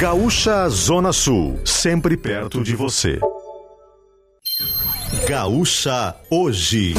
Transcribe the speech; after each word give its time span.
Gaúcha 0.00 0.66
Zona 0.70 1.12
Sul, 1.12 1.60
sempre 1.62 2.16
perto 2.16 2.62
de 2.62 2.74
você. 2.74 3.20
Gaúcha 5.28 6.16
Hoje. 6.30 6.94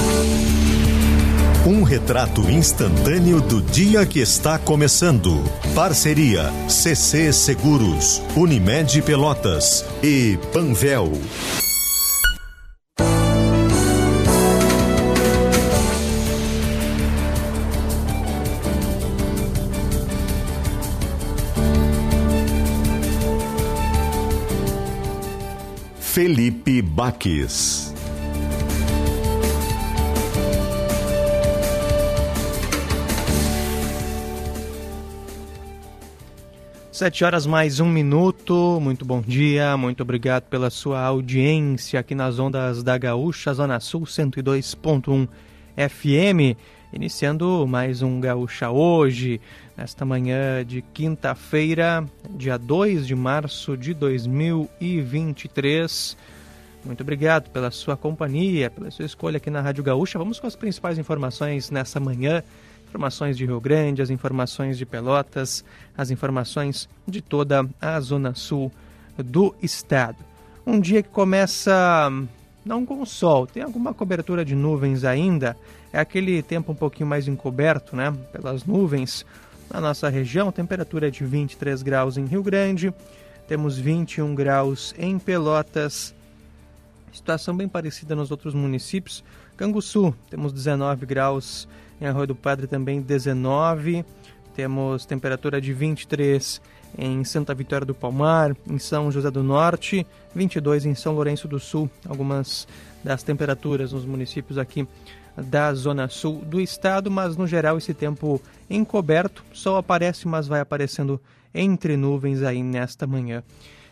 Um 1.66 1.82
retrato 1.82 2.42
instantâneo 2.42 3.42
do 3.42 3.60
dia 3.60 4.06
que 4.06 4.20
está 4.20 4.60
começando. 4.60 5.44
Parceria 5.74 6.44
CC 6.70 7.34
Seguros, 7.34 8.22
Unimed 8.36 9.02
Pelotas 9.02 9.84
e 10.04 10.38
Panvel. 10.54 11.12
Felipe 26.22 26.84
Baques. 26.84 27.96
Sete 36.92 37.24
horas 37.26 37.48
mais 37.48 37.80
um 37.80 37.88
minuto. 37.88 38.78
Muito 38.80 39.04
bom 39.04 39.20
dia, 39.20 39.76
muito 39.76 40.04
obrigado 40.04 40.44
pela 40.44 40.70
sua 40.70 41.02
audiência 41.02 42.00
aqui 42.00 42.14
nas 42.14 42.38
ondas 42.38 42.84
da 42.84 42.96
Gaúcha, 43.00 43.52
Zona 43.56 43.80
Sul 43.80 44.02
102.1 44.02 45.28
FM. 45.76 46.56
Iniciando 46.94 47.66
mais 47.68 48.04
um 48.04 48.20
Gaúcha 48.20 48.70
hoje, 48.70 49.42
nesta 49.76 50.06
manhã 50.06 50.64
de 50.66 50.82
quinta-feira, 50.82 52.06
dia 52.32 52.58
2 52.58 53.06
de 53.08 53.16
março 53.16 53.78
de 53.78 53.94
2023. 53.94 56.18
Muito 56.84 57.02
obrigado 57.02 57.50
pela 57.52 57.72
sua 57.72 57.96
companhia, 57.96 58.70
pela 58.70 58.92
sua 58.92 59.06
escolha 59.06 59.38
aqui 59.38 59.50
na 59.50 59.62
Rádio 59.62 59.84
Gaúcha. 59.84 60.18
Vamos 60.18 60.40
com 60.40 60.48
as 60.48 60.56
principais 60.56 60.98
informações 60.98 61.70
nessa 61.70 62.00
manhã. 62.00 62.44
Informações 62.90 63.38
de 63.38 63.46
Rio 63.46 63.62
Grande, 63.62 64.02
as 64.02 64.10
informações 64.10 64.78
de 64.78 64.86
Pelotas, 64.86 65.64
as 65.98 66.12
informações 66.12 66.90
de 67.08 67.22
toda 67.22 67.66
a 67.80 68.00
zona 68.00 68.36
sul 68.36 68.72
do 69.18 69.56
estado. 69.62 70.18
Um 70.66 70.80
dia 70.80 71.02
que 71.02 71.10
começa 71.10 72.10
não 72.66 72.86
com 72.86 73.06
sol, 73.06 73.48
tem 73.48 73.64
alguma 73.64 73.94
cobertura 73.94 74.46
de 74.46 74.56
nuvens 74.56 75.04
ainda, 75.04 75.58
é 75.92 76.00
aquele 76.00 76.42
tempo 76.42 76.72
um 76.72 76.76
pouquinho 76.76 77.08
mais 77.08 77.28
encoberto, 77.28 77.96
né, 77.96 78.14
pelas 78.32 78.66
nuvens 78.66 79.26
na 79.72 79.80
nossa 79.80 80.10
região. 80.10 80.52
Temperatura 80.52 81.08
é 81.08 81.12
de 81.12 81.24
23 81.24 81.82
graus 81.82 82.18
em 82.18 82.26
Rio 82.26 82.44
Grande, 82.44 82.94
temos 83.48 83.78
21 83.78 84.36
graus 84.36 84.94
em 84.98 85.18
Pelotas. 85.18 86.14
Situação 87.14 87.56
bem 87.56 87.68
parecida 87.68 88.16
nos 88.16 88.32
outros 88.32 88.54
municípios. 88.54 89.24
Canguçu, 89.58 90.14
temos 90.30 90.54
19 90.54 91.06
graus, 91.06 91.68
em 92.00 92.06
Arroio 92.06 92.28
do 92.28 92.36
Padre 92.36 92.68
também 92.68 93.02
19. 93.02 94.06
Temos 94.56 95.06
temperatura 95.06 95.62
de 95.62 95.74
23 95.74 96.62
em 96.98 97.24
Santa 97.24 97.54
Vitória 97.54 97.86
do 97.86 97.96
Palmar, 97.96 98.56
em 98.70 98.78
São 98.78 99.12
José 99.12 99.32
do 99.32 99.44
Norte, 99.44 100.06
22 100.36 100.86
em 100.86 100.96
São 100.96 101.14
Lourenço 101.14 101.48
do 101.48 101.60
Sul. 101.60 101.90
Algumas 102.08 102.68
das 103.04 103.24
temperaturas 103.24 103.94
nos 103.94 104.06
municípios 104.06 104.58
aqui 104.58 104.88
da 105.42 105.74
zona 105.74 106.08
sul 106.08 106.42
do 106.46 106.62
estado, 106.62 107.10
mas 107.10 107.36
no 107.36 107.48
geral 107.48 107.78
esse 107.78 107.94
tempo 107.94 108.42
encoberto, 108.70 109.44
sol 109.54 109.78
aparece, 109.78 110.28
mas 110.28 110.48
vai 110.48 110.60
aparecendo 110.60 111.20
entre 111.54 111.98
nuvens 111.98 112.44
aí 112.44 112.64
nesta 112.64 113.06
manhã 113.06 113.44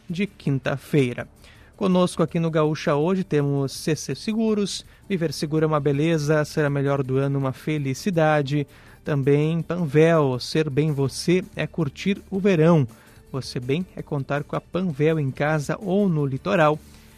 de 0.10 0.26
quinta-feira. 0.26 1.28
Conosco 1.76 2.22
aqui 2.22 2.40
no 2.40 2.52
Gaúcha 2.52 2.96
hoje 2.96 3.24
temos 3.24 3.72
CC 3.72 4.14
Seguros, 4.14 4.86
Viver 5.08 5.34
Seguro 5.34 5.64
é 5.64 5.68
uma 5.68 5.80
beleza, 5.80 6.44
ser 6.46 6.66
a 6.66 6.70
melhor 6.70 7.02
do 7.02 7.18
ano 7.18 7.40
uma 7.40 7.52
felicidade. 7.52 8.68
Também 9.04 9.62
Panvel, 9.62 10.38
ser 10.40 10.70
bem 10.70 10.92
você 10.92 11.44
é 11.56 11.66
curtir 11.66 12.22
o 12.30 12.40
verão. 12.40 12.88
Você 13.32 13.60
bem 13.60 13.86
é 13.96 14.02
contar 14.04 14.44
com 14.44 14.56
a 14.56 14.62
Panvel 14.62 15.20
em 15.20 15.32
casa 15.32 15.78
ou 15.82 16.08
no 16.08 16.26
litoral. 16.26 16.78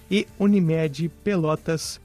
E 0.09 0.27
Unimed 0.39 1.09
Pelotas, 1.23 1.99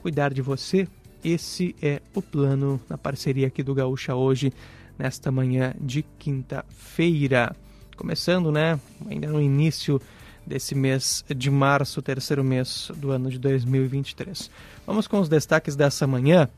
cuidar 0.00 0.32
de 0.32 0.42
você 0.42 0.88
esse 1.24 1.74
é 1.82 2.00
o 2.14 2.22
plano 2.22 2.80
na 2.88 2.96
parceria 2.96 3.46
aqui 3.46 3.62
do 3.62 3.74
Gaúcha 3.74 4.14
hoje, 4.14 4.52
nesta 4.98 5.30
manhã 5.30 5.74
de 5.80 6.04
quinta-feira. 6.18 7.54
Começando, 7.96 8.52
né? 8.52 8.78
Ainda 9.08 9.28
no 9.28 9.40
início 9.40 10.00
desse 10.46 10.74
mês 10.74 11.24
de 11.28 11.50
março, 11.50 12.00
terceiro 12.00 12.42
mês 12.42 12.90
do 12.96 13.10
ano 13.10 13.30
de 13.30 13.38
2023. 13.38 14.50
Vamos 14.86 15.06
com 15.06 15.20
os 15.20 15.28
destaques 15.28 15.76
dessa 15.76 16.06
manhã. 16.06 16.48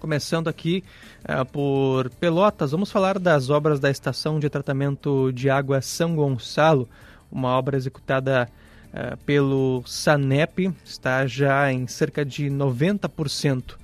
Começando 0.00 0.48
aqui 0.48 0.82
uh, 1.24 1.44
por 1.44 2.08
Pelotas, 2.10 2.70
vamos 2.70 2.90
falar 2.90 3.18
das 3.18 3.50
obras 3.50 3.78
da 3.78 3.90
Estação 3.90 4.40
de 4.40 4.48
Tratamento 4.48 5.30
de 5.30 5.50
Água 5.50 5.82
São 5.82 6.16
Gonçalo, 6.16 6.88
uma 7.30 7.50
obra 7.50 7.76
executada 7.76 8.48
uh, 8.92 9.16
pelo 9.24 9.82
SANEP, 9.86 10.72
está 10.84 11.26
já 11.26 11.72
em 11.72 11.86
cerca 11.86 12.24
de 12.24 12.46
90% 12.46 13.74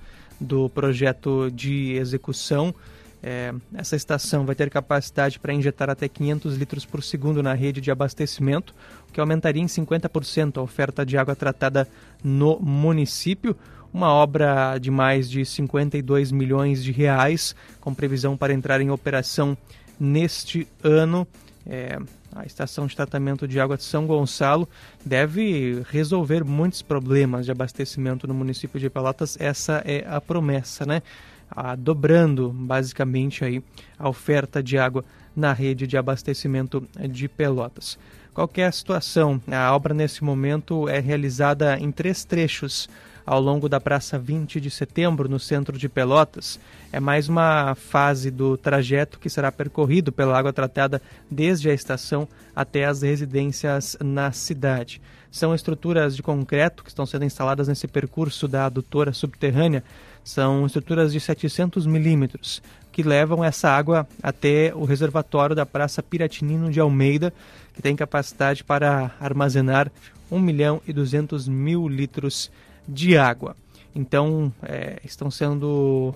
do 0.40 0.68
projeto 0.68 1.50
de 1.50 1.92
execução. 1.92 2.74
É, 3.22 3.52
essa 3.74 3.96
estação 3.96 4.44
vai 4.44 4.54
ter 4.54 4.70
capacidade 4.70 5.38
para 5.38 5.52
injetar 5.52 5.90
até 5.90 6.08
500 6.08 6.56
litros 6.56 6.84
por 6.84 7.02
segundo 7.02 7.42
na 7.42 7.54
rede 7.54 7.80
de 7.80 7.90
abastecimento, 7.90 8.74
o 9.08 9.12
que 9.12 9.20
aumentaria 9.20 9.62
em 9.62 9.66
50% 9.66 10.58
a 10.58 10.62
oferta 10.62 11.04
de 11.04 11.16
água 11.16 11.34
tratada 11.34 11.88
no 12.22 12.58
município. 12.60 13.56
Uma 13.92 14.12
obra 14.12 14.78
de 14.78 14.90
mais 14.90 15.28
de 15.30 15.44
52 15.44 16.30
milhões 16.30 16.84
de 16.84 16.92
reais, 16.92 17.56
com 17.80 17.94
previsão 17.94 18.36
para 18.36 18.52
entrar 18.52 18.80
em 18.80 18.90
operação 18.90 19.56
neste 19.98 20.68
ano. 20.84 21.26
É, 21.66 21.98
a 22.38 22.44
estação 22.44 22.86
de 22.86 22.94
tratamento 22.94 23.48
de 23.48 23.58
água 23.58 23.76
de 23.76 23.84
São 23.84 24.06
Gonçalo 24.06 24.68
deve 25.04 25.82
resolver 25.88 26.44
muitos 26.44 26.82
problemas 26.82 27.46
de 27.46 27.52
abastecimento 27.52 28.26
no 28.26 28.34
município 28.34 28.78
de 28.78 28.90
Pelotas. 28.90 29.36
Essa 29.40 29.82
é 29.84 30.04
a 30.06 30.20
promessa, 30.20 30.84
né? 30.84 31.02
Ah, 31.50 31.74
dobrando 31.74 32.50
basicamente 32.50 33.44
aí 33.44 33.62
a 33.98 34.08
oferta 34.08 34.62
de 34.62 34.76
água 34.76 35.04
na 35.34 35.52
rede 35.52 35.86
de 35.86 35.96
abastecimento 35.96 36.86
de 37.08 37.28
Pelotas. 37.28 37.98
Qualquer 38.36 38.68
é 38.68 38.70
situação, 38.70 39.40
a 39.50 39.74
obra 39.74 39.94
nesse 39.94 40.22
momento 40.22 40.90
é 40.90 41.00
realizada 41.00 41.78
em 41.78 41.90
três 41.90 42.22
trechos 42.22 42.86
ao 43.24 43.40
longo 43.40 43.66
da 43.66 43.80
Praça 43.80 44.18
20 44.18 44.60
de 44.60 44.70
Setembro, 44.70 45.26
no 45.26 45.40
centro 45.40 45.78
de 45.78 45.88
Pelotas. 45.88 46.60
É 46.92 47.00
mais 47.00 47.30
uma 47.30 47.74
fase 47.74 48.30
do 48.30 48.58
trajeto 48.58 49.18
que 49.18 49.30
será 49.30 49.50
percorrido 49.50 50.12
pela 50.12 50.38
água 50.38 50.52
tratada 50.52 51.00
desde 51.30 51.70
a 51.70 51.72
estação 51.72 52.28
até 52.54 52.84
as 52.84 53.00
residências 53.00 53.96
na 54.04 54.30
cidade. 54.32 55.00
São 55.30 55.54
estruturas 55.54 56.14
de 56.14 56.22
concreto 56.22 56.84
que 56.84 56.90
estão 56.90 57.06
sendo 57.06 57.24
instaladas 57.24 57.68
nesse 57.68 57.88
percurso 57.88 58.46
da 58.46 58.66
adutora 58.66 59.14
subterrânea. 59.14 59.82
São 60.26 60.66
estruturas 60.66 61.12
de 61.12 61.20
700 61.20 61.86
milímetros 61.86 62.60
que 62.90 63.00
levam 63.00 63.44
essa 63.44 63.70
água 63.70 64.08
até 64.20 64.72
o 64.74 64.84
reservatório 64.84 65.54
da 65.54 65.64
Praça 65.64 66.02
Piratinino 66.02 66.68
de 66.68 66.80
Almeida, 66.80 67.32
que 67.72 67.80
tem 67.80 67.94
capacidade 67.94 68.64
para 68.64 69.14
armazenar 69.20 69.88
1 70.28 70.40
milhão 70.40 70.82
e 70.84 70.92
200 70.92 71.46
mil 71.46 71.86
litros 71.86 72.50
de 72.88 73.16
água. 73.16 73.54
Então, 73.94 74.52
é, 74.64 74.98
estão 75.04 75.30
sendo 75.30 76.12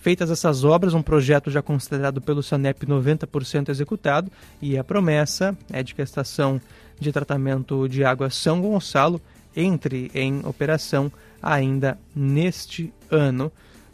feitas 0.00 0.30
essas 0.30 0.62
obras, 0.62 0.92
um 0.92 1.00
projeto 1.00 1.50
já 1.50 1.62
considerado 1.62 2.20
pelo 2.20 2.42
SANEP 2.42 2.84
90% 2.84 3.70
executado, 3.70 4.30
e 4.60 4.76
a 4.76 4.84
promessa 4.84 5.56
é 5.72 5.82
de 5.82 5.94
que 5.94 6.02
a 6.02 6.04
estação 6.04 6.60
de 7.00 7.10
tratamento 7.10 7.88
de 7.88 8.04
água 8.04 8.28
São 8.28 8.60
Gonçalo 8.60 9.18
entre 9.56 10.10
em 10.14 10.44
operação 10.44 11.10
ainda 11.44 11.98
neste 12.16 12.90
ano, 13.10 13.52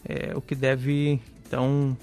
é, 0.09 0.33
o 0.37 0.41
que 0.41 0.55
deve 0.55 1.21
então 1.45 1.97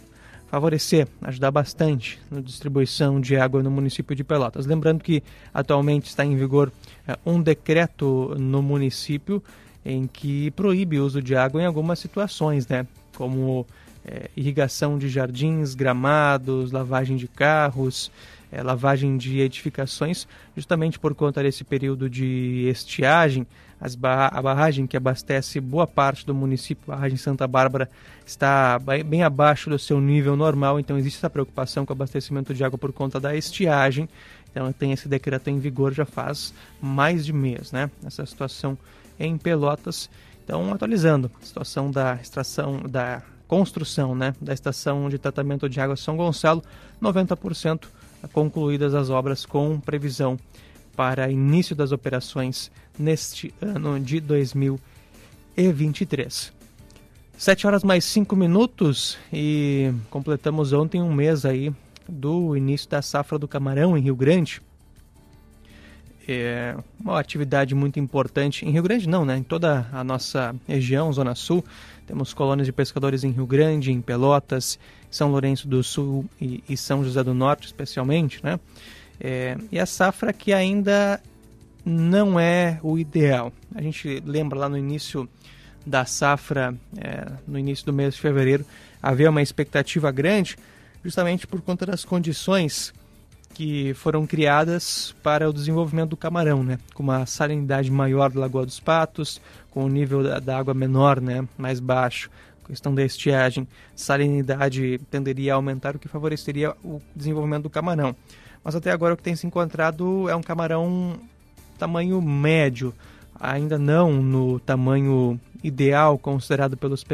favorecer, 0.50 1.08
ajudar 1.22 1.52
bastante 1.52 2.20
na 2.30 2.42
distribuição 2.42 3.20
de 3.20 3.38
água 3.38 3.64
no 3.64 3.72
município 3.72 4.16
de 4.16 4.24
Pelotas. 4.24 4.66
Lembrando 4.66 5.04
que 5.04 5.24
atualmente 5.54 6.08
está 6.08 6.26
em 6.26 6.36
vigor 6.36 6.72
é, 7.08 7.18
um 7.26 7.42
decreto 7.42 8.36
no 8.38 8.62
município 8.62 9.42
em 9.86 10.06
que 10.06 10.52
proíbe 10.52 11.00
o 11.00 11.06
uso 11.06 11.22
de 11.22 11.36
água 11.36 11.62
em 11.62 11.66
algumas 11.66 12.00
situações, 12.00 12.68
né? 12.68 12.86
Como 13.16 13.66
é, 14.06 14.30
irrigação 14.36 14.98
de 14.98 15.08
jardins, 15.08 15.76
gramados, 15.76 16.74
lavagem 16.74 17.16
de 17.16 17.28
carros, 17.28 18.12
é, 18.52 18.62
lavagem 18.62 19.18
de 19.18 19.40
edificações, 19.40 20.28
justamente 20.56 21.00
por 21.00 21.16
conta 21.16 21.42
desse 21.42 21.64
período 21.64 22.10
de 22.10 22.68
estiagem. 22.70 23.48
A 23.80 24.42
barragem 24.42 24.88
que 24.88 24.98
abastece 24.98 25.60
boa 25.60 25.86
parte 25.86 26.26
do 26.26 26.34
município, 26.34 26.92
a 26.92 26.96
barragem 26.96 27.18
Santa 27.18 27.48
Bárbara, 27.48 27.90
está 28.26 28.80
bem 29.06 29.24
abaixo 29.24 29.70
do 29.70 29.78
seu 29.78 30.02
nível 30.02 30.36
normal, 30.36 30.80
então 30.80 30.98
existe 30.98 31.18
essa 31.18 31.30
preocupação 31.30 31.86
com 31.86 31.94
o 31.94 31.96
abastecimento 31.96 32.54
de 32.54 32.64
água 32.64 32.78
por 32.78 32.92
conta 32.92 33.20
da 33.20 33.36
estiagem. 33.36 34.10
Então 34.52 34.72
tem 34.74 34.92
esse 34.92 35.08
decreto 35.08 35.50
em 35.50 35.60
vigor 35.60 35.94
já 35.94 36.06
faz 36.06 36.54
mais 36.82 37.24
de 37.24 37.32
mês, 37.32 37.72
né? 37.72 37.92
Essa 38.04 38.26
situação 38.26 38.78
em 39.20 39.38
Pelotas. 39.38 40.10
Então, 40.44 40.74
atualizando 40.74 41.30
a 41.42 41.46
situação 41.46 41.92
da 41.92 42.16
extração, 42.16 42.82
da 42.88 43.22
construção 43.48 44.14
né, 44.14 44.36
da 44.42 44.54
estação 44.54 45.10
de 45.10 45.18
tratamento 45.18 45.70
de 45.70 45.80
água 45.80 45.96
São 45.96 46.18
Gonçalo, 46.18 46.64
90% 47.02 47.86
concluídas 48.34 48.94
as 48.94 49.10
obras 49.10 49.46
com 49.46 49.80
previsão 49.80 50.38
para 50.96 51.30
início 51.30 51.76
das 51.76 51.92
operações 51.92 52.72
neste 52.98 53.54
ano 53.62 54.00
de 54.00 54.20
2023. 54.20 56.58
7 57.38 57.68
horas 57.68 57.84
mais 57.84 58.04
5 58.06 58.36
minutos 58.36 59.18
e 59.32 59.92
completamos 60.10 60.74
ontem 60.74 61.02
um 61.02 61.14
mês 61.14 61.46
aí 61.46 61.72
do 62.10 62.58
início 62.58 62.90
da 62.90 63.02
safra 63.02 63.38
do 63.38 63.48
camarão 63.48 63.96
em 63.96 64.02
Rio 64.02 64.16
Grande. 64.16 64.62
É 66.28 66.76
uma 67.00 67.20
atividade 67.20 67.76
muito 67.76 68.00
importante 68.00 68.66
em 68.66 68.72
Rio 68.72 68.84
Grande 68.84 69.08
não, 69.08 69.24
né? 69.24 69.38
Em 69.38 69.44
toda 69.44 69.88
a 69.94 70.04
nossa 70.04 70.56
região, 70.68 71.14
Zona 71.14 71.36
Sul, 71.36 71.64
temos 72.08 72.34
colônias 72.34 72.66
de 72.66 72.74
pescadores 72.74 73.24
em 73.24 73.32
Rio 73.32 73.46
Grande, 73.46 73.92
em 73.92 74.02
Pelotas, 74.02 74.80
São 75.10 75.30
Lourenço 75.30 75.68
do 75.68 75.84
Sul 75.84 76.26
e, 76.42 76.64
e 76.68 76.76
São 76.76 77.04
José 77.04 77.24
do 77.24 77.34
Norte, 77.34 77.68
especialmente, 77.68 78.44
né? 78.44 78.60
É, 79.20 79.58
e 79.72 79.80
a 79.80 79.86
safra 79.86 80.34
que 80.34 80.52
ainda 80.52 81.22
não 81.88 82.38
é 82.38 82.80
o 82.84 82.98
ideal. 82.98 83.52
A 83.74 83.82
gente 83.82 84.22
lembra 84.26 84.60
lá 84.60 84.68
no 84.68 84.78
início 84.78 85.28
da 85.86 86.04
safra, 86.04 86.76
é, 86.98 87.32
no 87.48 87.58
início 87.58 87.86
do 87.86 87.94
mês 87.94 88.16
de 88.16 88.20
fevereiro, 88.20 88.66
havia 89.02 89.30
uma 89.30 89.42
expectativa 89.42 90.12
grande, 90.12 90.58
justamente 91.02 91.48
por 91.48 91.62
conta 91.62 91.86
das 91.86 92.04
condições 92.04 92.94
que 93.54 93.94
foram 93.94 94.28
criadas 94.28 95.16
para 95.24 95.50
o 95.50 95.54
desenvolvimento 95.54 96.10
do 96.10 96.18
camarão, 96.18 96.62
né? 96.62 96.78
Com 96.94 97.04
uma 97.04 97.26
salinidade 97.26 97.90
maior 97.90 98.30
da 98.30 98.42
Lagoa 98.42 98.66
dos 98.66 98.82
Patos, 98.82 99.40
com 99.72 99.86
o 99.86 99.90
nível 99.90 100.22
da, 100.22 100.40
da 100.40 100.58
água 100.58 100.74
menor, 100.74 101.22
né? 101.22 101.48
Mais 101.58 101.80
baixo, 101.80 102.30
questão 102.68 102.94
da 102.94 103.04
estiagem, 103.04 103.66
salinidade 103.96 105.00
tenderia 105.10 105.54
a 105.54 105.56
aumentar, 105.56 105.96
o 105.96 106.00
que 106.00 106.10
favoreceria 106.10 106.76
o 106.84 107.02
desenvolvimento 107.16 107.64
do 107.64 107.70
camarão. 107.70 108.14
Mas 108.62 108.76
até 108.76 108.92
agora 108.92 109.14
o 109.14 109.18
que 109.18 109.24
tem 109.24 109.38
se 109.38 109.48
encontrado 109.48 110.28
é 110.28 110.36
um 110.36 110.44
camarão 110.44 111.18
tamanho 111.78 112.22
médio, 112.22 112.94
ainda 113.40 113.78
não 113.78 114.22
no 114.22 114.60
tamanho 114.60 115.40
ideal 115.64 116.18
considerado 116.18 116.78
pelos, 116.78 117.06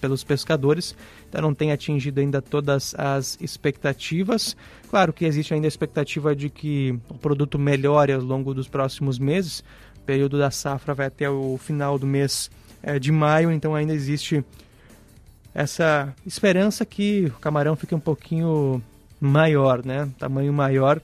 pelos 0.00 0.24
pescadores, 0.24 0.94
então 1.28 1.40
não 1.40 1.54
tem 1.54 1.72
atingido 1.72 2.20
ainda 2.20 2.42
todas 2.42 2.94
as 2.96 3.38
expectativas. 3.40 4.56
Claro 4.90 5.12
que 5.12 5.24
existe 5.24 5.54
ainda 5.54 5.66
a 5.66 5.68
expectativa 5.68 6.34
de 6.34 6.48
que 6.48 6.98
o 7.08 7.14
produto 7.14 7.58
melhore 7.58 8.12
ao 8.12 8.20
longo 8.20 8.54
dos 8.54 8.68
próximos 8.68 9.18
meses. 9.18 9.60
O 9.96 10.00
período 10.06 10.38
da 10.38 10.50
safra 10.50 10.94
vai 10.94 11.06
até 11.06 11.28
o 11.28 11.58
final 11.58 11.98
do 11.98 12.06
mês 12.06 12.50
é, 12.82 12.98
de 12.98 13.10
maio, 13.10 13.50
então 13.50 13.74
ainda 13.74 13.92
existe 13.92 14.44
essa 15.54 16.14
esperança 16.24 16.84
que 16.84 17.32
o 17.34 17.40
camarão 17.40 17.74
fique 17.74 17.94
um 17.94 18.00
pouquinho 18.00 18.82
maior, 19.20 19.84
né? 19.84 20.08
Tamanho 20.18 20.52
maior 20.52 21.00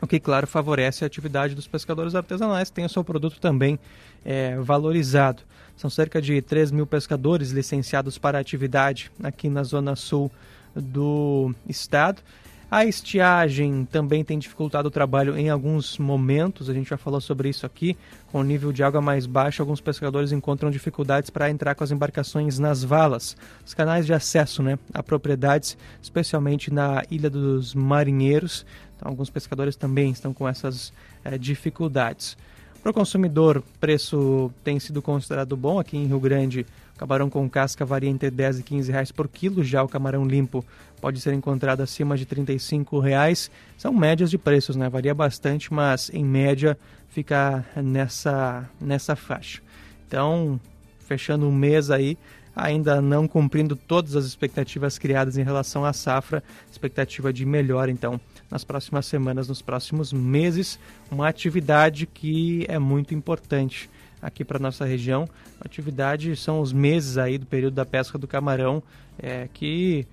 o 0.00 0.06
que, 0.06 0.20
claro, 0.20 0.46
favorece 0.46 1.04
a 1.04 1.06
atividade 1.06 1.54
dos 1.54 1.66
pescadores 1.66 2.14
artesanais, 2.14 2.70
que 2.70 2.76
têm 2.76 2.84
o 2.84 2.88
seu 2.88 3.02
produto 3.02 3.40
também 3.40 3.78
é, 4.24 4.56
valorizado. 4.56 5.42
São 5.76 5.88
cerca 5.90 6.20
de 6.20 6.40
3 6.42 6.70
mil 6.70 6.86
pescadores 6.86 7.50
licenciados 7.50 8.18
para 8.18 8.38
a 8.38 8.40
atividade 8.40 9.10
aqui 9.22 9.48
na 9.48 9.62
zona 9.62 9.94
sul 9.96 10.30
do 10.74 11.54
estado. 11.68 12.22
A 12.70 12.84
estiagem 12.84 13.86
também 13.86 14.22
tem 14.22 14.38
dificultado 14.38 14.88
o 14.88 14.90
trabalho 14.90 15.38
em 15.38 15.48
alguns 15.48 15.96
momentos, 15.96 16.68
a 16.68 16.74
gente 16.74 16.90
já 16.90 16.98
falou 16.98 17.18
sobre 17.18 17.48
isso 17.48 17.64
aqui. 17.64 17.96
Com 18.30 18.40
o 18.40 18.44
nível 18.44 18.72
de 18.72 18.82
água 18.82 19.00
mais 19.00 19.24
baixo, 19.24 19.62
alguns 19.62 19.80
pescadores 19.80 20.32
encontram 20.32 20.70
dificuldades 20.70 21.30
para 21.30 21.48
entrar 21.48 21.74
com 21.74 21.82
as 21.82 21.90
embarcações 21.90 22.58
nas 22.58 22.84
valas, 22.84 23.34
os 23.64 23.72
canais 23.72 24.04
de 24.04 24.12
acesso 24.12 24.62
né, 24.62 24.78
a 24.92 25.02
propriedades, 25.02 25.78
especialmente 26.02 26.70
na 26.70 27.02
Ilha 27.10 27.30
dos 27.30 27.74
Marinheiros. 27.74 28.66
Então, 28.96 29.08
alguns 29.08 29.30
pescadores 29.30 29.74
também 29.74 30.10
estão 30.10 30.34
com 30.34 30.46
essas 30.46 30.92
é, 31.24 31.38
dificuldades. 31.38 32.36
Para 32.82 32.90
o 32.90 32.94
consumidor, 32.94 33.62
preço 33.80 34.52
tem 34.62 34.78
sido 34.78 35.00
considerado 35.00 35.56
bom. 35.56 35.78
Aqui 35.78 35.96
em 35.96 36.06
Rio 36.06 36.20
Grande, 36.20 36.66
camarão 36.98 37.30
com 37.30 37.48
casca 37.48 37.84
varia 37.86 38.10
entre 38.10 38.30
10 38.30 38.58
e 38.58 38.62
15 38.64 38.92
reais 38.92 39.12
por 39.12 39.28
quilo. 39.28 39.62
Já 39.62 39.82
o 39.82 39.88
camarão 39.88 40.26
limpo 40.26 40.64
pode 41.00 41.20
ser 41.20 41.32
encontrado 41.32 41.80
acima 41.80 42.16
de 42.16 42.26
35 42.26 42.98
reais. 42.98 43.50
São 43.76 43.92
médias 43.92 44.30
de 44.30 44.36
preços, 44.36 44.74
né? 44.74 44.88
Varia 44.88 45.14
bastante, 45.14 45.72
mas 45.72 46.10
em 46.12 46.24
média 46.24 46.76
fica 47.08 47.64
nessa, 47.76 48.68
nessa 48.80 49.14
faixa. 49.14 49.62
Então, 50.06 50.60
fechando 51.06 51.46
um 51.46 51.52
mês 51.52 51.90
aí, 51.90 52.18
ainda 52.54 53.00
não 53.00 53.28
cumprindo 53.28 53.76
todas 53.76 54.16
as 54.16 54.24
expectativas 54.24 54.98
criadas 54.98 55.38
em 55.38 55.44
relação 55.44 55.84
à 55.84 55.92
safra, 55.92 56.42
expectativa 56.70 57.32
de 57.32 57.46
melhor 57.46 57.88
então 57.88 58.20
nas 58.50 58.64
próximas 58.64 59.06
semanas, 59.06 59.46
nos 59.48 59.62
próximos 59.62 60.12
meses, 60.12 60.78
uma 61.10 61.28
atividade 61.28 62.06
que 62.06 62.64
é 62.68 62.78
muito 62.78 63.14
importante 63.14 63.88
aqui 64.20 64.44
para 64.44 64.58
nossa 64.58 64.84
região. 64.84 65.28
A 65.60 65.66
atividade 65.66 66.34
são 66.36 66.60
os 66.60 66.72
meses 66.72 67.18
aí 67.18 67.38
do 67.38 67.46
período 67.46 67.74
da 67.74 67.86
pesca 67.86 68.18
do 68.18 68.26
camarão, 68.26 68.82
é, 69.18 69.48
que 69.52 70.06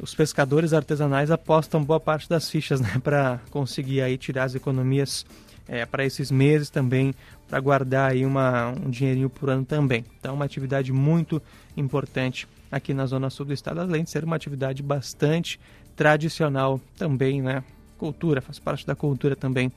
os 0.00 0.14
pescadores 0.14 0.72
artesanais 0.72 1.30
apostam 1.30 1.84
boa 1.84 2.00
parte 2.00 2.28
das 2.28 2.48
fichas 2.48 2.80
né, 2.82 3.00
para 3.02 3.40
conseguir 3.50 4.00
aí 4.02 4.16
tirar 4.16 4.44
as 4.44 4.54
economias 4.54 5.26
é, 5.68 5.86
para 5.86 6.04
esses 6.04 6.30
meses 6.30 6.70
também, 6.70 7.14
para 7.48 7.60
guardar 7.60 8.10
aí 8.10 8.24
uma, 8.26 8.70
um 8.70 8.90
dinheirinho 8.90 9.30
por 9.30 9.50
ano 9.50 9.64
também. 9.64 10.04
Então, 10.18 10.34
uma 10.34 10.44
atividade 10.44 10.92
muito 10.92 11.40
importante 11.76 12.48
aqui 12.70 12.94
na 12.94 13.06
zona 13.06 13.30
sul 13.30 13.46
do 13.46 13.52
estado, 13.52 13.80
além 13.80 14.04
de 14.04 14.10
ser 14.10 14.24
uma 14.24 14.36
atividade 14.36 14.82
bastante 14.82 15.60
tradicional 15.94 16.80
também, 16.96 17.42
né? 17.42 17.62
Cultura, 17.98 18.40
faz 18.40 18.58
parte 18.58 18.86
da 18.86 18.94
cultura 18.94 19.36
também 19.36 19.70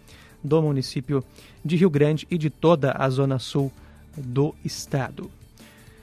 do 0.44 0.62
município 0.62 1.24
de 1.64 1.76
Rio 1.76 1.90
Grande 1.90 2.28
e 2.30 2.38
de 2.38 2.50
toda 2.50 2.92
a 2.98 3.10
zona 3.10 3.40
sul 3.40 3.72
do 4.18 4.54
estado. 4.64 5.32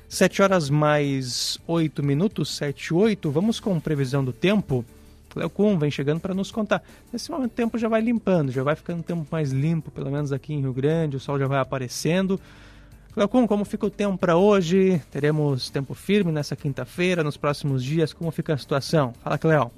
7 0.09 0.43
horas 0.43 0.69
mais 0.69 1.59
8 1.67 2.03
minutos, 2.03 2.57
7 2.57 2.87
e 2.87 2.95
8. 2.95 3.31
Vamos 3.31 3.61
com 3.61 3.79
previsão 3.79 4.25
do 4.25 4.33
tempo. 4.33 4.85
Cleocum 5.29 5.79
vem 5.79 5.91
chegando 5.91 6.19
para 6.19 6.35
nos 6.35 6.51
contar. 6.51 6.83
Nesse 7.13 7.31
momento 7.31 7.53
o 7.53 7.55
tempo 7.55 7.79
já 7.79 7.89
vai 7.89 8.01
limpando, 8.01 8.51
já 8.51 8.65
vai 8.65 8.75
ficando 8.75 8.99
um 8.99 9.03
tempo 9.03 9.25
mais 9.31 9.53
limpo, 9.53 9.91
pelo 9.91 10.11
menos 10.11 10.33
aqui 10.33 10.53
em 10.53 10.61
Rio 10.61 10.73
Grande, 10.73 11.17
o 11.17 11.21
sol 11.21 11.39
já 11.39 11.47
vai 11.47 11.61
aparecendo. 11.61 12.41
Cleocum, 13.13 13.47
como 13.47 13.65
fica 13.65 13.87
o 13.87 13.91
tempo 13.91 14.19
para 14.19 14.37
hoje? 14.37 15.01
Teremos 15.11 15.71
tempo 15.71 15.95
firme 15.95 16.33
nessa 16.33 16.57
quinta-feira, 16.57 17.23
nos 17.23 17.37
próximos 17.37 17.85
dias? 17.85 18.13
Como 18.13 18.31
fica 18.33 18.55
a 18.55 18.59
situação? 18.59 19.13
Fala, 19.23 19.39
Cleo. 19.39 19.71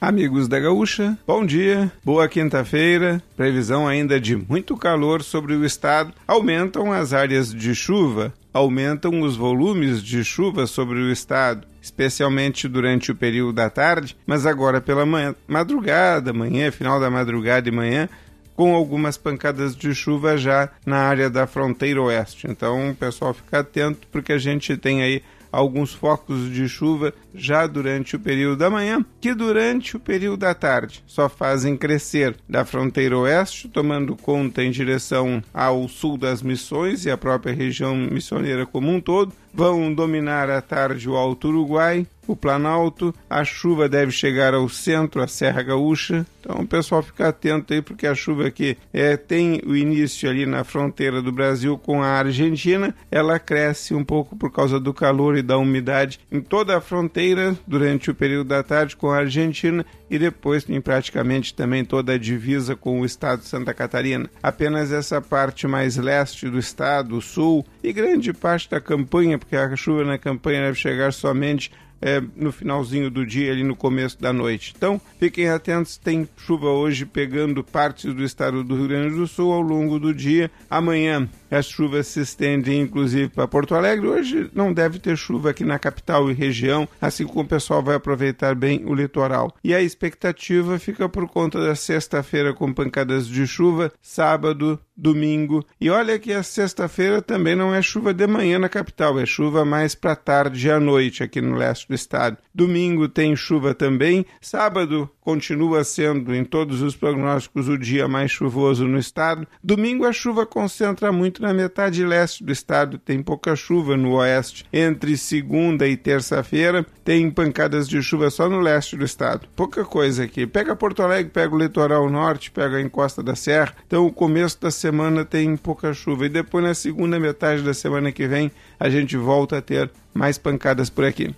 Amigos 0.00 0.46
da 0.46 0.60
Gaúcha, 0.60 1.18
bom 1.26 1.44
dia, 1.44 1.90
boa 2.04 2.28
quinta-feira. 2.28 3.20
Previsão 3.36 3.88
ainda 3.88 4.20
de 4.20 4.36
muito 4.36 4.76
calor 4.76 5.24
sobre 5.24 5.54
o 5.54 5.64
estado. 5.64 6.12
Aumentam 6.24 6.92
as 6.92 7.12
áreas 7.12 7.52
de 7.52 7.74
chuva, 7.74 8.32
aumentam 8.54 9.22
os 9.22 9.34
volumes 9.34 10.00
de 10.00 10.22
chuva 10.22 10.68
sobre 10.68 11.00
o 11.00 11.10
estado, 11.10 11.66
especialmente 11.82 12.68
durante 12.68 13.10
o 13.10 13.14
período 13.16 13.54
da 13.54 13.68
tarde, 13.68 14.16
mas 14.24 14.46
agora 14.46 14.80
pela 14.80 15.04
manhã, 15.04 15.34
madrugada, 15.48 16.32
manhã, 16.32 16.70
final 16.70 17.00
da 17.00 17.10
madrugada 17.10 17.68
e 17.68 17.72
manhã, 17.72 18.08
com 18.54 18.76
algumas 18.76 19.16
pancadas 19.16 19.74
de 19.74 19.92
chuva 19.96 20.36
já 20.36 20.68
na 20.86 20.98
área 20.98 21.28
da 21.28 21.44
fronteira 21.44 22.00
oeste. 22.00 22.46
Então, 22.48 22.96
pessoal, 23.00 23.34
fica 23.34 23.58
atento 23.58 24.06
porque 24.12 24.32
a 24.32 24.38
gente 24.38 24.76
tem 24.76 25.02
aí 25.02 25.24
alguns 25.50 25.92
focos 25.92 26.50
de 26.52 26.68
chuva 26.68 27.12
já 27.38 27.66
durante 27.66 28.16
o 28.16 28.20
período 28.20 28.58
da 28.58 28.68
manhã, 28.70 29.04
que 29.20 29.34
durante 29.34 29.96
o 29.96 30.00
período 30.00 30.38
da 30.38 30.54
tarde. 30.54 31.02
Só 31.06 31.28
fazem 31.28 31.76
crescer 31.76 32.36
da 32.48 32.64
fronteira 32.64 33.16
oeste, 33.16 33.68
tomando 33.68 34.16
conta 34.16 34.62
em 34.62 34.70
direção 34.70 35.42
ao 35.52 35.88
sul 35.88 36.18
das 36.18 36.42
missões 36.42 37.04
e 37.04 37.10
a 37.10 37.16
própria 37.16 37.54
região 37.54 37.94
missioneira 37.96 38.66
como 38.66 38.90
um 38.90 39.00
todo, 39.00 39.32
vão 39.52 39.92
dominar 39.92 40.50
à 40.50 40.60
tarde 40.60 41.08
o 41.08 41.16
Alto 41.16 41.48
Uruguai, 41.48 42.06
o 42.28 42.36
Planalto, 42.36 43.14
a 43.28 43.42
chuva 43.42 43.88
deve 43.88 44.12
chegar 44.12 44.52
ao 44.52 44.68
centro, 44.68 45.22
a 45.22 45.26
Serra 45.26 45.62
Gaúcha. 45.62 46.26
Então 46.40 46.60
o 46.60 46.66
pessoal 46.66 47.02
fica 47.02 47.28
atento 47.28 47.72
aí 47.72 47.82
porque 47.82 48.06
a 48.06 48.14
chuva 48.14 48.46
aqui 48.46 48.76
é, 48.92 49.16
tem 49.16 49.60
o 49.66 49.74
início 49.74 50.28
ali 50.28 50.44
na 50.44 50.62
fronteira 50.62 51.22
do 51.22 51.32
Brasil 51.32 51.78
com 51.78 52.02
a 52.02 52.08
Argentina, 52.08 52.94
ela 53.10 53.38
cresce 53.38 53.94
um 53.94 54.04
pouco 54.04 54.36
por 54.36 54.52
causa 54.52 54.78
do 54.78 54.92
calor 54.92 55.36
e 55.36 55.42
da 55.42 55.56
umidade 55.56 56.20
em 56.30 56.40
toda 56.40 56.76
a 56.76 56.80
fronteira 56.80 57.08
fronteira 57.28 57.56
durante 57.66 58.10
o 58.10 58.14
período 58.14 58.48
da 58.48 58.62
tarde 58.62 58.96
com 58.96 59.10
a 59.10 59.18
Argentina 59.18 59.84
e 60.10 60.18
depois 60.18 60.64
tem 60.64 60.80
praticamente 60.80 61.54
também 61.54 61.84
toda 61.84 62.12
a 62.12 62.18
divisa 62.18 62.74
com 62.74 63.00
o 63.00 63.04
estado 63.04 63.40
de 63.40 63.46
Santa 63.46 63.74
Catarina. 63.74 64.30
Apenas 64.42 64.92
essa 64.92 65.20
parte 65.20 65.66
mais 65.66 65.96
leste 65.96 66.48
do 66.48 66.58
estado, 66.58 67.20
sul 67.20 67.66
e 67.82 67.92
grande 67.92 68.32
parte 68.32 68.70
da 68.70 68.80
campanha, 68.80 69.38
porque 69.38 69.56
a 69.56 69.76
chuva 69.76 70.04
na 70.04 70.18
campanha 70.18 70.62
deve 70.62 70.78
chegar 70.78 71.12
somente 71.12 71.70
é, 72.00 72.22
no 72.36 72.52
finalzinho 72.52 73.10
do 73.10 73.26
dia, 73.26 73.52
ali 73.52 73.64
no 73.64 73.76
começo 73.76 74.20
da 74.20 74.32
noite. 74.32 74.72
Então, 74.76 75.00
fiquem 75.18 75.48
atentos, 75.48 75.98
tem 75.98 76.28
chuva 76.36 76.68
hoje 76.68 77.04
pegando 77.04 77.64
partes 77.64 78.14
do 78.14 78.22
estado 78.22 78.62
do 78.62 78.76
Rio 78.76 78.88
Grande 78.88 79.16
do 79.16 79.26
Sul 79.26 79.52
ao 79.52 79.60
longo 79.60 79.98
do 79.98 80.14
dia. 80.14 80.50
Amanhã 80.70 81.28
as 81.50 81.66
chuvas 81.66 82.06
se 82.06 82.20
estendem 82.20 82.80
inclusive 82.80 83.28
para 83.28 83.48
Porto 83.48 83.74
Alegre. 83.74 84.06
Hoje 84.06 84.50
não 84.54 84.72
deve 84.72 84.98
ter 84.98 85.16
chuva 85.16 85.50
aqui 85.50 85.64
na 85.64 85.78
capital 85.78 86.30
e 86.30 86.34
região, 86.34 86.88
assim 87.00 87.26
como 87.26 87.40
o 87.40 87.48
pessoal 87.48 87.82
vai 87.82 87.96
aproveitar 87.96 88.54
bem 88.54 88.84
o 88.84 88.94
litoral. 88.94 89.54
E 89.62 89.74
a 89.74 89.80
expectativa 89.80 90.78
fica 90.78 91.08
por 91.08 91.28
conta 91.28 91.60
da 91.60 91.74
sexta-feira 91.74 92.52
com 92.52 92.72
pancadas 92.72 93.26
de 93.26 93.46
chuva, 93.46 93.92
sábado, 94.00 94.78
domingo. 94.96 95.64
E 95.80 95.88
olha 95.88 96.18
que 96.18 96.32
a 96.32 96.42
sexta-feira 96.42 97.22
também 97.22 97.54
não 97.54 97.74
é 97.74 97.80
chuva 97.80 98.12
de 98.12 98.26
manhã 98.26 98.58
na 98.58 98.68
capital, 98.68 99.18
é 99.18 99.24
chuva 99.24 99.64
mais 99.64 99.94
para 99.94 100.16
tarde 100.16 100.66
e 100.66 100.70
à 100.70 100.80
noite 100.80 101.22
aqui 101.22 101.40
no 101.40 101.56
leste 101.56 101.88
do 101.88 101.94
estado. 101.94 102.36
Domingo 102.54 103.08
tem 103.08 103.36
chuva 103.36 103.74
também, 103.74 104.26
sábado 104.40 105.08
continua 105.28 105.84
sendo 105.84 106.34
em 106.34 106.42
todos 106.42 106.80
os 106.80 106.96
prognósticos 106.96 107.68
o 107.68 107.76
dia 107.76 108.08
mais 108.08 108.30
chuvoso 108.30 108.88
no 108.88 108.98
estado. 108.98 109.46
Domingo 109.62 110.06
a 110.06 110.10
chuva 110.10 110.46
concentra 110.46 111.12
muito 111.12 111.42
na 111.42 111.52
metade 111.52 112.02
leste 112.02 112.42
do 112.42 112.50
estado, 112.50 112.96
tem 112.96 113.22
pouca 113.22 113.54
chuva 113.54 113.94
no 113.94 114.14
oeste. 114.14 114.64
Entre 114.72 115.18
segunda 115.18 115.86
e 115.86 115.98
terça-feira 115.98 116.82
tem 117.04 117.30
pancadas 117.30 117.86
de 117.86 118.00
chuva 118.00 118.30
só 118.30 118.48
no 118.48 118.58
leste 118.58 118.96
do 118.96 119.04
estado. 119.04 119.46
Pouca 119.54 119.84
coisa 119.84 120.24
aqui. 120.24 120.46
Pega 120.46 120.74
Porto 120.74 121.02
Alegre, 121.02 121.30
pega 121.30 121.54
o 121.54 121.58
litoral 121.58 122.08
norte, 122.08 122.50
pega 122.50 122.78
a 122.78 122.80
encosta 122.80 123.22
da 123.22 123.34
serra. 123.34 123.74
Então 123.86 124.06
o 124.06 124.12
começo 124.12 124.58
da 124.58 124.70
semana 124.70 125.26
tem 125.26 125.58
pouca 125.58 125.92
chuva 125.92 126.24
e 126.24 126.30
depois 126.30 126.64
na 126.64 126.72
segunda 126.72 127.20
metade 127.20 127.60
da 127.60 127.74
semana 127.74 128.10
que 128.10 128.26
vem 128.26 128.50
a 128.80 128.88
gente 128.88 129.14
volta 129.14 129.58
a 129.58 129.60
ter 129.60 129.90
mais 130.14 130.38
pancadas 130.38 130.88
por 130.88 131.04
aqui. 131.04 131.34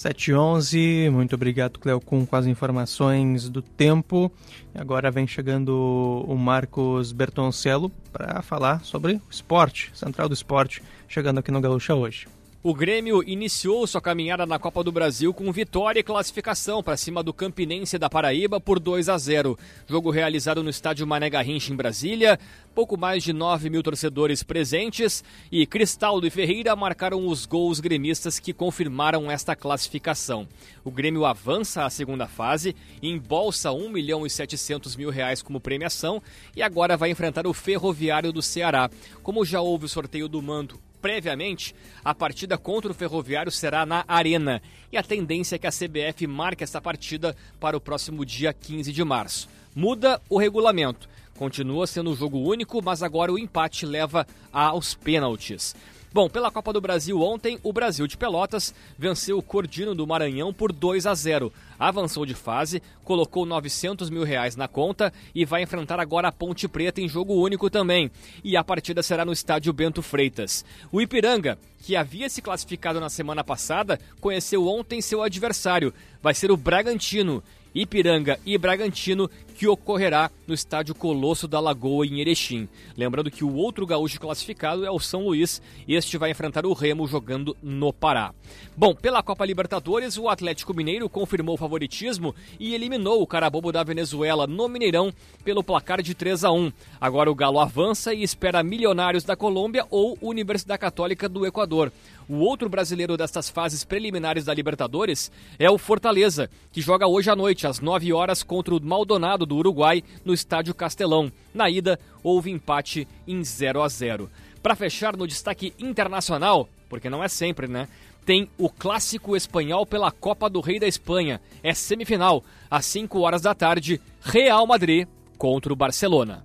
711, 0.00 1.10
muito 1.10 1.34
obrigado, 1.34 1.78
Cleocum, 1.78 2.24
com 2.24 2.34
as 2.34 2.46
informações 2.46 3.50
do 3.50 3.60
tempo. 3.60 4.32
Agora 4.74 5.10
vem 5.10 5.26
chegando 5.26 6.24
o 6.26 6.34
Marcos 6.38 7.12
Bertoncello 7.12 7.90
para 8.10 8.40
falar 8.40 8.82
sobre 8.82 9.16
o 9.16 9.22
esporte, 9.30 9.90
Central 9.92 10.26
do 10.26 10.32
Esporte, 10.32 10.82
chegando 11.06 11.40
aqui 11.40 11.50
no 11.50 11.60
Gaúcha 11.60 11.94
hoje. 11.94 12.26
O 12.62 12.74
Grêmio 12.74 13.26
iniciou 13.26 13.86
sua 13.86 14.02
caminhada 14.02 14.44
na 14.44 14.58
Copa 14.58 14.84
do 14.84 14.92
Brasil 14.92 15.32
com 15.32 15.50
vitória 15.50 16.00
e 16.00 16.02
classificação 16.02 16.82
para 16.82 16.94
cima 16.94 17.22
do 17.22 17.32
Campinense 17.32 17.96
da 17.96 18.10
Paraíba 18.10 18.60
por 18.60 18.78
2 18.78 19.08
a 19.08 19.16
0. 19.16 19.58
Jogo 19.88 20.10
realizado 20.10 20.62
no 20.62 20.68
estádio 20.68 21.06
Mané 21.06 21.30
Garrincha 21.30 21.72
em 21.72 21.76
Brasília. 21.76 22.38
Pouco 22.74 22.98
mais 22.98 23.22
de 23.22 23.32
9 23.32 23.70
mil 23.70 23.82
torcedores 23.82 24.42
presentes 24.42 25.24
e 25.50 25.64
Cristaldo 25.64 26.26
e 26.26 26.30
Ferreira 26.30 26.76
marcaram 26.76 27.26
os 27.26 27.46
gols 27.46 27.80
gremistas 27.80 28.38
que 28.38 28.52
confirmaram 28.52 29.30
esta 29.30 29.56
classificação. 29.56 30.46
O 30.84 30.90
Grêmio 30.90 31.24
avança 31.24 31.86
à 31.86 31.88
segunda 31.88 32.26
fase, 32.26 32.76
embolsa 33.02 33.72
1 33.72 33.88
milhão 33.88 34.26
e 34.26 34.28
700 34.28 34.96
mil 34.96 35.08
reais 35.08 35.40
como 35.40 35.62
premiação 35.62 36.22
e 36.54 36.60
agora 36.60 36.94
vai 36.94 37.10
enfrentar 37.10 37.46
o 37.46 37.54
Ferroviário 37.54 38.30
do 38.30 38.42
Ceará. 38.42 38.90
Como 39.22 39.46
já 39.46 39.62
houve 39.62 39.86
o 39.86 39.88
sorteio 39.88 40.28
do 40.28 40.42
mando 40.42 40.78
previamente, 41.00 41.74
a 42.04 42.14
partida 42.14 42.58
contra 42.58 42.90
o 42.90 42.94
Ferroviário 42.94 43.50
será 43.50 43.84
na 43.86 44.04
Arena 44.06 44.62
e 44.92 44.96
a 44.96 45.02
tendência 45.02 45.56
é 45.56 45.58
que 45.58 45.66
a 45.66 45.70
CBF 45.70 46.26
marque 46.26 46.64
essa 46.64 46.80
partida 46.80 47.36
para 47.58 47.76
o 47.76 47.80
próximo 47.80 48.24
dia 48.24 48.52
15 48.52 48.92
de 48.92 49.04
março. 49.04 49.48
Muda 49.74 50.20
o 50.28 50.38
regulamento. 50.38 51.08
Continua 51.36 51.86
sendo 51.86 52.10
um 52.10 52.16
jogo 52.16 52.38
único, 52.38 52.82
mas 52.82 53.02
agora 53.02 53.32
o 53.32 53.38
empate 53.38 53.86
leva 53.86 54.26
aos 54.52 54.94
pênaltis. 54.94 55.74
Bom, 56.12 56.28
pela 56.28 56.50
Copa 56.50 56.72
do 56.72 56.80
Brasil 56.80 57.20
ontem, 57.20 57.56
o 57.62 57.72
Brasil 57.72 58.04
de 58.04 58.16
Pelotas 58.16 58.74
venceu 58.98 59.38
o 59.38 59.42
Cordino 59.42 59.94
do 59.94 60.04
Maranhão 60.04 60.52
por 60.52 60.72
2 60.72 61.06
a 61.06 61.14
0. 61.14 61.52
Avançou 61.78 62.26
de 62.26 62.34
fase, 62.34 62.82
colocou 63.04 63.46
900 63.46 64.10
mil 64.10 64.24
reais 64.24 64.56
na 64.56 64.66
conta 64.66 65.12
e 65.32 65.44
vai 65.44 65.62
enfrentar 65.62 66.00
agora 66.00 66.26
a 66.26 66.32
Ponte 66.32 66.66
Preta 66.66 67.00
em 67.00 67.08
jogo 67.08 67.34
único 67.34 67.70
também. 67.70 68.10
E 68.42 68.56
a 68.56 68.64
partida 68.64 69.04
será 69.04 69.24
no 69.24 69.32
estádio 69.32 69.72
Bento 69.72 70.02
Freitas. 70.02 70.64
O 70.90 71.00
Ipiranga, 71.00 71.56
que 71.78 71.94
havia 71.94 72.28
se 72.28 72.42
classificado 72.42 72.98
na 72.98 73.08
semana 73.08 73.44
passada, 73.44 73.96
conheceu 74.20 74.66
ontem 74.66 75.00
seu 75.00 75.22
adversário. 75.22 75.94
Vai 76.20 76.34
ser 76.34 76.50
o 76.50 76.56
Bragantino. 76.56 77.40
Ipiranga 77.72 78.36
e 78.44 78.58
Bragantino, 78.58 79.30
que 79.60 79.68
ocorrerá 79.68 80.30
no 80.46 80.54
estádio 80.54 80.94
Colosso 80.94 81.46
da 81.46 81.60
Lagoa, 81.60 82.06
em 82.06 82.18
Erechim. 82.18 82.66
Lembrando 82.96 83.30
que 83.30 83.44
o 83.44 83.54
outro 83.54 83.86
gaúcho 83.86 84.18
classificado 84.18 84.86
é 84.86 84.90
o 84.90 84.98
São 84.98 85.26
Luís, 85.26 85.60
este 85.86 86.16
vai 86.16 86.30
enfrentar 86.30 86.64
o 86.64 86.72
Remo 86.72 87.06
jogando 87.06 87.54
no 87.62 87.92
Pará. 87.92 88.32
Bom, 88.74 88.94
pela 88.94 89.22
Copa 89.22 89.44
Libertadores, 89.44 90.16
o 90.16 90.30
Atlético 90.30 90.72
Mineiro 90.72 91.10
confirmou 91.10 91.56
o 91.56 91.58
favoritismo 91.58 92.34
e 92.58 92.74
eliminou 92.74 93.20
o 93.20 93.26
Carabobo 93.26 93.70
da 93.70 93.84
Venezuela 93.84 94.46
no 94.46 94.66
Mineirão 94.66 95.12
pelo 95.44 95.62
placar 95.62 96.00
de 96.00 96.14
3 96.14 96.42
a 96.42 96.50
1. 96.50 96.72
Agora 96.98 97.30
o 97.30 97.34
Galo 97.34 97.60
avança 97.60 98.14
e 98.14 98.22
espera 98.22 98.62
Milionários 98.62 99.24
da 99.24 99.36
Colômbia 99.36 99.86
ou 99.90 100.16
Universidade 100.22 100.80
Católica 100.80 101.28
do 101.28 101.44
Equador. 101.44 101.92
O 102.30 102.36
outro 102.36 102.68
brasileiro 102.68 103.16
destas 103.16 103.50
fases 103.50 103.82
preliminares 103.82 104.44
da 104.44 104.54
Libertadores 104.54 105.32
é 105.58 105.68
o 105.68 105.76
Fortaleza, 105.76 106.48
que 106.72 106.80
joga 106.80 107.08
hoje 107.08 107.28
à 107.28 107.34
noite, 107.34 107.66
às 107.66 107.80
9 107.80 108.12
horas, 108.12 108.44
contra 108.44 108.72
o 108.72 108.80
Maldonado 108.80 109.44
do 109.50 109.56
Uruguai, 109.56 110.04
no 110.24 110.32
Estádio 110.32 110.72
Castelão. 110.72 111.30
Na 111.52 111.68
ida, 111.68 111.98
houve 112.22 112.52
empate 112.52 113.06
em 113.26 113.42
0 113.42 113.82
a 113.82 113.88
0. 113.88 114.30
Para 114.62 114.76
fechar 114.76 115.16
no 115.16 115.26
destaque 115.26 115.74
internacional, 115.76 116.68
porque 116.88 117.10
não 117.10 117.22
é 117.22 117.26
sempre, 117.26 117.66
né? 117.66 117.88
Tem 118.24 118.48
o 118.56 118.70
clássico 118.70 119.36
espanhol 119.36 119.84
pela 119.84 120.12
Copa 120.12 120.48
do 120.48 120.60
Rei 120.60 120.78
da 120.78 120.86
Espanha. 120.86 121.40
É 121.64 121.74
semifinal, 121.74 122.44
às 122.70 122.86
5 122.86 123.18
horas 123.18 123.42
da 123.42 123.52
tarde, 123.54 124.00
Real 124.20 124.64
Madrid 124.66 125.08
contra 125.36 125.72
o 125.72 125.76
Barcelona. 125.76 126.44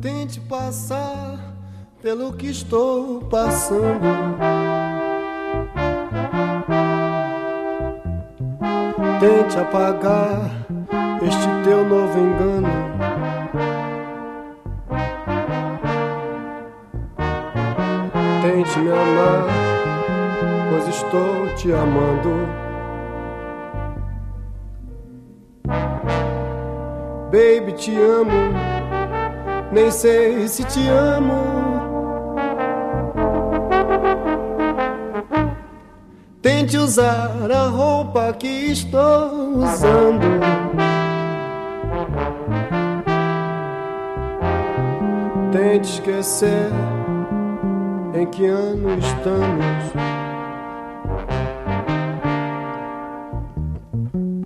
Tente 0.00 0.40
passar 0.40 1.54
pelo 2.00 2.32
que 2.34 2.46
estou 2.46 3.20
passando. 3.22 4.63
Tente 9.24 9.58
apagar 9.58 10.50
este 11.22 11.48
teu 11.64 11.82
novo 11.88 12.18
engano. 12.18 12.68
Tente 18.42 18.78
me 18.80 18.92
amar, 18.92 19.46
pois 20.68 20.88
estou 20.88 21.46
te 21.56 21.72
amando. 21.72 22.46
Baby, 27.30 27.72
te 27.72 27.96
amo 27.96 28.74
nem 29.72 29.90
sei 29.90 30.46
se 30.48 30.64
te 30.64 30.86
amo. 30.90 31.73
Tente 36.64 36.78
usar 36.78 37.50
a 37.52 37.66
roupa 37.68 38.32
que 38.32 38.48
estou 38.48 39.58
usando. 39.58 40.40
Tente 45.52 45.90
esquecer 45.90 46.70
em 48.14 48.26
que 48.28 48.46
ano 48.46 48.96
estamos. 48.98 49.92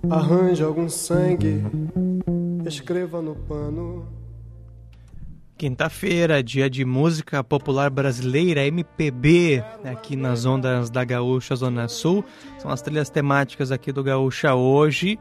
Arranje 0.09 0.61
algum 0.61 0.89
sangue, 0.89 1.63
escreva 2.65 3.21
no 3.21 3.33
pano. 3.33 4.18
Quinta-feira, 5.59 6.41
dia 6.41 6.67
de 6.69 6.85
música 6.85 7.43
popular 7.43 7.89
brasileira, 7.89 8.65
MPB, 8.65 9.61
aqui 9.83 10.15
nas 10.15 10.45
ondas 10.45 10.89
da 10.89 11.03
Gaúcha 11.03 11.53
Zona 11.53 11.89
Sul. 11.89 12.23
São 12.59 12.71
as 12.71 12.81
trilhas 12.81 13.09
temáticas 13.09 13.69
aqui 13.69 13.91
do 13.91 14.01
Gaúcha 14.01 14.55
hoje. 14.55 15.19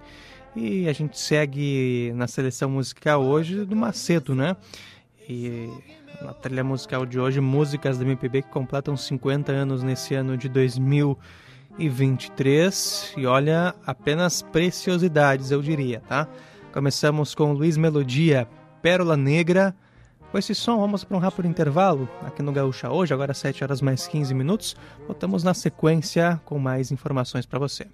E 0.54 0.88
a 0.88 0.92
gente 0.92 1.18
segue 1.18 2.12
na 2.14 2.28
seleção 2.28 2.70
musical 2.70 3.24
hoje 3.24 3.64
do 3.64 3.74
Macedo, 3.74 4.32
né? 4.32 4.56
E 5.28 5.68
na 6.22 6.32
trilha 6.34 6.62
musical 6.62 7.04
de 7.04 7.18
hoje, 7.18 7.40
músicas 7.40 7.98
da 7.98 8.04
MPB 8.04 8.42
que 8.42 8.50
completam 8.50 8.96
50 8.96 9.50
anos 9.50 9.82
nesse 9.82 10.14
ano 10.14 10.36
de 10.36 10.48
2023. 10.48 13.14
E 13.16 13.26
olha, 13.26 13.74
apenas 13.84 14.40
preciosidades, 14.40 15.50
eu 15.50 15.60
diria, 15.60 16.00
tá? 16.06 16.28
Começamos 16.72 17.34
com 17.34 17.52
Luiz 17.52 17.76
Melodia, 17.76 18.46
Pérola 18.80 19.16
Negra. 19.16 19.74
Com 20.30 20.36
esse 20.36 20.54
som, 20.54 20.78
vamos 20.78 21.04
para 21.04 21.16
um 21.16 21.20
rápido 21.20 21.48
intervalo 21.48 22.06
aqui 22.22 22.42
no 22.42 22.52
Gaúcha 22.52 22.90
hoje, 22.90 23.14
agora 23.14 23.32
7 23.32 23.64
horas 23.64 23.80
mais 23.80 24.06
15 24.06 24.34
minutos. 24.34 24.76
Voltamos 25.06 25.42
na 25.42 25.54
sequência 25.54 26.38
com 26.44 26.58
mais 26.58 26.92
informações 26.92 27.46
para 27.46 27.58
você. 27.58 27.86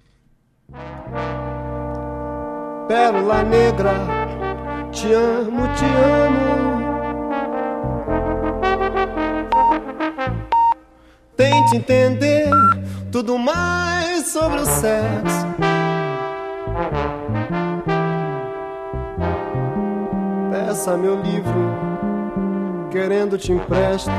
Pérola 2.89 3.41
negra, 3.43 3.93
te 4.91 5.13
amo, 5.13 5.61
te 5.75 5.85
amo. 5.85 6.75
Tente 11.37 11.77
entender 11.77 12.49
tudo 13.11 13.37
mais 13.37 14.27
sobre 14.27 14.59
o 14.59 14.65
sexo. 14.65 15.45
Peça 20.51 20.97
meu 20.97 21.21
livro, 21.21 21.84
querendo 22.95 23.37
te 23.37 23.51
empresto. 23.51 24.09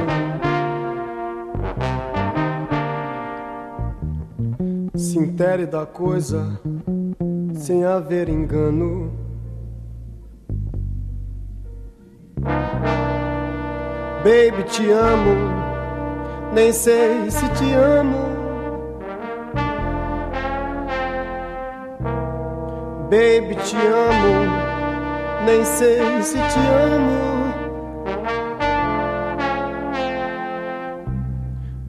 Se 4.94 5.18
intere 5.18 5.64
da 5.64 5.86
coisa 5.86 6.60
sem 7.54 7.86
haver 7.86 8.28
engano. 8.28 9.10
Baby, 14.22 14.62
te 14.64 14.92
amo, 14.92 16.52
nem 16.52 16.70
sei 16.70 17.30
se 17.30 17.48
te 17.48 17.74
amo. 17.74 18.36
Baby, 23.08 23.54
te 23.54 23.76
amo, 23.76 25.46
nem 25.46 25.64
sei 25.64 26.22
se 26.22 26.36
te 26.36 26.58
amo. 26.94 27.35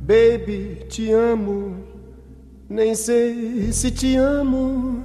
Baby, 0.08 0.86
te 0.88 1.12
amo, 1.12 1.84
nem 2.70 2.96
sei 2.96 3.74
se 3.74 3.92
te 3.92 4.16
amo. 4.16 5.04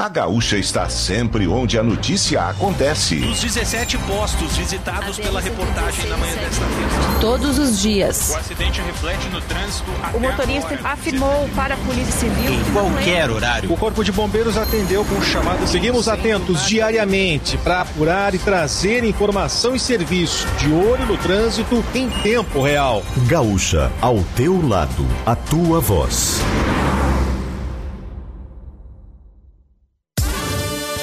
A 0.00 0.08
Gaúcha 0.08 0.56
está 0.56 0.88
sempre 0.88 1.48
onde 1.48 1.76
a 1.76 1.82
notícia 1.82 2.40
acontece. 2.42 3.16
Dos 3.16 3.40
17 3.40 3.98
postos 3.98 4.56
visitados 4.56 5.18
pela 5.18 5.40
reportagem 5.40 6.08
na 6.08 6.16
manhã 6.16 6.36
desta 6.36 6.64
terça. 6.64 7.20
Todos 7.20 7.58
os 7.58 7.80
dias. 7.82 8.30
O 8.30 8.36
acidente 8.36 8.80
reflete 8.80 9.26
no 9.26 9.40
trânsito. 9.40 9.90
O 10.14 10.20
motorista 10.20 10.74
agora. 10.74 10.92
afirmou 10.92 11.48
para 11.56 11.74
a 11.74 11.78
Polícia 11.78 12.12
Civil. 12.12 12.52
Em 12.52 12.72
qualquer 12.72 13.28
horário. 13.28 13.72
O 13.72 13.76
Corpo 13.76 14.04
de 14.04 14.12
Bombeiros 14.12 14.56
atendeu 14.56 15.04
com 15.04 15.20
chamado. 15.20 15.66
Seguimos 15.66 16.06
atentos 16.06 16.64
diariamente 16.68 17.58
para 17.58 17.80
apurar 17.80 18.36
e 18.36 18.38
trazer 18.38 19.02
informação 19.02 19.74
e 19.74 19.80
serviço 19.80 20.46
de 20.58 20.72
olho 20.72 21.06
no 21.06 21.18
trânsito 21.18 21.84
em 21.92 22.08
tempo 22.22 22.62
real. 22.62 23.02
Gaúcha, 23.26 23.90
ao 24.00 24.22
teu 24.36 24.64
lado, 24.64 25.04
a 25.26 25.34
tua 25.34 25.80
voz. 25.80 26.40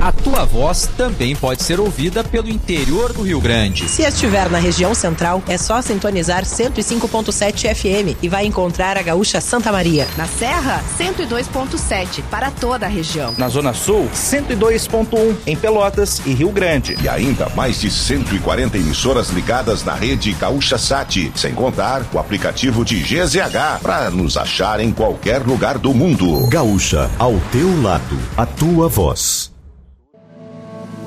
A 0.00 0.10
tua 0.10 0.46
voz 0.46 0.88
também 0.96 1.36
pode 1.36 1.62
ser 1.62 1.78
ouvida 1.78 2.24
pelo 2.24 2.48
interior 2.48 3.12
do 3.12 3.20
Rio 3.20 3.38
Grande. 3.38 3.86
Se 3.86 4.00
estiver 4.00 4.48
na 4.48 4.58
região 4.58 4.94
central, 4.94 5.42
é 5.46 5.58
só 5.58 5.82
sintonizar 5.82 6.42
105.7 6.42 7.74
FM 7.74 8.16
e 8.22 8.28
vai 8.28 8.46
encontrar 8.46 8.96
a 8.96 9.02
Gaúcha 9.02 9.42
Santa 9.42 9.70
Maria. 9.70 10.08
Na 10.16 10.24
Serra, 10.26 10.82
102.7 10.98 12.22
para 12.30 12.50
toda 12.50 12.86
a 12.86 12.88
região. 12.88 13.34
Na 13.36 13.50
Zona 13.50 13.74
Sul, 13.74 14.08
102.1 14.14 15.36
em 15.46 15.54
Pelotas 15.54 16.22
e 16.24 16.32
Rio 16.32 16.50
Grande. 16.50 16.96
E 17.02 17.06
ainda 17.06 17.50
mais 17.50 17.78
de 17.78 17.90
140 17.90 18.78
emissoras 18.78 19.28
ligadas 19.28 19.84
na 19.84 19.94
rede 19.94 20.32
Gaúcha 20.32 20.78
Sat, 20.78 21.30
sem 21.36 21.52
contar 21.52 22.06
o 22.10 22.18
aplicativo 22.18 22.86
de 22.86 23.00
GZH 23.00 23.82
para 23.82 24.08
nos 24.08 24.38
achar 24.38 24.80
em 24.80 24.92
qualquer 24.92 25.42
lugar 25.42 25.76
do 25.76 25.92
mundo. 25.92 26.46
Gaúcha, 26.48 27.10
ao 27.18 27.38
teu 27.52 27.82
lado, 27.82 28.18
a 28.34 28.46
tua 28.46 28.88
voz. 28.88 29.49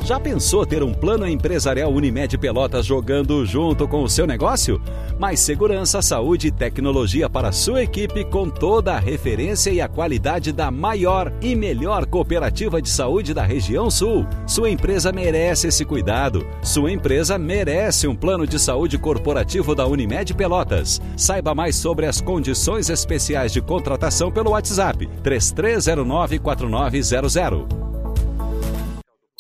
Já 0.04 0.20
pensou 0.20 0.66
ter 0.66 0.84
um 0.84 0.94
plano 0.94 1.26
empresarial 1.26 1.90
Unimed 1.90 2.38
Pelotas 2.38 2.86
jogando 2.86 3.46
junto 3.46 3.88
com 3.88 4.04
o 4.04 4.10
seu 4.10 4.28
negócio? 4.28 4.82
Mais 5.18 5.40
segurança, 5.40 6.02
saúde 6.02 6.48
e 6.48 6.52
tecnologia 6.52 7.30
para 7.30 7.48
a 7.48 7.54
sua 7.54 7.84
equipe 7.84 8.26
com 8.26 8.50
toda 8.50 8.96
a 8.96 9.00
referência 9.00 9.70
e 9.70 9.80
a 9.80 9.88
qualidade 9.88 10.52
da 10.52 10.70
maior 10.70 11.32
e 11.42 11.56
melhor 11.56 12.06
cooperativa 12.06 12.82
de 12.82 12.90
saúde 12.90 13.34
da 13.34 13.44
região 13.44 13.90
sul. 13.90 14.28
Sua 14.46 14.70
empresa 14.70 15.14
merece 15.14 15.68
esse 15.68 15.86
cuidado. 15.86 16.46
Sua 16.62 16.92
empresa 16.92 17.38
merece 17.38 18.06
um 18.06 18.16
plano 18.16 18.46
de 18.46 18.60
saúde 18.60 18.98
corporativo 18.98 19.74
da 19.74 19.88
Unimed 19.88 20.34
Pelotas. 20.34 21.00
Saiba 21.16 21.56
mais 21.56 21.78
sobre 21.78 22.08
as 22.08 22.20
condições 22.20 22.90
especiais 22.90 23.54
de 23.54 23.62
contratação 23.62 24.30
pelo 24.30 24.52
WhatsApp 24.52 25.10
33094900. 25.24 27.93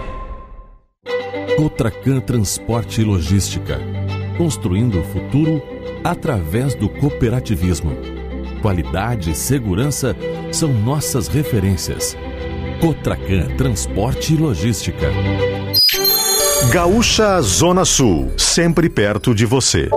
Cotracan 1.57 2.19
Transporte 2.19 3.01
e 3.01 3.03
Logística. 3.03 3.79
Construindo 4.37 4.99
o 4.99 5.03
futuro 5.03 5.61
através 6.03 6.73
do 6.73 6.89
cooperativismo. 6.89 7.91
Qualidade 8.61 9.31
e 9.31 9.35
segurança 9.35 10.15
são 10.51 10.73
nossas 10.73 11.27
referências. 11.27 12.17
Cotracan 12.79 13.55
Transporte 13.57 14.33
e 14.33 14.37
Logística. 14.37 15.11
Gaúcha 16.71 17.41
Zona 17.41 17.85
Sul, 17.85 18.31
sempre 18.37 18.89
perto 18.89 19.35
de 19.35 19.45
você. 19.45 19.89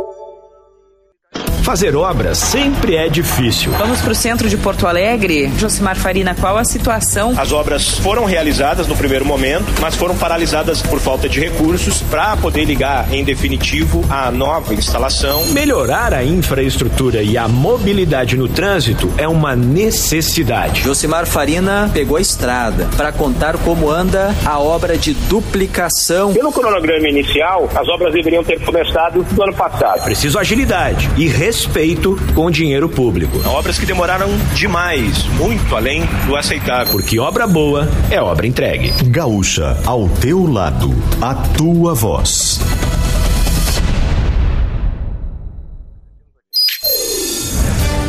Fazer 1.64 1.96
obras 1.96 2.36
sempre 2.36 2.94
é 2.94 3.08
difícil. 3.08 3.72
Vamos 3.78 3.98
para 4.02 4.12
o 4.12 4.14
centro 4.14 4.50
de 4.50 4.56
Porto 4.58 4.86
Alegre. 4.86 5.50
Josimar 5.56 5.96
Farina, 5.96 6.34
qual 6.34 6.58
a 6.58 6.64
situação? 6.64 7.32
As 7.38 7.52
obras 7.52 7.88
foram 8.00 8.26
realizadas 8.26 8.86
no 8.86 8.94
primeiro 8.94 9.24
momento, 9.24 9.64
mas 9.80 9.94
foram 9.94 10.14
paralisadas 10.14 10.82
por 10.82 11.00
falta 11.00 11.26
de 11.26 11.40
recursos 11.40 12.02
para 12.02 12.36
poder 12.36 12.66
ligar 12.66 13.10
em 13.10 13.24
definitivo 13.24 14.04
a 14.10 14.30
nova 14.30 14.74
instalação. 14.74 15.42
Melhorar 15.52 16.12
a 16.12 16.22
infraestrutura 16.22 17.22
e 17.22 17.38
a 17.38 17.48
mobilidade 17.48 18.36
no 18.36 18.46
trânsito 18.46 19.10
é 19.16 19.26
uma 19.26 19.56
necessidade. 19.56 20.82
Josimar 20.82 21.24
Farina 21.24 21.90
pegou 21.94 22.18
a 22.18 22.20
estrada 22.20 22.90
para 22.94 23.10
contar 23.10 23.56
como 23.56 23.90
anda 23.90 24.34
a 24.44 24.60
obra 24.60 24.98
de 24.98 25.14
duplicação. 25.14 26.34
Pelo 26.34 26.52
cronograma 26.52 27.08
inicial, 27.08 27.70
as 27.74 27.88
obras 27.88 28.12
deveriam 28.12 28.44
ter 28.44 28.60
começado 28.60 29.26
no 29.32 29.44
ano 29.44 29.54
passado. 29.54 30.04
Preciso 30.04 30.38
agilidade 30.38 31.08
e 31.16 31.26
respeito 31.54 32.18
com 32.34 32.46
o 32.46 32.50
dinheiro 32.50 32.88
público. 32.88 33.38
Obras 33.48 33.78
que 33.78 33.86
demoraram 33.86 34.28
demais, 34.54 35.22
muito 35.38 35.76
além 35.76 36.02
do 36.26 36.34
aceitável. 36.34 36.92
Porque 36.92 37.20
obra 37.20 37.46
boa 37.46 37.88
é 38.10 38.20
obra 38.20 38.44
entregue. 38.44 38.92
Gaúcha, 39.04 39.80
ao 39.86 40.08
teu 40.08 40.50
lado, 40.50 40.92
a 41.22 41.32
tua 41.32 41.94
voz. 41.94 42.60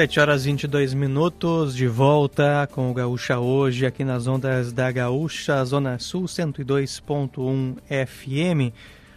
Sete 0.00 0.18
horas 0.18 0.46
22 0.46 0.94
minutos, 0.94 1.76
de 1.76 1.86
volta 1.86 2.66
com 2.72 2.90
o 2.90 2.94
Gaúcha 2.94 3.38
hoje, 3.38 3.84
aqui 3.84 4.02
nas 4.02 4.26
ondas 4.26 4.72
da 4.72 4.90
Gaúcha, 4.90 5.62
Zona 5.62 5.98
Sul 5.98 6.24
102.1 6.24 7.76
FM. 7.86 8.74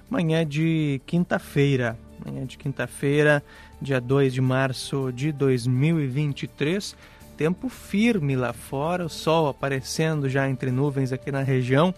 Manhã 0.09 0.45
de 0.45 0.99
quinta-feira, 1.05 1.97
manhã 2.25 2.45
de 2.45 2.57
quinta-feira, 2.57 3.41
dia 3.81 4.01
2 4.01 4.33
de 4.33 4.41
março 4.41 5.09
de 5.13 5.31
2023. 5.31 6.97
Tempo 7.37 7.69
firme 7.69 8.35
lá 8.35 8.51
fora, 8.51 9.05
o 9.05 9.09
sol 9.09 9.47
aparecendo 9.47 10.27
já 10.27 10.49
entre 10.49 10.69
nuvens 10.69 11.13
aqui 11.13 11.31
na 11.31 11.43
região. 11.43 11.95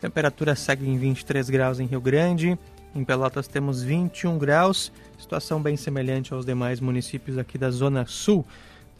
Temperatura 0.00 0.54
segue 0.54 0.88
em 0.88 0.96
23 0.96 1.50
graus 1.50 1.80
em 1.80 1.86
Rio 1.86 2.00
Grande. 2.00 2.58
Em 2.96 3.04
Pelotas 3.04 3.46
temos 3.46 3.82
21 3.82 4.38
graus, 4.38 4.90
situação 5.18 5.60
bem 5.60 5.76
semelhante 5.76 6.32
aos 6.32 6.46
demais 6.46 6.80
municípios 6.80 7.36
aqui 7.36 7.58
da 7.58 7.70
Zona 7.70 8.06
Sul. 8.06 8.42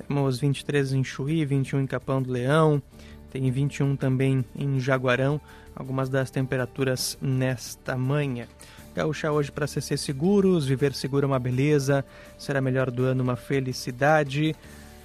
Temos 0.07 0.39
23 0.39 0.93
em 0.93 1.03
Chuí, 1.03 1.47
21 1.47 1.81
em 1.81 1.87
Capão 1.87 2.21
do 2.21 2.31
Leão, 2.31 2.83
tem 3.31 3.51
21 3.51 3.97
também 3.97 4.45
em 4.55 4.79
Jaguarão, 4.79 5.41
algumas 5.75 6.11
das 6.11 6.31
temperaturas 6.31 7.17
nesta 7.23 7.97
manhã. 7.97 8.47
Gaúcha 8.95 9.33
hoje 9.33 9.51
para 9.51 9.67
CC 9.67 9.97
Seguros, 9.97 10.67
viver 10.67 10.93
seguro 10.93 11.25
é 11.25 11.29
uma 11.29 11.39
beleza, 11.39 12.05
será 12.37 12.61
melhor 12.61 12.91
do 12.91 13.03
ano 13.03 13.23
uma 13.23 13.35
felicidade. 13.35 14.55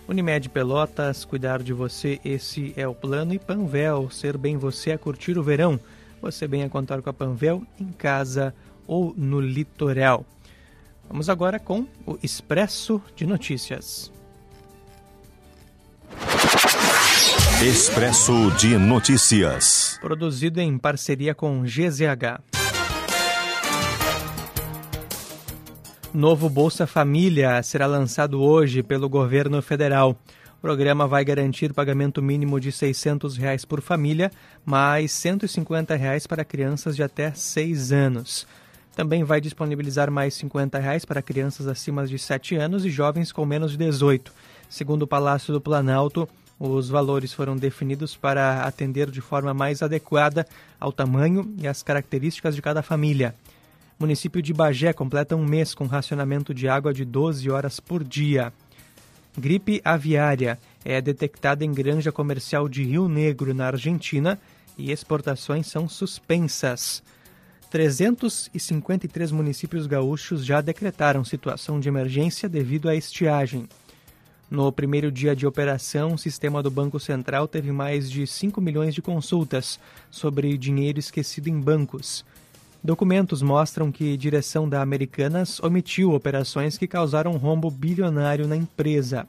Unimed 0.06 0.50
Pelotas, 0.50 1.24
cuidar 1.24 1.64
de 1.64 1.72
você, 1.72 2.20
esse 2.26 2.74
é 2.76 2.86
o 2.86 2.94
plano. 2.94 3.34
E 3.34 3.40
Panvel, 3.40 4.10
ser 4.10 4.38
bem 4.38 4.58
você 4.58 4.92
é 4.92 4.98
curtir 4.98 5.38
o 5.38 5.44
verão. 5.44 5.80
Você 6.22 6.46
bem 6.46 6.64
a 6.64 6.70
contar 6.70 7.02
com 7.02 7.10
a 7.10 7.14
Panvel 7.14 7.64
em 7.80 7.88
casa 7.88 8.54
ou 8.88 9.14
no 9.18 9.40
litoral. 9.40 10.26
Vamos 11.08 11.30
agora 11.30 11.60
com 11.60 11.86
o 12.06 12.18
Expresso 12.24 13.02
de 13.16 13.26
Notícias. 13.26 14.12
Expresso 17.64 18.50
de 18.58 18.78
Notícias. 18.78 19.98
Produzido 20.02 20.60
em 20.60 20.78
parceria 20.78 21.36
com 21.36 21.64
GZH. 21.64 22.42
Novo 26.14 26.50
Bolsa 26.50 26.88
Família 26.88 27.62
será 27.64 27.86
lançado 27.86 28.42
hoje 28.42 28.84
pelo 28.84 29.08
governo 29.08 29.62
federal. 29.62 30.18
O 30.58 30.62
programa 30.62 31.08
vai 31.08 31.24
garantir 31.24 31.74
pagamento 31.74 32.22
mínimo 32.22 32.60
de 32.60 32.72
600 32.72 33.38
reais 33.38 33.64
por 33.64 33.82
família, 33.82 34.32
mais 34.66 35.12
150 35.12 35.96
reais 35.96 36.28
para 36.28 36.44
crianças 36.44 36.96
de 36.96 37.04
até 37.04 37.32
6 37.32 37.92
anos. 37.92 38.48
Também 39.02 39.24
vai 39.24 39.42
disponibilizar 39.42 40.12
mais 40.12 40.36
50 40.36 40.78
reais 40.78 41.06
para 41.06 41.24
crianças 41.24 41.66
acima 41.66 42.06
de 42.06 42.20
7 42.20 42.56
anos 42.56 42.86
e 42.86 42.90
jovens 42.92 43.32
com 43.32 43.44
menos 43.44 43.72
de 43.72 43.78
18. 43.80 44.32
Segundo 44.70 45.02
o 45.02 45.08
Palácio 45.08 45.52
do 45.52 45.60
Planalto, 45.60 46.30
os 46.60 46.88
valores 46.88 47.34
foram 47.34 47.58
definidos 47.58 48.16
para 48.16 48.62
atender 48.62 49.10
de 49.10 49.20
forma 49.20 49.56
mais 49.56 49.82
adequada 49.82 50.46
ao 50.80 50.92
tamanho 50.92 51.52
e 51.58 51.68
às 51.68 51.82
características 51.82 52.54
de 52.54 52.62
cada 52.62 52.84
família. 52.84 53.34
O 54.00 54.04
município 54.04 54.40
de 54.40 54.54
Bagé 54.54 54.94
completa 54.94 55.36
um 55.36 55.48
mês 55.48 55.74
com 55.74 55.88
racionamento 55.88 56.54
de 56.54 56.68
água 56.68 56.94
de 56.94 57.04
12 57.04 57.50
horas 57.50 57.80
por 57.80 58.04
dia. 58.04 58.54
Gripe 59.36 59.82
aviária 59.84 60.60
é 60.86 61.02
detectada 61.02 61.66
em 61.66 61.74
granja 61.74 62.12
comercial 62.12 62.70
de 62.70 62.84
Rio 62.84 63.08
Negro, 63.08 63.52
na 63.52 63.66
Argentina, 63.66 64.38
e 64.78 64.92
exportações 64.92 65.66
são 65.66 65.90
suspensas. 65.90 67.02
353 67.72 69.32
municípios 69.32 69.88
gaúchos 69.88 70.46
já 70.46 70.60
decretaram 70.60 71.24
situação 71.24 71.80
de 71.80 71.88
emergência 71.88 72.50
devido 72.50 72.90
à 72.90 72.96
estiagem. 72.96 73.66
No 74.50 74.70
primeiro 74.74 75.10
dia 75.10 75.34
de 75.34 75.48
operação, 75.48 76.16
o 76.16 76.18
sistema 76.18 76.62
do 76.62 76.70
Banco 76.70 77.00
Central 77.00 77.48
teve 77.48 77.72
mais 77.72 78.12
de 78.12 78.28
5 78.28 78.60
milhões 78.60 78.94
de 78.94 79.02
consultas 79.02 79.80
sobre 80.12 80.58
dinheiro 80.58 81.00
esquecido 81.00 81.48
em 81.48 81.58
bancos. 81.58 82.26
Documentos 82.84 83.42
mostram 83.42 83.90
que 83.90 84.18
direção 84.18 84.68
da 84.68 84.82
Americanas 84.82 85.58
omitiu 85.62 86.12
operações 86.12 86.78
que 86.78 86.88
causaram 86.88 87.38
rombo 87.38 87.72
bilionário 87.72 88.50
na 88.50 88.58
empresa. 88.58 89.26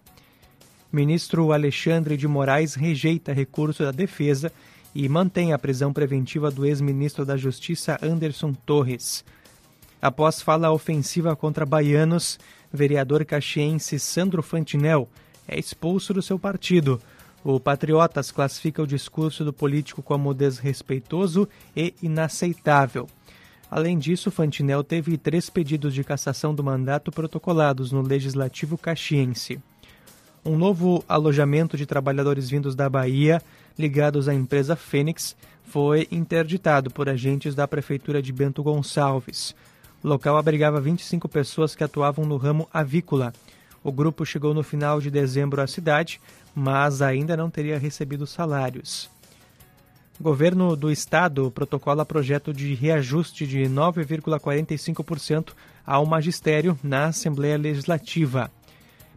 Ministro 0.93 1.53
Alexandre 1.53 2.17
de 2.17 2.27
Moraes 2.27 2.75
rejeita 2.75 3.33
recurso 3.33 3.85
da 3.85 3.93
defesa 3.93 4.51
e 4.95 5.09
mantém 5.09 5.53
a 5.53 5.59
prisão 5.59 5.93
preventiva 5.93 6.51
do 6.51 6.67
ex-ministro 6.67 7.25
da 7.25 7.37
Justiça 7.37 7.99
Anderson 8.03 8.53
Torres. 8.53 9.25
Após 10.01 10.43
fala 10.43 10.73
ofensiva 10.73 11.37
contra 11.37 11.65
baianos, 11.65 12.39
vereador 12.73 13.25
caxiense 13.25 13.99
Sandro 13.99 14.43
Fantinel 14.43 15.09
é 15.47 15.59
expulso 15.59 16.13
do 16.13 16.23
seu 16.23 16.39
partido. 16.39 17.01
O 17.45 17.59
Patriotas 17.59 18.31
classifica 18.31 18.83
o 18.83 18.87
discurso 18.87 19.45
do 19.45 19.53
político 19.53 20.03
como 20.03 20.35
desrespeitoso 20.35 21.49
e 21.77 21.95
inaceitável. 22.03 23.09
Além 23.71 23.99
disso, 23.99 24.31
Fantinel 24.31 24.85
teve 24.85 25.17
três 25.17 25.49
pedidos 25.49 25.95
de 25.95 26.05
cassação 26.05 26.55
do 26.55 26.63
mandato 26.63 27.11
protocolados 27.11 27.91
no 27.91 28.03
Legislativo 28.03 28.77
Caxiense. 28.77 29.61
Um 30.45 30.59
novo 30.59 31.05
alojamento 31.09 31.77
de 31.77 31.87
trabalhadores 31.87 32.51
vindos 32.51 32.75
da 32.75 32.89
Bahia, 32.89 33.41
ligados 33.79 34.29
à 34.29 34.35
empresa 34.35 34.75
Fênix, 34.75 35.37
foi 35.63 36.09
interditado 36.11 36.91
por 36.91 37.09
agentes 37.09 37.55
da 37.55 37.69
Prefeitura 37.69 38.21
de 38.21 38.33
Bento 38.33 38.61
Gonçalves. 38.61 39.55
O 40.03 40.09
local 40.09 40.37
abrigava 40.37 40.81
25 40.81 41.29
pessoas 41.29 41.77
que 41.77 41.85
atuavam 41.85 42.25
no 42.25 42.37
ramo 42.37 42.69
avícola. 42.75 43.33
O 43.85 43.93
grupo 43.93 44.27
chegou 44.27 44.53
no 44.53 44.65
final 44.65 45.01
de 45.01 45.13
dezembro 45.13 45.63
à 45.63 45.67
cidade, 45.69 46.21
mas 46.53 47.01
ainda 47.01 47.37
não 47.37 47.49
teria 47.49 47.79
recebido 47.79 48.27
salários. 48.27 49.09
Governo 50.21 50.75
do 50.75 50.91
Estado 50.91 51.53
protocola 51.53 52.05
projeto 52.05 52.53
de 52.53 52.75
reajuste 52.75 53.47
de 53.47 53.61
9,45% 53.61 55.53
ao 55.87 56.05
magistério 56.05 56.77
na 56.83 57.07
Assembleia 57.07 57.57
Legislativa. 57.57 58.51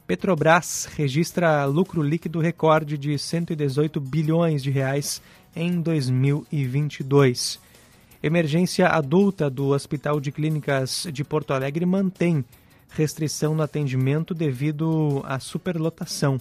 Petrobras 0.07 0.87
registra 0.95 1.65
lucro 1.65 2.03
líquido 2.03 2.39
recorde 2.39 2.95
de 2.95 3.17
118 3.17 3.99
bilhões 3.99 4.61
de 4.61 4.69
reais 4.69 5.19
em 5.55 5.81
2022. 5.81 7.59
Emergência 8.21 8.87
adulta 8.87 9.49
do 9.49 9.69
Hospital 9.69 10.19
de 10.19 10.31
Clínicas 10.31 11.07
de 11.11 11.23
Porto 11.23 11.53
Alegre 11.53 11.87
mantém 11.87 12.45
restrição 12.91 13.55
no 13.55 13.63
atendimento 13.63 14.35
devido 14.35 15.23
à 15.25 15.39
superlotação. 15.39 16.39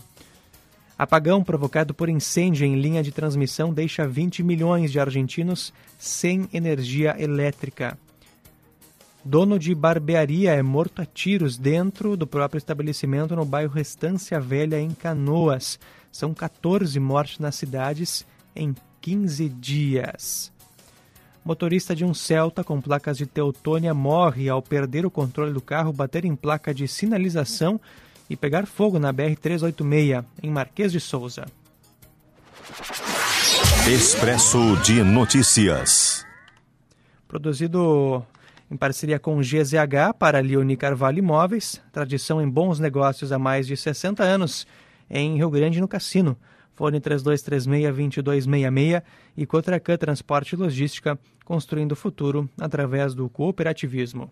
Apagão 0.98 1.42
provocado 1.42 1.94
por 1.94 2.10
incêndio 2.10 2.66
em 2.66 2.78
linha 2.78 3.02
de 3.02 3.12
transmissão 3.12 3.72
deixa 3.72 4.06
20 4.06 4.42
milhões 4.42 4.92
de 4.92 5.00
argentinos 5.00 5.72
sem 5.98 6.48
energia 6.52 7.16
elétrica. 7.18 7.98
Dono 9.24 9.58
de 9.58 9.74
barbearia 9.74 10.52
é 10.52 10.62
morto 10.62 11.00
a 11.00 11.06
tiros 11.06 11.56
dentro 11.56 12.14
do 12.14 12.26
próprio 12.26 12.58
estabelecimento 12.58 13.34
no 13.34 13.44
bairro 13.46 13.72
Restância 13.72 14.38
Velha, 14.38 14.78
em 14.78 14.90
Canoas. 14.90 15.78
São 16.12 16.34
14 16.34 17.00
mortes 17.00 17.38
nas 17.38 17.54
cidades 17.54 18.26
em 18.54 18.74
15 19.00 19.48
dias. 19.48 20.52
Motorista 21.42 21.96
de 21.96 22.04
um 22.04 22.12
Celta 22.12 22.62
com 22.62 22.80
placas 22.82 23.16
de 23.16 23.24
Teutônia 23.24 23.94
morre 23.94 24.48
ao 24.48 24.60
perder 24.60 25.06
o 25.06 25.10
controle 25.10 25.54
do 25.54 25.60
carro, 25.60 25.92
bater 25.92 26.26
em 26.26 26.36
placa 26.36 26.74
de 26.74 26.86
sinalização 26.86 27.80
e 28.28 28.36
pegar 28.36 28.66
fogo 28.66 28.98
na 28.98 29.12
BR-386, 29.12 30.24
em 30.42 30.50
Marquês 30.50 30.92
de 30.92 31.00
Souza. 31.00 31.46
Expresso 33.86 34.76
de 34.82 35.02
Notícias. 35.02 36.26
Produzido 37.28 38.24
em 38.74 38.76
parceria 38.76 39.18
com 39.20 39.40
GZH 39.40 40.14
para 40.18 40.40
Leoni 40.40 40.76
Carvalho 40.76 41.20
Imóveis, 41.20 41.80
tradição 41.92 42.42
em 42.42 42.50
bons 42.50 42.80
negócios 42.80 43.30
há 43.30 43.38
mais 43.38 43.68
de 43.68 43.76
60 43.76 44.24
anos, 44.24 44.66
em 45.08 45.36
Rio 45.36 45.48
Grande, 45.48 45.80
no 45.80 45.86
Cassino. 45.86 46.36
Fone 46.72 47.00
3236-2266 47.00 49.00
e 49.36 49.46
Cotracan 49.46 49.96
Transporte 49.96 50.54
e 50.54 50.56
Logística, 50.56 51.16
construindo 51.44 51.92
o 51.92 51.96
futuro 51.96 52.50
através 52.60 53.14
do 53.14 53.28
cooperativismo. 53.28 54.28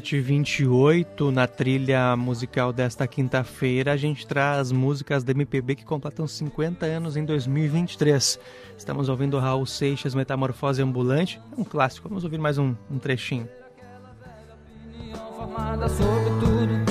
7h28, 0.00 1.30
na 1.30 1.46
trilha 1.46 2.14
musical 2.16 2.72
desta 2.72 3.06
quinta-feira, 3.06 3.92
a 3.92 3.96
gente 3.96 4.26
traz 4.26 4.70
músicas 4.70 5.24
da 5.24 5.32
MPB 5.32 5.76
que 5.76 5.84
completam 5.84 6.26
50 6.26 6.84
anos 6.84 7.16
em 7.16 7.24
2023. 7.24 8.38
Estamos 8.76 9.08
ouvindo 9.08 9.38
Raul 9.38 9.64
Seixas, 9.64 10.14
Metamorfose 10.14 10.82
Ambulante, 10.82 11.40
é 11.56 11.60
um 11.60 11.64
clássico, 11.64 12.08
vamos 12.08 12.24
ouvir 12.24 12.38
mais 12.38 12.58
um, 12.58 12.74
um 12.90 12.98
trechinho. 12.98 13.48
Aquela 13.76 14.14
velha 14.20 14.54
opinião 14.54 15.32
formada 15.34 15.88
sobre 15.88 16.30
tudo 16.40 16.85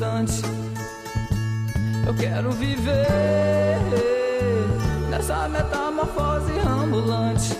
num 0.00 0.22
instante. 0.22 0.42
Eu 2.06 2.14
quero 2.14 2.50
viver 2.52 3.76
nessa 5.10 5.48
metamorfose 5.48 6.52
ambulante 6.66 7.54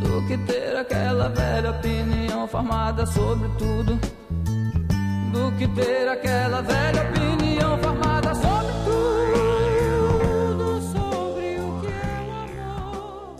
do 0.00 0.26
que 0.26 0.38
ter 0.38 0.76
aquela 0.76 1.28
velha 1.28 1.70
opinião 1.70 2.48
formada 2.48 3.04
sobre 3.06 3.48
tudo. 3.58 4.00
Do 5.32 5.52
que 5.56 5.68
ter 5.68 6.08
aquela 6.08 6.62
velha 6.62 7.02
opinião 7.10 7.78
formada 7.78 8.34
sobre 8.34 8.72
tudo. 8.84 10.80
Sobre 10.82 11.60
o 11.60 11.80
que 11.80 11.86
é 11.86 12.18
o 12.26 12.32
amor. 12.82 13.36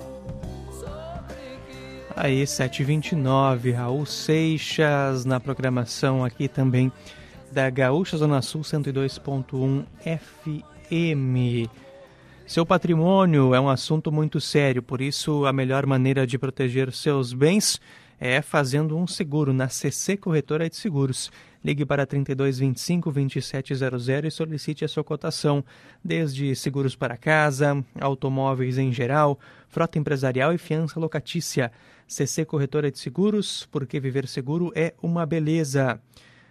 Aí, 2.15 2.45
7h29, 2.45 3.75
Raul 3.75 4.07
Seixas 4.07 5.25
na 5.25 5.41
programação 5.41 6.25
aqui 6.25 6.47
também 6.47 6.93
da 7.51 7.69
Gaúcha 7.69 8.17
Zona 8.17 8.41
Sul 8.43 8.63
102.1 8.63 9.85
FM. 10.05 11.71
Seu 12.47 12.65
patrimônio 12.65 13.55
é 13.55 13.61
um 13.61 13.69
assunto 13.69 14.11
muito 14.11 14.41
sério, 14.41 14.83
por 14.83 15.01
isso 15.01 15.45
a 15.47 15.53
melhor 15.53 15.87
maneira 15.87 16.27
de 16.27 16.39
proteger 16.39 16.93
seus 16.93 17.33
bens 17.33 17.81
é 18.21 18.43
fazendo 18.43 18.97
um 18.97 19.07
seguro 19.07 19.53
na 19.53 19.69
CC 19.69 20.17
Corretora 20.17 20.69
de 20.69 20.77
Seguros. 20.77 21.33
Ligue 21.65 21.85
para 21.85 22.07
3225 22.07 23.11
2700 23.11 24.09
e 24.27 24.31
solicite 24.31 24.85
a 24.85 24.89
sua 24.89 25.03
cotação, 25.03 25.65
desde 26.05 26.55
seguros 26.55 26.95
para 26.95 27.17
casa, 27.17 27.83
automóveis 27.99 28.79
em 28.79 28.93
geral, 28.93 29.39
frota 29.69 29.99
empresarial 29.99 30.53
e 30.53 30.59
fiança 30.59 31.01
locatícia. 31.01 31.73
CC 32.07 32.45
Corretora 32.45 32.91
de 32.91 32.99
Seguros, 32.99 33.69
porque 33.71 34.01
viver 34.01 34.27
seguro 34.27 34.73
é 34.75 34.95
uma 35.03 35.25
beleza. 35.25 36.01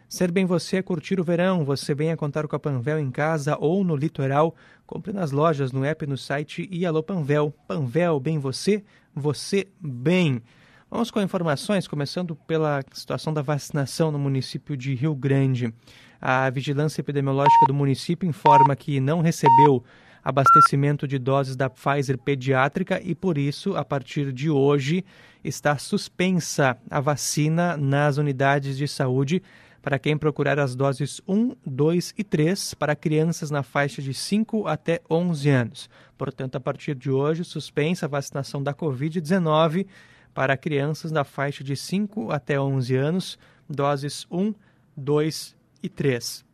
Ser 0.10 0.32
bem 0.32 0.44
você 0.44 0.78
é 0.78 0.82
curtir 0.82 1.20
o 1.20 1.24
verão. 1.24 1.64
Você 1.64 1.94
venha 1.94 2.18
contar 2.18 2.48
com 2.48 2.56
a 2.56 2.60
Panvel 2.60 2.98
em 2.98 3.12
casa 3.12 3.56
ou 3.60 3.84
no 3.84 3.96
litoral. 3.96 4.56
Compre 4.88 5.14
nas 5.14 5.30
lojas, 5.30 5.72
no 5.72 5.86
app, 5.86 6.08
no 6.08 6.18
site 6.18 6.68
e 6.72 6.84
alô 6.84 7.04
Panvel. 7.04 7.54
Panvel, 7.68 8.20
bem 8.20 8.40
você, 8.40 8.84
você 9.14 9.68
bem. 9.80 10.42
Vamos 10.90 11.12
com 11.12 11.22
informações, 11.22 11.88
começando 11.88 12.36
pela 12.36 12.84
situação 12.92 13.32
da 13.32 13.44
vacinação 13.44 14.12
no 14.12 14.18
município 14.18 14.76
de 14.76 14.96
Rio 14.96 15.14
Grande. 15.14 15.72
A 16.20 16.50
vigilância 16.50 17.02
epidemiológica 17.02 17.68
do 17.68 17.74
município 17.76 18.28
informa 18.28 18.76
que 18.76 19.00
não 19.00 19.22
recebeu 19.22 19.84
abastecimento 20.24 21.08
de 21.08 21.20
doses 21.20 21.56
da 21.56 21.70
Pfizer 21.70 22.18
pediátrica 22.18 23.00
e, 23.04 23.14
por 23.14 23.38
isso, 23.38 23.78
a 23.78 23.86
partir 23.86 24.34
de 24.34 24.50
hoje, 24.50 25.06
está 25.44 25.78
suspensa 25.78 26.76
a 26.90 27.00
vacina 27.00 27.78
nas 27.78 28.18
unidades 28.18 28.76
de 28.76 28.88
saúde 28.88 29.44
para 29.82 30.00
quem 30.00 30.18
procurar 30.18 30.60
as 30.60 30.76
doses 30.76 31.22
1, 31.28 31.56
2 31.66 32.14
e 32.18 32.24
3 32.24 32.74
para 32.74 32.96
crianças 32.96 33.50
na 33.50 33.64
faixa 33.64 34.02
de 34.02 34.14
5 34.14 34.68
até 34.68 35.02
11 35.10 35.50
anos. 35.50 35.90
Portanto, 36.18 36.56
a 36.56 36.60
partir 36.60 36.96
de 36.96 37.10
hoje, 37.10 37.44
suspensa 37.44 38.06
a 38.06 38.10
vacinação 38.10 38.62
da 38.62 38.74
Covid-19 38.74 39.88
para 40.34 40.58
crianças 40.58 41.12
na 41.12 41.24
faixa 41.24 41.64
de 41.64 41.76
5 41.76 42.32
até 42.32 42.60
11 42.60 42.96
anos, 42.96 43.40
doses 43.70 44.28
1, 44.30 44.54
2 44.96 45.56
e 45.82 45.90
3. 45.90 46.46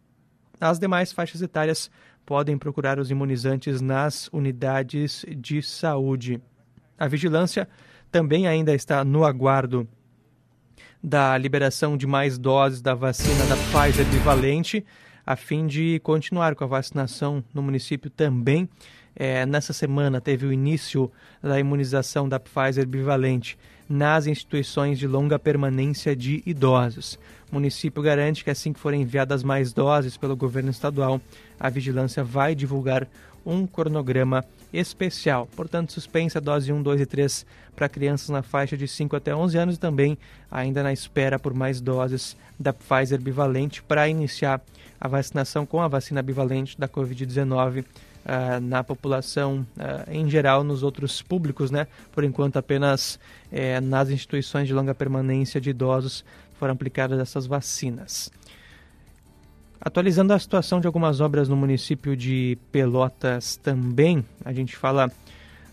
As 0.60 0.80
demais 0.80 1.12
faixas 1.12 1.42
etárias 1.42 1.90
podem 2.26 2.58
procurar 2.58 3.00
os 3.00 3.12
imunizantes 3.12 3.82
nas 3.82 4.28
unidades 4.32 5.26
de 5.38 5.62
saúde. 5.62 6.42
A 6.98 7.08
vigilância 7.08 7.68
também 8.12 8.48
ainda 8.48 8.74
está 8.74 9.04
no 9.04 9.26
aguardo 9.26 9.88
da 11.06 11.38
liberação 11.38 11.96
de 11.96 12.08
mais 12.08 12.36
doses 12.36 12.82
da 12.82 12.96
vacina 12.96 13.46
da 13.46 13.56
Pfizer 13.56 14.04
bivalente, 14.08 14.84
a 15.24 15.36
fim 15.36 15.68
de 15.68 16.00
continuar 16.00 16.56
com 16.56 16.64
a 16.64 16.68
vacinação 16.68 17.44
no 17.54 17.62
município 17.62 18.10
também. 18.10 18.68
É, 19.16 19.46
nessa 19.46 19.72
semana 19.72 20.20
teve 20.20 20.48
o 20.48 20.52
início 20.52 21.12
da 21.44 21.60
imunização 21.60 22.28
da 22.28 22.40
Pfizer 22.40 22.88
bivalente 22.88 23.56
nas 23.88 24.26
instituições 24.26 24.98
de 24.98 25.06
longa 25.06 25.38
permanência 25.38 26.16
de 26.16 26.42
idosos. 26.44 27.20
O 27.52 27.54
município 27.54 28.02
garante 28.02 28.44
que 28.44 28.50
assim 28.50 28.74
que 28.74 28.80
forem 28.80 29.04
enviadas 29.04 29.44
mais 29.44 29.72
doses 29.72 30.18
pelo 30.18 30.36
governo 30.36 30.72
estadual, 30.72 31.22
a 31.60 31.70
vigilância 31.70 32.24
vai 32.24 32.56
divulgar 32.56 33.08
um 33.46 33.68
cronograma 33.68 34.44
especial. 34.78 35.48
Portanto, 35.56 35.92
suspensa 35.92 36.40
a 36.40 36.42
dose 36.42 36.72
1, 36.72 36.82
2 36.82 37.02
e 37.02 37.06
3 37.06 37.46
para 37.76 37.90
crianças 37.90 38.30
na 38.30 38.42
faixa 38.42 38.78
de 38.78 38.88
5 38.88 39.16
até 39.16 39.36
11 39.36 39.58
anos 39.58 39.76
e 39.76 39.80
também 39.80 40.18
ainda 40.50 40.84
na 40.84 40.94
espera 40.94 41.38
por 41.38 41.54
mais 41.54 41.82
doses 41.82 42.36
da 42.60 42.74
Pfizer 42.74 43.20
bivalente 43.20 43.84
para 43.84 44.08
iniciar 44.08 44.62
a 45.00 45.08
vacinação 45.08 45.66
com 45.66 45.82
a 45.82 45.88
vacina 45.88 46.22
bivalente 46.22 46.80
da 46.80 46.88
Covid-19 46.88 47.82
uh, 48.26 48.60
na 48.62 48.84
população 48.84 49.66
uh, 49.78 50.12
em 50.12 50.30
geral, 50.30 50.64
nos 50.64 50.84
outros 50.84 51.22
públicos, 51.22 51.70
né? 51.70 51.88
Por 52.12 52.24
enquanto, 52.24 52.58
apenas 52.58 53.20
uh, 53.52 53.82
nas 53.82 54.10
instituições 54.10 54.68
de 54.68 54.74
longa 54.74 54.96
permanência 54.96 55.60
de 55.62 55.70
idosos 55.70 56.24
foram 56.58 56.74
aplicadas 56.74 57.20
essas 57.20 57.46
vacinas. 57.46 58.32
Atualizando 59.86 60.34
a 60.34 60.40
situação 60.40 60.82
de 60.82 60.88
algumas 60.88 61.22
obras 61.22 61.48
no 61.48 61.56
município 61.56 62.18
de 62.18 62.58
Pelotas 62.72 63.56
também, 63.56 64.26
a 64.44 64.52
gente 64.52 64.76
fala 64.76 65.12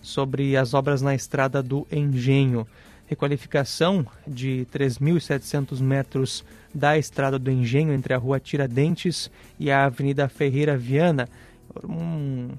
sobre 0.03 0.55
as 0.55 0.75
obras 0.75 1.01
na 1.01 1.14
estrada 1.14 1.62
do 1.62 1.87
Engenho. 1.90 2.66
Requalificação 3.07 4.07
de 4.27 4.66
3.700 4.70 5.81
metros 5.81 6.44
da 6.75 6.98
estrada 6.98 7.38
do 7.38 7.51
Engenho 7.51 7.94
entre 7.94 8.12
a 8.12 8.18
rua 8.18 8.38
Tiradentes 8.38 9.31
e 9.59 9.70
a 9.70 9.87
Avenida 9.87 10.29
Ferreira 10.29 10.77
Viana. 10.77 11.27
Um 11.83 12.51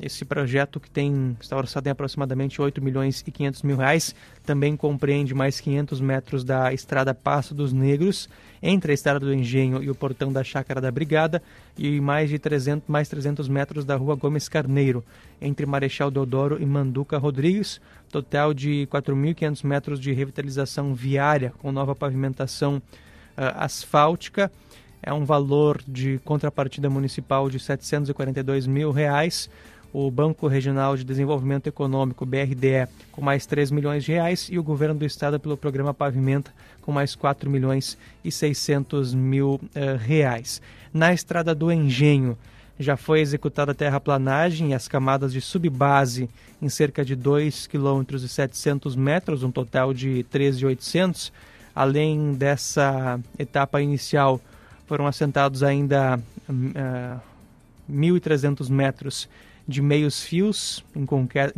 esse 0.00 0.24
projeto 0.24 0.78
que 0.78 0.90
tem 0.90 1.36
está 1.40 1.56
orçado 1.56 1.88
em 1.88 1.90
aproximadamente 1.90 2.60
8 2.62 2.82
milhões 2.82 3.22
e 3.26 3.30
500 3.30 3.62
mil 3.62 3.76
reais 3.76 4.14
também 4.44 4.76
compreende 4.76 5.34
mais 5.34 5.60
500 5.60 6.00
metros 6.00 6.44
da 6.44 6.72
estrada 6.72 7.12
Passo 7.12 7.54
dos 7.54 7.72
Negros 7.72 8.28
entre 8.62 8.92
a 8.92 8.94
estrada 8.94 9.20
do 9.20 9.34
Engenho 9.34 9.82
e 9.82 9.90
o 9.90 9.94
portão 9.94 10.32
da 10.32 10.44
Chácara 10.44 10.80
da 10.80 10.90
Brigada 10.90 11.42
e 11.76 12.00
mais 12.00 12.30
de 12.30 12.38
300 12.38 12.88
mais 12.88 13.08
300 13.08 13.48
metros 13.48 13.84
da 13.84 13.96
Rua 13.96 14.14
Gomes 14.14 14.48
Carneiro 14.48 15.04
entre 15.40 15.66
Marechal 15.66 16.10
Deodoro 16.10 16.60
e 16.60 16.66
Manduca 16.66 17.18
Rodrigues, 17.18 17.80
total 18.10 18.54
de 18.54 18.88
4.500 18.90 19.64
metros 19.64 20.00
de 20.00 20.12
revitalização 20.12 20.94
viária 20.94 21.52
com 21.58 21.70
nova 21.70 21.94
pavimentação 21.94 22.76
uh, 22.76 22.82
asfáltica. 23.56 24.50
É 25.00 25.12
um 25.12 25.24
valor 25.24 25.80
de 25.86 26.18
contrapartida 26.24 26.90
municipal 26.90 27.48
de 27.48 27.60
742 27.60 28.66
mil 28.66 28.90
reais 28.90 29.48
o 29.92 30.10
Banco 30.10 30.46
Regional 30.46 30.96
de 30.96 31.04
Desenvolvimento 31.04 31.66
Econômico, 31.66 32.26
BRDE, 32.26 32.88
com 33.10 33.20
mais 33.20 33.46
3 33.46 33.70
milhões 33.70 34.04
de 34.04 34.12
reais 34.12 34.48
e 34.50 34.58
o 34.58 34.62
governo 34.62 34.94
do 34.94 35.04
estado 35.04 35.40
pelo 35.40 35.56
programa 35.56 35.94
Pavimenta 35.94 36.52
com 36.82 36.92
mais 36.92 37.14
4 37.14 37.50
milhões 37.50 37.98
e 38.24 38.32
600 38.32 39.12
mil 39.12 39.54
uh, 39.54 39.96
reais. 39.98 40.62
Na 40.92 41.12
estrada 41.12 41.54
do 41.54 41.70
Engenho, 41.70 42.36
já 42.78 42.96
foi 42.96 43.20
executada 43.20 43.72
a 43.72 43.74
terraplanagem 43.74 44.70
e 44.70 44.74
as 44.74 44.88
camadas 44.88 45.32
de 45.32 45.40
subbase 45.40 46.30
em 46.62 46.68
cerca 46.68 47.04
de 47.04 47.14
2 47.14 47.66
km 47.66 48.04
e 48.14 48.28
700 48.28 48.96
metros, 48.96 49.42
um 49.42 49.50
total 49.50 49.92
de 49.92 50.24
13.800. 50.32 51.32
Além 51.74 52.32
dessa 52.32 53.20
etapa 53.38 53.82
inicial, 53.82 54.40
foram 54.86 55.06
assentados 55.06 55.62
ainda 55.62 56.18
uh, 56.48 57.20
1.300 57.90 58.70
metros 58.70 59.28
de 59.68 59.82
meios 59.82 60.22
fios 60.22 60.82
em 60.96 61.04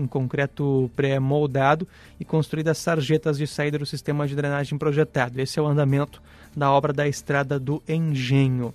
concreto, 0.08 0.90
pré-moldado 0.96 1.86
e 2.18 2.24
construídas 2.24 2.76
sarjetas 2.78 3.38
de 3.38 3.46
saída 3.46 3.78
do 3.78 3.86
sistema 3.86 4.26
de 4.26 4.34
drenagem 4.34 4.76
projetado. 4.76 5.40
Esse 5.40 5.60
é 5.60 5.62
o 5.62 5.66
andamento 5.66 6.20
da 6.54 6.72
obra 6.72 6.92
da 6.92 7.06
Estrada 7.06 7.56
do 7.60 7.80
Engenho. 7.88 8.74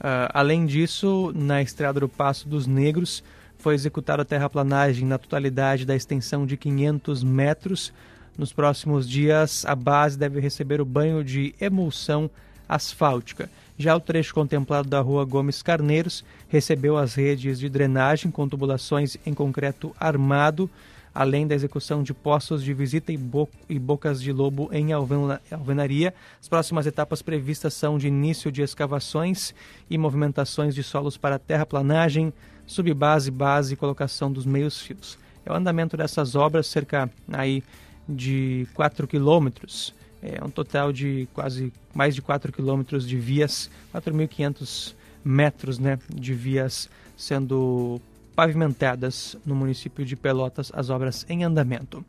Uh, 0.00 0.26
além 0.34 0.66
disso, 0.66 1.32
na 1.36 1.62
Estrada 1.62 2.00
do 2.00 2.08
Passo 2.08 2.48
dos 2.48 2.66
Negros, 2.66 3.22
foi 3.56 3.74
executada 3.74 4.22
a 4.22 4.26
terraplanagem 4.26 5.06
na 5.06 5.16
totalidade 5.16 5.86
da 5.86 5.94
extensão 5.94 6.44
de 6.44 6.56
500 6.56 7.22
metros. 7.22 7.92
Nos 8.36 8.52
próximos 8.52 9.08
dias, 9.08 9.64
a 9.64 9.76
base 9.76 10.18
deve 10.18 10.40
receber 10.40 10.80
o 10.80 10.84
banho 10.84 11.22
de 11.22 11.54
emulsão 11.60 12.28
asfáltica. 12.68 13.48
Já 13.76 13.96
o 13.96 14.00
trecho 14.00 14.32
contemplado 14.32 14.88
da 14.88 15.00
rua 15.00 15.24
Gomes 15.24 15.60
Carneiros 15.60 16.24
recebeu 16.48 16.96
as 16.96 17.14
redes 17.14 17.58
de 17.58 17.68
drenagem 17.68 18.30
com 18.30 18.48
tubulações 18.48 19.16
em 19.26 19.34
concreto 19.34 19.94
armado, 19.98 20.70
além 21.12 21.44
da 21.44 21.56
execução 21.56 22.00
de 22.02 22.14
poços 22.14 22.62
de 22.62 22.72
visita 22.72 23.12
e, 23.12 23.16
bo 23.16 23.48
e 23.68 23.76
bocas 23.76 24.22
de 24.22 24.32
lobo 24.32 24.68
em 24.72 24.92
alvenaria. 24.92 26.14
As 26.40 26.48
próximas 26.48 26.86
etapas 26.86 27.20
previstas 27.20 27.74
são 27.74 27.98
de 27.98 28.06
início 28.06 28.52
de 28.52 28.62
escavações 28.62 29.52
e 29.90 29.98
movimentações 29.98 30.72
de 30.72 30.82
solos 30.84 31.16
para 31.16 31.38
terraplanagem, 31.38 32.32
subbase, 32.66 33.30
base 33.30 33.74
e 33.74 33.76
colocação 33.76 34.32
dos 34.32 34.46
meios 34.46 34.80
fios. 34.80 35.18
É 35.44 35.52
o 35.52 35.56
andamento 35.56 35.96
dessas 35.96 36.36
obras, 36.36 36.68
cerca 36.68 37.10
aí 37.32 37.62
de 38.08 38.68
4 38.74 39.08
quilômetros 39.08 39.92
é 40.24 40.42
um 40.42 40.48
total 40.48 40.92
de 40.92 41.28
quase 41.34 41.72
mais 41.94 42.14
de 42.14 42.22
4 42.22 42.50
quilômetros 42.50 43.06
de 43.06 43.16
vias, 43.18 43.70
4.500 43.94 44.94
metros 45.22 45.78
né, 45.78 45.98
de 46.12 46.32
vias 46.32 46.88
sendo 47.16 48.00
pavimentadas 48.34 49.36
no 49.44 49.54
município 49.54 50.04
de 50.04 50.16
Pelotas, 50.16 50.72
as 50.74 50.90
obras 50.90 51.26
em 51.28 51.44
andamento. 51.44 52.04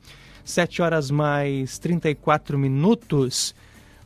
7 0.46 0.82
horas 0.82 1.12
mais 1.12 1.78
34 1.78 2.58
minutos. 2.58 3.54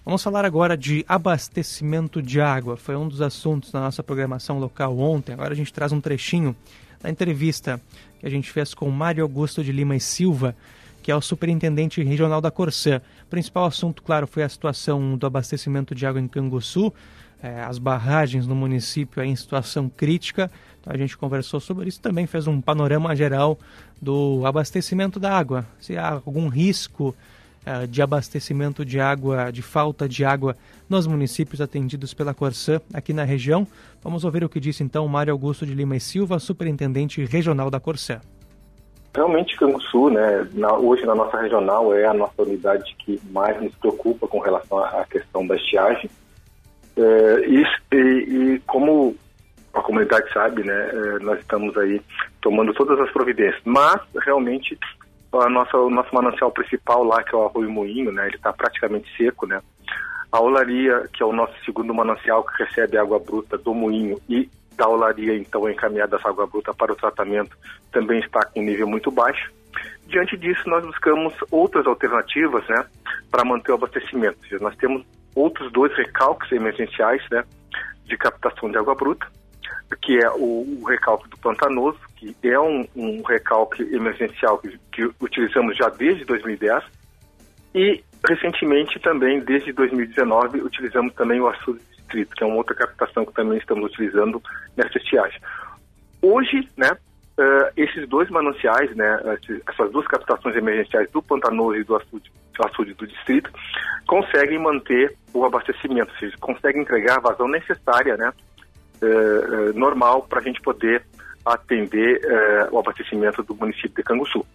Vamos 0.04 0.24
falar 0.24 0.43
agora 0.43 0.76
de 0.76 1.06
abastecimento 1.08 2.22
de 2.22 2.41
água. 2.41 2.78
Foi 2.78 2.95
um 2.95 3.08
dos 3.08 3.22
assuntos 3.22 3.72
da 3.72 3.80
nossa 3.80 4.02
programação 4.02 4.58
local 4.58 4.98
ontem. 4.98 5.34
Agora 5.34 5.54
a 5.54 5.56
gente 5.56 5.72
traz 5.72 5.91
um 5.91 6.02
trechinho 6.02 6.56
da 7.02 7.10
entrevista 7.10 7.80
que 8.19 8.26
a 8.26 8.30
gente 8.30 8.52
fez 8.52 8.74
com 8.74 8.89
Mário 8.89 9.24
Augusto 9.24 9.63
de 9.63 9.72
Lima 9.72 9.95
e 9.95 10.00
Silva, 10.00 10.56
que 11.02 11.12
é 11.12 11.16
o 11.16 11.22
superintendente 11.22 12.04
regional 12.04 12.41
da 12.41 12.52
Corsã. 12.52 13.02
O 13.24 13.28
principal 13.28 13.66
assunto, 13.66 14.04
claro, 14.04 14.28
foi 14.28 14.43
a 14.43 14.50
situação 14.50 15.18
do 15.18 15.26
abastecimento 15.26 15.95
de 15.95 16.06
água 16.06 16.22
em 16.22 16.28
Canguçu, 16.28 16.93
é, 17.41 17.62
as 17.62 17.78
barragens 17.78 18.45
no 18.45 18.56
município 18.56 19.24
em 19.24 19.36
situação 19.36 19.89
crítica. 19.89 20.52
Então 20.82 20.93
a 20.93 20.97
gente 20.97 21.18
conversou 21.18 21.60
sobre 21.60 21.88
isso, 21.88 22.02
também 22.02 22.26
fez 22.26 22.47
um 22.47 22.62
panorama 22.62 23.16
geral 23.16 23.58
do 24.02 24.45
abastecimento 24.45 25.20
da 25.20 25.38
água, 25.38 25.66
se 25.80 25.97
há 25.97 26.10
algum 26.26 26.47
risco 26.47 27.16
uh, 27.66 27.88
de 27.88 28.02
abastecimento 28.02 28.86
de 28.86 29.00
água, 29.00 29.52
de 29.52 29.62
falta 29.62 30.08
de 30.08 30.24
água 30.24 30.56
nos 30.88 31.06
municípios 31.06 31.62
atendidos 31.62 32.14
pela 32.14 32.34
Corsã 32.34 32.80
aqui 32.93 33.14
na 33.14 33.24
região. 33.24 33.68
Vamos 34.02 34.24
ouvir 34.24 34.43
o 34.43 34.50
que 34.50 34.60
disse 34.60 34.84
então 34.84 35.08
Mário 35.08 35.34
Augusto 35.34 35.66
de 35.66 35.74
Lima 35.74 35.97
e 35.97 36.00
Silva, 36.00 36.39
superintendente 36.39 37.24
regional 37.26 37.70
da 37.70 37.80
Corsã. 37.80 38.22
Realmente, 39.14 39.57
Canguçu, 39.57 40.10
né, 40.10 40.47
na, 40.53 40.74
hoje 40.74 41.05
na 41.05 41.16
nossa 41.16 41.41
regional, 41.41 41.93
é 41.93 42.05
a 42.05 42.14
nossa 42.14 42.41
unidade 42.41 42.95
que 42.99 43.20
mais 43.32 43.60
nos 43.62 43.74
preocupa 43.76 44.28
com 44.28 44.39
relação 44.39 44.78
à 44.78 45.05
questão 45.05 45.45
da 45.45 45.55
estiagem. 45.55 46.10
É, 46.95 47.45
e, 47.47 47.64
e, 47.95 48.60
como 48.68 49.16
a 49.74 49.82
comunidade 49.82 50.32
sabe, 50.32 50.64
né, 50.64 50.89
é, 50.91 51.20
nós 51.24 51.39
estamos 51.39 51.76
aí 51.78 52.01
tomando 52.41 52.74
todas 52.74 52.99
as 52.99 53.12
providências, 53.12 53.62
mas 53.66 53.99
realmente 54.24 54.78
a 55.34 55.49
nossa, 55.49 55.78
o 55.78 55.89
nosso 55.89 56.14
manancial 56.14 56.51
principal 56.51 57.03
lá, 57.03 57.24
que 57.24 57.34
é 57.34 57.38
o 57.38 57.45
Arroio 57.45 57.70
Moinho, 57.70 58.12
né, 58.12 58.28
ele 58.28 58.36
está 58.36 58.53
praticamente 58.53 59.10
seco, 59.18 59.47
né. 59.47 59.62
A 60.32 60.39
Olaria, 60.39 61.10
que 61.12 61.24
é 61.24 61.26
o 61.26 61.34
nosso 61.34 61.53
segundo 61.66 61.93
manancial 61.93 62.43
que 62.43 62.64
recebe 62.64 62.97
água 62.97 63.18
bruta 63.18 63.57
do 63.57 63.74
moinho 63.74 64.22
e 64.30 64.47
da 64.80 64.88
olaria, 64.88 65.36
então, 65.36 65.69
encaminhada 65.69 66.15
essa 66.15 66.30
água 66.30 66.47
bruta 66.47 66.73
para 66.73 66.93
o 66.93 66.95
tratamento, 66.95 67.55
também 67.91 68.19
está 68.21 68.45
com 68.45 68.61
um 68.61 68.63
nível 68.63 68.88
muito 68.88 69.11
baixo. 69.11 69.51
Diante 70.07 70.38
disso, 70.38 70.67
nós 70.67 70.86
buscamos 70.86 71.34
outras 71.51 71.86
alternativas, 71.86 72.65
né, 72.67 72.86
para 73.30 73.43
manter 73.43 73.73
o 73.73 73.75
abastecimento. 73.75 74.39
Nós 74.61 74.75
temos 74.77 75.05
outros 75.36 75.69
dois 75.73 75.93
recalques 75.97 76.49
emergenciais, 76.53 77.21
né, 77.30 77.43
de 78.05 78.17
captação 78.17 78.71
de 78.71 78.77
água 78.77 78.95
bruta, 78.95 79.27
que 80.01 80.17
é 80.17 80.30
o, 80.32 80.80
o 80.82 80.86
recalque 80.88 81.27
do 81.30 81.38
Pantanoso, 81.38 81.99
que 82.15 82.34
é 82.43 82.59
um, 82.59 82.88
um 82.95 83.21
recalque 83.21 83.84
emergencial 83.93 84.59
que, 84.59 84.80
que 84.93 85.11
utilizamos 85.19 85.75
já 85.75 85.89
desde 85.89 86.23
2010, 86.23 86.86
e 87.75 88.01
recentemente 88.27 88.97
também, 88.99 89.41
desde 89.41 89.73
2019, 89.73 90.61
utilizamos 90.61 91.13
também 91.13 91.41
o 91.41 91.47
açude 91.49 91.89
que 92.10 92.43
é 92.43 92.45
uma 92.47 92.55
outra 92.55 92.76
captação 92.76 93.26
que 93.26 93.34
também 93.34 93.57
estamos 93.57 93.86
utilizando 93.91 94.41
nessa 94.76 94.97
estiagem. 94.97 95.39
Hoje, 96.22 96.68
né, 96.76 96.91
uh, 96.91 97.72
esses 97.78 98.07
dois 98.07 98.30
mananciais, 98.30 98.95
né, 98.95 99.39
essas 99.68 99.91
duas 99.91 100.07
captações 100.07 100.55
emergenciais 100.55 101.10
do 101.12 101.22
Pantanoso 101.22 101.78
e 101.78 101.84
do 101.84 101.95
açude, 101.95 102.32
do 102.53 102.68
açude 102.68 102.93
do 102.93 103.07
distrito, 103.07 103.49
conseguem 104.05 104.60
manter 104.60 105.16
o 105.34 105.45
abastecimento, 105.45 106.12
ou 106.12 106.20
seja, 106.20 106.36
conseguem 106.39 106.82
entregar 106.82 107.18
a 107.18 107.22
vazão 107.22 107.47
necessária, 107.47 108.18
né, 108.18 108.34
uh, 109.01 109.05
uh, 109.05 109.80
normal 109.80 110.24
para 110.24 110.39
a 110.39 110.43
gente 110.43 110.62
poder 110.62 111.03
atender 111.45 112.22
o 112.70 112.78
abastecimento 112.78 113.41
do 113.41 113.55
município 113.55 113.95
de 113.95 114.03
Canguçu. 114.03 114.45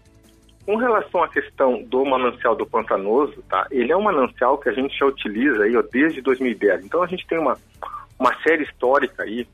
Com 0.67 0.77
relação 0.77 1.23
à 1.23 1.29
questão 1.29 1.83
do 1.83 2.05
manancial 2.05 2.57
do 2.57 2.67
Pantanoso, 2.67 3.43
tá? 3.49 3.67
Ele 3.71 3.93
é 3.93 3.97
um 3.97 4.03
manancial 4.03 4.57
que 4.57 4.69
a 4.69 4.73
gente 4.73 4.97
já 4.99 5.05
utiliza 5.05 5.65
aí 5.65 5.77
ó, 5.77 5.83
desde 5.83 6.23
2010. 6.23 6.87
Então 6.87 7.03
a 7.03 7.07
gente 7.07 7.27
tem 7.27 7.39
uma, 7.39 7.59
uma 8.19 8.35
série 8.43 8.65
histórica 8.65 9.25
aí 9.25 9.47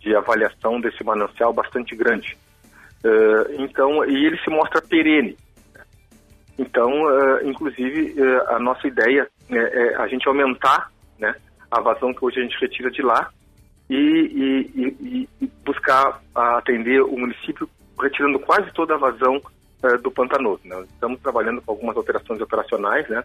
de 0.00 0.14
avaliação 0.14 0.80
desse 0.80 1.02
manancial 1.02 1.52
bastante 1.52 1.96
grande. 1.96 2.36
Uh, 3.02 3.62
então, 3.62 4.04
e 4.04 4.26
ele 4.26 4.38
se 4.38 4.50
mostra 4.50 4.82
perene. 4.82 5.36
Então, 6.58 6.90
uh, 6.90 7.48
inclusive, 7.48 8.14
uh, 8.20 8.54
a 8.54 8.58
nossa 8.58 8.86
ideia 8.86 9.26
é, 9.50 9.56
é, 9.56 9.96
a 9.96 10.06
gente 10.06 10.28
aumentar 10.28 10.90
né, 11.18 11.34
a 11.70 11.80
vazão 11.80 12.12
que 12.12 12.24
hoje 12.24 12.38
a 12.38 12.42
gente 12.42 12.60
retira 12.60 12.90
de 12.90 13.02
lá 13.02 13.30
e, 13.88 13.96
e, 13.96 14.70
e, 14.76 15.28
e 15.40 15.46
buscar 15.64 16.20
atender 16.34 17.02
o 17.02 17.16
município 17.16 17.68
retirando 18.00 18.38
quase 18.38 18.70
toda 18.72 18.94
a 18.94 18.98
vazão 18.98 19.40
uh, 19.82 19.98
do 19.98 20.10
Pantanoso. 20.10 20.60
Né? 20.64 20.84
Estamos 20.92 21.20
trabalhando 21.20 21.60
com 21.62 21.72
algumas 21.72 21.96
alterações 21.96 22.40
operacionais, 22.40 23.08
né? 23.08 23.22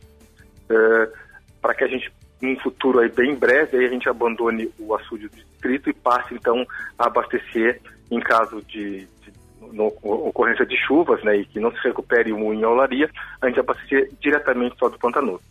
Uh, 0.70 1.26
para 1.62 1.74
que 1.74 1.84
a 1.84 1.88
gente, 1.88 2.12
num 2.42 2.60
futuro 2.60 3.00
aí 3.00 3.10
bem 3.10 3.36
breve, 3.36 3.78
aí 3.78 3.86
a 3.86 3.90
gente 3.90 4.08
abandone 4.08 4.72
o 4.80 4.94
açude 4.96 5.28
do 5.28 5.36
distrito 5.36 5.90
e 5.90 5.94
passe, 5.94 6.34
então, 6.34 6.66
a 6.98 7.08
abastecer 7.08 7.82
em 8.12 8.20
caso 8.20 8.62
de, 8.64 9.08
de 9.22 9.34
no, 9.74 9.88
ocorrência 10.04 10.66
de 10.66 10.78
chuvas, 10.78 11.24
né, 11.24 11.38
e 11.38 11.46
que 11.46 11.60
não 11.60 11.72
se 11.72 11.80
recupere 11.84 12.32
o 12.32 12.38
moinho 12.38 12.70
olaria, 12.70 13.10
a 13.42 13.48
gente 13.48 13.60
abastecer 13.60 14.12
diretamente 14.20 14.78
só 14.78 14.90
do 14.90 15.00
Pantanoso. 15.00 15.44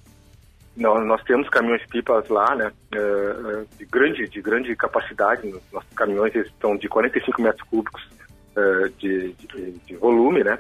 Nós, 0.77 1.05
nós 1.07 1.23
temos 1.25 1.49
caminhões-pipas 1.49 2.29
lá, 2.29 2.55
né, 2.55 2.73
uh, 2.95 3.67
de, 3.77 3.85
grande, 3.87 4.29
de 4.29 4.41
grande 4.41 4.75
capacidade, 4.77 5.53
nossos 5.73 5.93
caminhões 5.95 6.35
estão 6.35 6.77
de 6.77 6.89
45 6.89 7.43
metros 7.43 7.69
cúbicos 7.69 8.09
uh, 8.57 8.89
de, 8.99 9.33
de, 9.33 9.73
de, 9.87 9.97
volume, 9.97 10.45
né, 10.45 10.59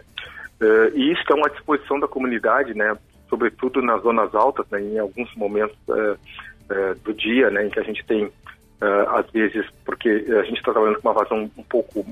Uh, 0.60 0.96
e 0.96 1.12
estão 1.12 1.44
à 1.44 1.48
disposição 1.48 1.98
da 1.98 2.06
comunidade, 2.06 2.74
né, 2.74 2.96
sobretudo 3.28 3.82
nas 3.82 4.00
zonas 4.02 4.32
altas, 4.34 4.64
né, 4.70 4.80
em 4.80 4.98
alguns 4.98 5.34
momentos 5.34 5.76
uh, 5.88 6.16
do 7.02 7.12
dia, 7.12 7.50
né, 7.50 7.66
em 7.66 7.70
que 7.70 7.80
a 7.80 7.82
gente 7.82 8.04
tem, 8.06 8.30
às 8.80 9.28
vezes, 9.30 9.66
porque 9.84 10.08
a 10.08 10.44
gente 10.44 10.58
está 10.58 10.72
trabalhando 10.72 11.00
com 11.00 11.08
uma 11.08 11.14
vazão 11.14 11.50
um 11.56 11.62
pouco, 11.62 12.04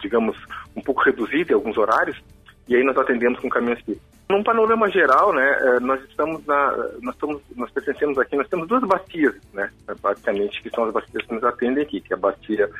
digamos, 0.00 0.36
um 0.76 0.80
pouco 0.80 1.02
reduzida 1.02 1.52
em 1.52 1.54
alguns 1.54 1.76
horários, 1.76 2.22
e 2.68 2.76
aí 2.76 2.84
nós 2.84 2.96
atendemos 2.96 3.40
com 3.40 3.48
caminhões 3.48 3.82
que 3.82 3.98
num 4.28 4.42
panorama 4.42 4.90
geral, 4.90 5.32
né, 5.32 5.78
nós 5.80 6.02
estamos 6.04 6.44
na, 6.46 6.76
nós 7.02 7.14
estamos, 7.14 7.42
nós 7.56 7.70
pertencemos 7.70 8.18
aqui, 8.18 8.36
nós 8.36 8.48
temos 8.48 8.68
duas 8.68 8.82
bacias, 8.82 9.34
né, 9.52 9.70
basicamente, 10.00 10.62
que 10.62 10.70
são 10.70 10.84
as 10.84 10.92
bacias 10.92 11.24
que 11.26 11.34
nos 11.34 11.44
atendem 11.44 11.82
aqui, 11.82 12.00
que 12.00 12.12
é 12.12 12.16
a 12.16 12.20
bacia 12.20 12.70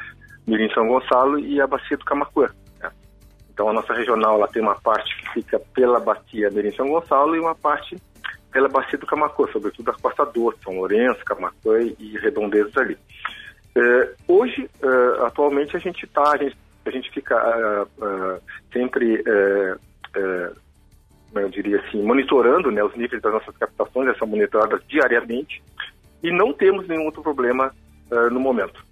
Mirim 0.47 0.68
São 0.72 0.86
Gonçalo 0.86 1.38
e 1.38 1.61
a 1.61 1.66
bacia 1.66 1.97
do 1.97 2.05
Camacuã. 2.05 2.49
Então 3.53 3.68
a 3.68 3.72
nossa 3.72 3.93
regional 3.93 4.36
ela 4.36 4.49
tem 4.49 4.62
uma 4.62 4.74
parte 4.80 5.14
que 5.16 5.32
fica 5.34 5.59
pela 5.74 6.01
bacia 6.01 6.51
Mirim 6.51 6.72
São 6.72 6.88
Gonçalo 6.88 7.36
e 7.36 7.40
uma 7.40 7.55
parte 7.55 7.97
pela 8.51 8.68
bacia 8.68 8.99
do 8.99 9.07
Camacuã, 9.07 9.49
sobretudo 9.51 9.90
a 9.90 9.95
Costa 9.95 10.26
Doce, 10.26 10.59
São 10.62 10.76
Lourenço, 10.76 11.24
Camacuã 11.24 11.80
e 11.80 12.18
redondezas 12.18 12.76
ali. 12.76 12.97
Uh, 13.74 14.14
hoje, 14.28 14.68
uh, 14.82 15.24
atualmente, 15.24 15.74
a 15.74 15.80
gente 15.80 16.05
está, 16.05 16.32
a 16.32 16.36
gente, 16.36 16.57
a 16.84 16.90
gente 16.90 17.11
fica 17.11 17.34
uh, 17.99 18.43
sempre, 18.70 19.24
eu 21.34 21.49
diria 21.49 21.80
assim, 21.80 22.03
monitorando 22.03 22.70
né, 22.70 22.84
os 22.84 22.95
níveis 22.95 23.22
das 23.22 23.32
nossas 23.32 23.57
captações, 23.57 24.09
essas 24.09 24.28
monitoradas 24.28 24.82
diariamente, 24.86 25.62
e 26.22 26.30
não 26.30 26.53
temos 26.53 26.86
nenhum 26.86 27.07
outro 27.07 27.22
problema 27.22 27.74
no 28.30 28.38
momento. 28.38 28.84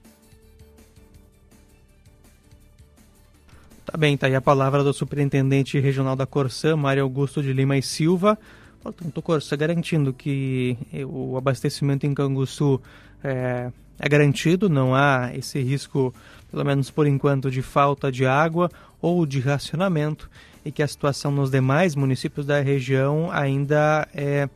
Tá 3.91 3.99
bem, 3.99 4.17
tá 4.17 4.29
aí 4.29 4.37
a 4.37 4.41
palavra 4.41 4.85
do 4.85 4.93
superintendente 4.93 5.81
regional 5.81 6.15
da 6.15 6.25
Corsã, 6.25 6.77
Mário 6.77 7.03
Augusto 7.03 7.43
de 7.43 7.53
Lima 7.53 7.77
e 7.77 7.83
Silva. 7.83 8.39
Portanto, 8.81 9.21
Corsã 9.21 9.57
garantindo 9.57 10.13
que 10.13 10.79
o 11.09 11.37
abastecimento 11.37 12.07
em 12.07 12.15
Canguçu 12.15 12.81
é, 13.25 13.73
é 13.99 14.09
garantido, 14.09 14.69
não 14.69 14.95
há 14.95 15.33
esse 15.35 15.61
risco, 15.61 16.15
pelo 16.53 16.65
menos 16.65 16.89
por 16.89 17.05
enquanto, 17.05 17.51
de 17.51 17.63
falta 17.63 18.13
de 18.13 18.25
água 18.25 18.71
ou 19.03 19.27
de 19.27 19.41
racionamento 19.41 20.31
e 20.65 20.71
que 20.71 20.85
a 20.85 20.87
situação 20.87 21.33
nos 21.33 21.51
demais 21.51 21.97
municípios 21.97 22.47
da 22.47 22.61
região 22.61 23.29
ainda 23.33 24.07
é, 24.15 24.49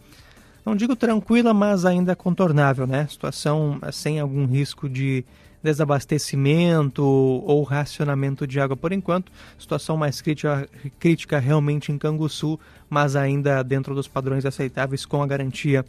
não 0.64 0.76
digo 0.76 0.94
tranquila, 0.94 1.52
mas 1.52 1.84
ainda 1.84 2.14
contornável, 2.14 2.86
né? 2.86 3.08
Situação 3.10 3.80
sem 3.90 4.20
algum 4.20 4.46
risco 4.46 4.88
de 4.88 5.24
desabastecimento 5.64 7.02
ou 7.02 7.62
racionamento 7.62 8.46
de 8.46 8.60
água 8.60 8.76
por 8.76 8.92
enquanto. 8.92 9.32
Situação 9.58 9.96
mais 9.96 10.20
crítica, 10.20 10.68
crítica 11.00 11.38
realmente 11.38 11.90
em 11.90 11.96
Canguçu, 11.96 12.60
mas 12.88 13.16
ainda 13.16 13.62
dentro 13.62 13.94
dos 13.94 14.06
padrões 14.06 14.44
aceitáveis 14.44 15.06
com 15.06 15.22
a 15.22 15.26
garantia 15.26 15.84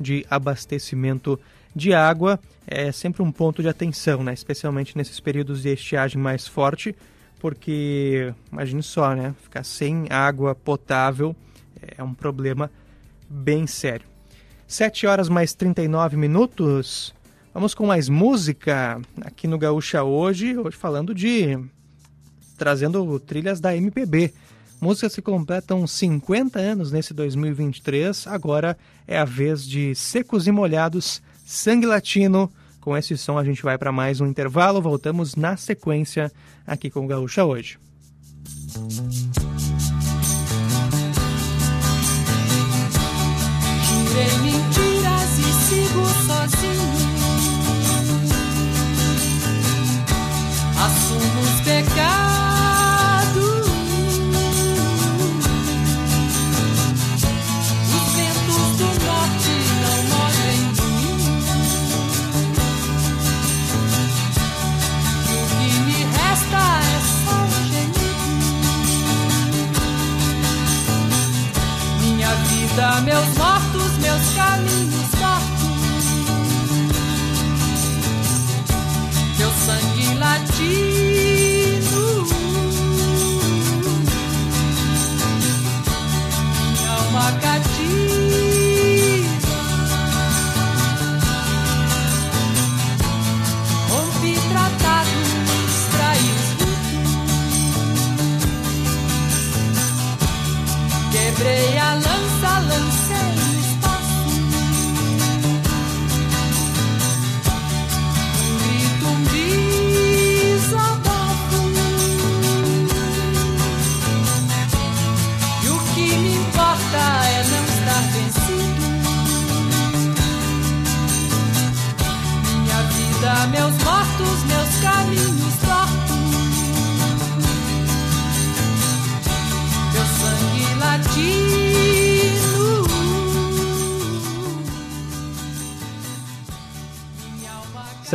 de 0.00 0.26
abastecimento 0.30 1.38
de 1.76 1.92
água. 1.92 2.40
É 2.66 2.90
sempre 2.90 3.22
um 3.22 3.30
ponto 3.30 3.60
de 3.60 3.68
atenção, 3.68 4.24
né? 4.24 4.32
especialmente 4.32 4.96
nesses 4.96 5.20
períodos 5.20 5.62
de 5.62 5.74
estiagem 5.74 6.20
mais 6.20 6.48
forte, 6.48 6.96
porque 7.38 8.32
imagine 8.50 8.82
só, 8.82 9.14
né? 9.14 9.34
ficar 9.44 9.62
sem 9.62 10.06
água 10.08 10.54
potável 10.54 11.36
é 11.96 12.02
um 12.02 12.14
problema 12.14 12.70
bem 13.28 13.66
sério. 13.66 14.06
7 14.66 15.06
horas 15.06 15.28
mais 15.28 15.54
39 15.54 16.16
minutos. 16.16 17.14
Vamos 17.58 17.74
com 17.74 17.86
mais 17.86 18.08
música 18.08 19.02
aqui 19.20 19.48
no 19.48 19.58
Gaúcha 19.58 20.04
hoje, 20.04 20.56
hoje 20.56 20.76
falando 20.76 21.12
de 21.12 21.58
trazendo 22.56 23.18
trilhas 23.18 23.58
da 23.58 23.76
MPB. 23.76 24.32
Músicas 24.80 25.16
que 25.16 25.20
completam 25.20 25.84
50 25.84 26.56
anos 26.56 26.92
nesse 26.92 27.12
2023. 27.12 28.28
Agora 28.28 28.78
é 29.08 29.18
a 29.18 29.24
vez 29.24 29.64
de 29.66 29.92
Secos 29.96 30.46
e 30.46 30.52
Molhados, 30.52 31.20
Sangue 31.44 31.86
Latino. 31.86 32.48
Com 32.80 32.96
esse 32.96 33.18
som 33.18 33.36
a 33.36 33.42
gente 33.42 33.60
vai 33.60 33.76
para 33.76 33.90
mais 33.90 34.20
um 34.20 34.26
intervalo. 34.28 34.80
Voltamos 34.80 35.34
na 35.34 35.56
sequência 35.56 36.30
aqui 36.64 36.88
com 36.88 37.06
o 37.06 37.08
Gaúcha 37.08 37.44
hoje. 37.44 37.76
Jurei 43.82 44.67
pecado. 51.82 53.44
Os 57.94 58.06
ventos 58.16 58.70
do 58.78 58.88
norte 59.06 59.54
não 59.82 59.96
morrem 60.10 60.58
em 60.58 60.92
mim. 60.96 61.18
E 65.28 65.32
o 65.34 65.46
que 65.56 65.68
me 65.86 65.98
resta 66.16 66.62
é 66.80 66.98
só 67.22 67.38
gemido. 67.68 68.06
Minha 72.00 72.32
vida, 72.34 72.86
meus 73.02 73.28
mortos, 73.36 73.92
meus 73.98 74.24
caminhos 74.34 75.10
tortos. 75.20 76.06
Meu 79.38 79.50
sangue 79.52 80.06
latir. 80.14 80.87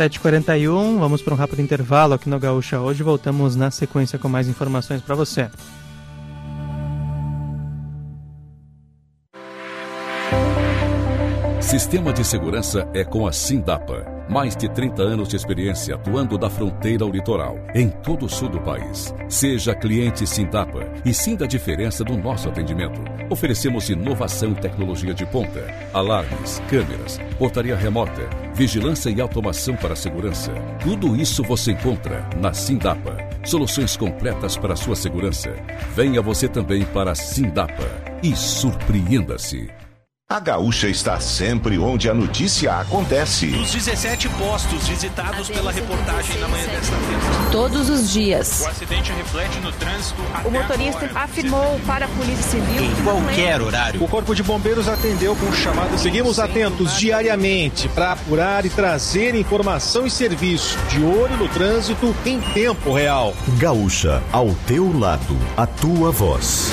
7h41, 0.08 0.98
vamos 0.98 1.22
para 1.22 1.34
um 1.34 1.36
rápido 1.36 1.60
intervalo 1.60 2.14
aqui 2.14 2.28
no 2.28 2.38
Gaúcha 2.38 2.80
hoje. 2.80 3.02
Voltamos 3.02 3.56
na 3.56 3.70
sequência 3.70 4.18
com 4.18 4.28
mais 4.28 4.48
informações 4.48 5.00
para 5.00 5.14
você. 5.14 5.48
Sistema 11.60 12.12
de 12.12 12.24
segurança 12.24 12.88
é 12.92 13.04
com 13.04 13.26
a 13.26 13.32
Sindapa. 13.32 14.13
Mais 14.28 14.56
de 14.56 14.68
30 14.68 15.02
anos 15.02 15.28
de 15.28 15.36
experiência 15.36 15.94
atuando 15.94 16.38
da 16.38 16.48
fronteira 16.48 17.04
ao 17.04 17.10
litoral, 17.10 17.58
em 17.74 17.88
todo 17.88 18.26
o 18.26 18.28
sul 18.28 18.48
do 18.48 18.60
país. 18.60 19.14
Seja 19.28 19.74
cliente 19.74 20.26
Sindapa 20.26 20.86
e 21.04 21.12
sinta 21.12 21.44
a 21.44 21.48
diferença 21.48 22.02
do 22.02 22.16
nosso 22.16 22.48
atendimento. 22.48 23.00
Oferecemos 23.30 23.90
inovação 23.90 24.52
e 24.52 24.54
tecnologia 24.54 25.12
de 25.12 25.26
ponta, 25.26 25.66
alarmes, 25.92 26.60
câmeras, 26.68 27.20
portaria 27.38 27.76
remota, 27.76 28.28
vigilância 28.54 29.10
e 29.10 29.20
automação 29.20 29.76
para 29.76 29.96
segurança. 29.96 30.52
Tudo 30.82 31.16
isso 31.16 31.42
você 31.42 31.72
encontra 31.72 32.28
na 32.40 32.52
Sindapa. 32.52 33.16
Soluções 33.44 33.96
completas 33.96 34.56
para 34.56 34.72
a 34.72 34.76
sua 34.76 34.96
segurança. 34.96 35.54
Venha 35.94 36.22
você 36.22 36.48
também 36.48 36.84
para 36.84 37.12
a 37.12 37.14
Sindapa 37.14 37.88
e 38.22 38.34
surpreenda-se. 38.34 39.83
A 40.34 40.40
Gaúcha 40.40 40.88
está 40.88 41.20
sempre 41.20 41.78
onde 41.78 42.10
a 42.10 42.12
notícia 42.12 42.72
acontece. 42.72 43.50
Os 43.50 43.70
17 43.70 44.28
postos 44.30 44.88
visitados 44.88 45.48
pela 45.48 45.70
reportagem 45.70 46.40
na 46.40 46.48
manhã 46.48 46.66
desta 46.66 46.96
terça. 46.96 47.50
Todos 47.52 47.88
os 47.88 48.12
dias. 48.12 48.62
O 48.62 48.66
acidente 48.66 49.12
reflete 49.12 49.60
no 49.60 49.70
trânsito. 49.70 50.20
O 50.44 50.50
motorista 50.50 51.08
afirmou 51.14 51.78
para 51.86 52.06
a 52.06 52.08
Polícia 52.08 52.42
Civil. 52.50 52.82
Em 52.82 53.04
qualquer 53.04 53.62
horário. 53.62 54.02
O 54.02 54.08
Corpo 54.08 54.34
de 54.34 54.42
Bombeiros 54.42 54.88
atendeu 54.88 55.36
com 55.36 55.52
chamada. 55.52 55.96
Seguimos 55.98 56.40
atentos 56.40 56.98
diariamente 56.98 57.88
para 57.90 58.10
apurar 58.10 58.66
e 58.66 58.70
trazer 58.70 59.36
informação 59.36 60.04
e 60.04 60.10
serviço 60.10 60.76
de 60.88 61.00
olho 61.00 61.36
no 61.36 61.48
trânsito 61.48 62.12
em 62.26 62.40
tempo 62.40 62.92
real. 62.92 63.32
Gaúcha, 63.56 64.20
ao 64.32 64.52
teu 64.66 64.98
lado, 64.98 65.38
a 65.56 65.64
tua 65.64 66.10
voz. 66.10 66.72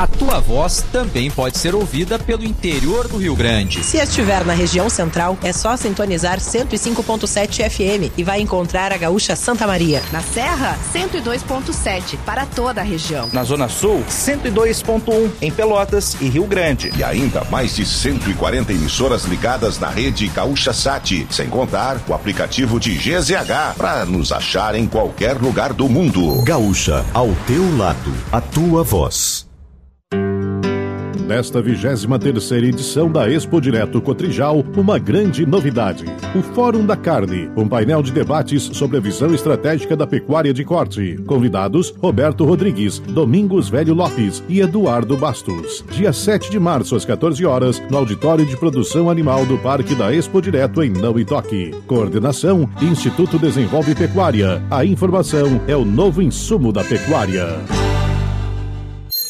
A 0.00 0.06
tua 0.06 0.40
voz 0.40 0.82
também 0.90 1.30
pode 1.30 1.58
ser 1.58 1.74
ouvida 1.74 2.18
pelo 2.18 2.42
interior 2.42 3.06
do 3.06 3.18
Rio 3.18 3.36
Grande. 3.36 3.84
Se 3.84 3.98
estiver 3.98 4.46
na 4.46 4.54
região 4.54 4.88
central, 4.88 5.36
é 5.42 5.52
só 5.52 5.76
sintonizar 5.76 6.38
105.7 6.38 7.68
FM 7.68 8.10
e 8.16 8.24
vai 8.24 8.40
encontrar 8.40 8.94
a 8.94 8.96
Gaúcha 8.96 9.36
Santa 9.36 9.66
Maria. 9.66 10.02
Na 10.10 10.22
Serra, 10.22 10.78
102.7 10.94 12.16
para 12.24 12.46
toda 12.46 12.80
a 12.80 12.82
região. 12.82 13.28
Na 13.30 13.44
Zona 13.44 13.68
Sul, 13.68 14.02
102.1 14.08 15.32
em 15.42 15.50
Pelotas 15.50 16.16
e 16.18 16.30
Rio 16.30 16.46
Grande. 16.46 16.90
E 16.96 17.04
ainda 17.04 17.44
mais 17.50 17.76
de 17.76 17.84
140 17.84 18.72
emissoras 18.72 19.24
ligadas 19.24 19.78
na 19.78 19.90
rede 19.90 20.28
Gaúcha 20.28 20.72
Sat, 20.72 21.26
sem 21.28 21.50
contar 21.50 22.00
o 22.08 22.14
aplicativo 22.14 22.80
de 22.80 22.94
GZH 22.94 23.74
para 23.76 24.06
nos 24.06 24.32
achar 24.32 24.74
em 24.74 24.86
qualquer 24.86 25.36
lugar 25.36 25.74
do 25.74 25.90
mundo. 25.90 26.42
Gaúcha, 26.42 27.04
ao 27.12 27.28
teu 27.46 27.76
lado, 27.76 28.14
a 28.32 28.40
tua 28.40 28.82
voz. 28.82 29.49
Nesta 31.30 31.62
23 31.62 32.06
terceira 32.20 32.66
edição 32.66 33.08
da 33.08 33.30
Expo 33.30 33.60
Direto 33.60 34.02
Cotrijal, 34.02 34.64
uma 34.76 34.98
grande 34.98 35.46
novidade. 35.46 36.04
O 36.34 36.42
Fórum 36.42 36.84
da 36.84 36.96
Carne, 36.96 37.48
um 37.56 37.68
painel 37.68 38.02
de 38.02 38.10
debates 38.10 38.64
sobre 38.72 38.96
a 38.96 39.00
visão 39.00 39.32
estratégica 39.32 39.96
da 39.96 40.08
pecuária 40.08 40.52
de 40.52 40.64
corte. 40.64 41.16
Convidados, 41.28 41.94
Roberto 42.02 42.44
Rodrigues, 42.44 42.98
Domingos 42.98 43.68
Velho 43.68 43.94
Lopes 43.94 44.42
e 44.48 44.58
Eduardo 44.58 45.16
Bastos. 45.16 45.84
Dia 45.92 46.12
7 46.12 46.50
de 46.50 46.58
março, 46.58 46.96
às 46.96 47.04
14 47.04 47.46
horas, 47.46 47.80
no 47.88 47.98
Auditório 47.98 48.44
de 48.44 48.56
Produção 48.56 49.08
Animal 49.08 49.46
do 49.46 49.56
Parque 49.56 49.94
da 49.94 50.12
Expo 50.12 50.42
Direto 50.42 50.82
em 50.82 50.90
Não 50.90 51.16
Itoque. 51.16 51.70
Coordenação, 51.86 52.68
Instituto 52.82 53.38
Desenvolve 53.38 53.94
Pecuária. 53.94 54.60
A 54.68 54.84
informação 54.84 55.60
é 55.68 55.76
o 55.76 55.84
novo 55.84 56.20
insumo 56.20 56.72
da 56.72 56.82
pecuária. 56.82 57.60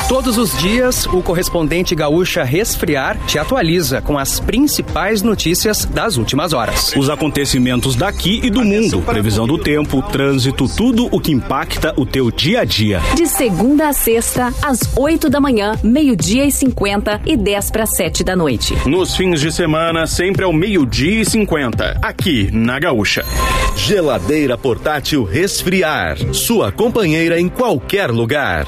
Todos 0.07 0.37
os 0.37 0.55
dias, 0.59 1.07
o 1.07 1.19
correspondente 1.23 1.95
gaúcha 1.95 2.43
Resfriar 2.43 3.17
te 3.25 3.39
atualiza 3.39 4.03
com 4.03 4.19
as 4.19 4.39
principais 4.39 5.23
notícias 5.23 5.83
das 5.83 6.15
últimas 6.15 6.53
horas. 6.53 6.93
Os 6.95 7.09
acontecimentos 7.09 7.95
daqui 7.95 8.39
e 8.43 8.51
do 8.51 8.63
mundo, 8.63 9.01
previsão 9.01 9.47
do 9.47 9.57
tempo, 9.57 10.03
trânsito, 10.03 10.67
tudo 10.69 11.09
o 11.11 11.19
que 11.19 11.31
impacta 11.31 11.91
o 11.97 12.05
teu 12.05 12.29
dia 12.29 12.61
a 12.61 12.63
dia. 12.63 13.01
De 13.15 13.25
segunda 13.25 13.89
a 13.89 13.93
sexta, 13.93 14.53
às 14.61 14.79
8 14.95 15.27
da 15.27 15.41
manhã, 15.41 15.73
meio-dia 15.81 16.45
e 16.45 16.51
50 16.51 17.21
e 17.25 17.35
10 17.35 17.71
para 17.71 17.87
7 17.87 18.23
da 18.23 18.35
noite. 18.35 18.77
Nos 18.87 19.15
fins 19.15 19.41
de 19.41 19.51
semana, 19.51 20.05
sempre 20.05 20.43
ao 20.43 20.53
meio-dia 20.53 21.21
e 21.21 21.25
50, 21.25 21.97
aqui 21.99 22.51
na 22.53 22.77
Gaúcha. 22.77 23.25
Geladeira 23.75 24.55
portátil 24.55 25.23
Resfriar, 25.23 26.15
sua 26.31 26.71
companheira 26.71 27.39
em 27.39 27.49
qualquer 27.49 28.11
lugar. 28.11 28.67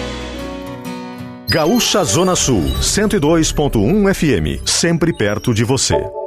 Gaúcha 1.51 2.01
Zona 2.05 2.33
Sul, 2.33 2.63
102.1 2.79 4.13
FM, 4.13 4.65
sempre 4.65 5.11
perto 5.11 5.53
de 5.53 5.65
você. 5.65 6.20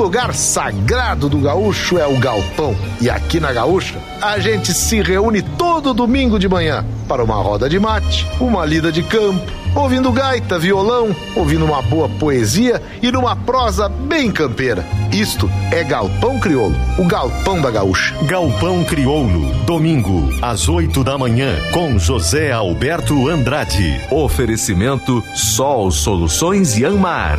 O 0.00 0.04
lugar 0.04 0.32
sagrado 0.34 1.28
do 1.28 1.36
gaúcho 1.40 1.98
é 1.98 2.06
o 2.06 2.18
galpão. 2.18 2.74
E 3.02 3.10
aqui 3.10 3.38
na 3.38 3.52
Gaúcha, 3.52 3.98
a 4.22 4.38
gente 4.38 4.72
se 4.72 5.02
reúne 5.02 5.42
todo 5.42 5.92
domingo 5.92 6.38
de 6.38 6.48
manhã 6.48 6.86
para 7.06 7.22
uma 7.22 7.34
roda 7.34 7.68
de 7.68 7.78
mate, 7.78 8.26
uma 8.40 8.64
lida 8.64 8.90
de 8.90 9.02
campo, 9.02 9.44
ouvindo 9.74 10.10
gaita, 10.10 10.58
violão, 10.58 11.14
ouvindo 11.36 11.66
uma 11.66 11.82
boa 11.82 12.08
poesia 12.08 12.82
e 13.02 13.12
numa 13.12 13.36
prosa 13.36 13.90
bem 13.90 14.32
campeira. 14.32 14.86
Isto 15.12 15.50
é 15.70 15.84
Galpão 15.84 16.40
Crioulo, 16.40 16.76
o 16.98 17.04
galpão 17.04 17.60
da 17.60 17.70
Gaúcha. 17.70 18.14
Galpão 18.24 18.82
Crioulo, 18.84 19.52
domingo, 19.66 20.30
às 20.40 20.66
8 20.66 21.04
da 21.04 21.18
manhã, 21.18 21.58
com 21.72 21.98
José 21.98 22.50
Alberto 22.52 23.28
Andrade. 23.28 24.00
Oferecimento 24.10 25.22
Sol 25.34 25.90
Soluções 25.90 26.78
Yanmar. 26.78 27.38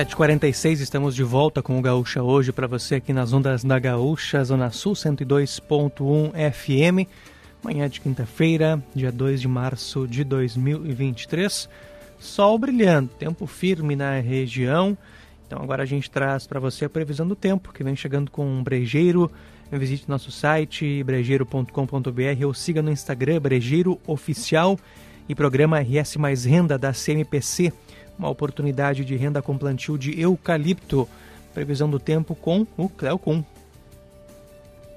Sete 0.00 0.16
quarenta 0.16 0.48
estamos 0.48 1.14
de 1.14 1.22
volta 1.22 1.62
com 1.62 1.78
o 1.78 1.82
Gaúcha 1.82 2.22
hoje 2.22 2.52
para 2.52 2.66
você 2.66 2.94
aqui 2.94 3.12
nas 3.12 3.34
ondas 3.34 3.62
da 3.62 3.78
Gaúcha, 3.78 4.42
Zona 4.42 4.70
Sul 4.70 4.94
102.1 4.94 6.32
FM. 6.52 7.06
Manhã 7.62 7.86
de 7.86 8.00
quinta-feira, 8.00 8.82
dia 8.94 9.12
2 9.12 9.42
de 9.42 9.46
março 9.46 10.08
de 10.08 10.24
2023. 10.24 11.68
Sol 12.18 12.58
brilhando, 12.58 13.10
tempo 13.18 13.46
firme 13.46 13.94
na 13.94 14.18
região. 14.20 14.96
Então 15.46 15.62
agora 15.62 15.82
a 15.82 15.86
gente 15.86 16.10
traz 16.10 16.46
para 16.46 16.58
você 16.58 16.86
a 16.86 16.88
previsão 16.88 17.28
do 17.28 17.36
tempo, 17.36 17.70
que 17.70 17.84
vem 17.84 17.94
chegando 17.94 18.30
com 18.30 18.46
um 18.46 18.62
brejeiro. 18.62 19.30
Visite 19.70 20.08
nosso 20.08 20.32
site 20.32 21.04
brejeiro.com.br 21.04 22.46
ou 22.46 22.54
siga 22.54 22.80
no 22.80 22.90
Instagram 22.90 23.38
Brejeiro 23.38 24.00
Oficial 24.06 24.78
e 25.28 25.34
programa 25.34 25.78
RS 25.78 26.16
Mais 26.16 26.46
Renda 26.46 26.78
da 26.78 26.94
CMPC 26.94 27.70
uma 28.20 28.28
oportunidade 28.28 29.02
de 29.02 29.16
renda 29.16 29.40
com 29.40 29.56
plantio 29.56 29.96
de 29.96 30.20
eucalipto. 30.20 31.08
Previsão 31.54 31.88
do 31.88 31.98
tempo 31.98 32.34
com 32.34 32.66
o 32.76 32.88
Cleocum. 32.88 33.42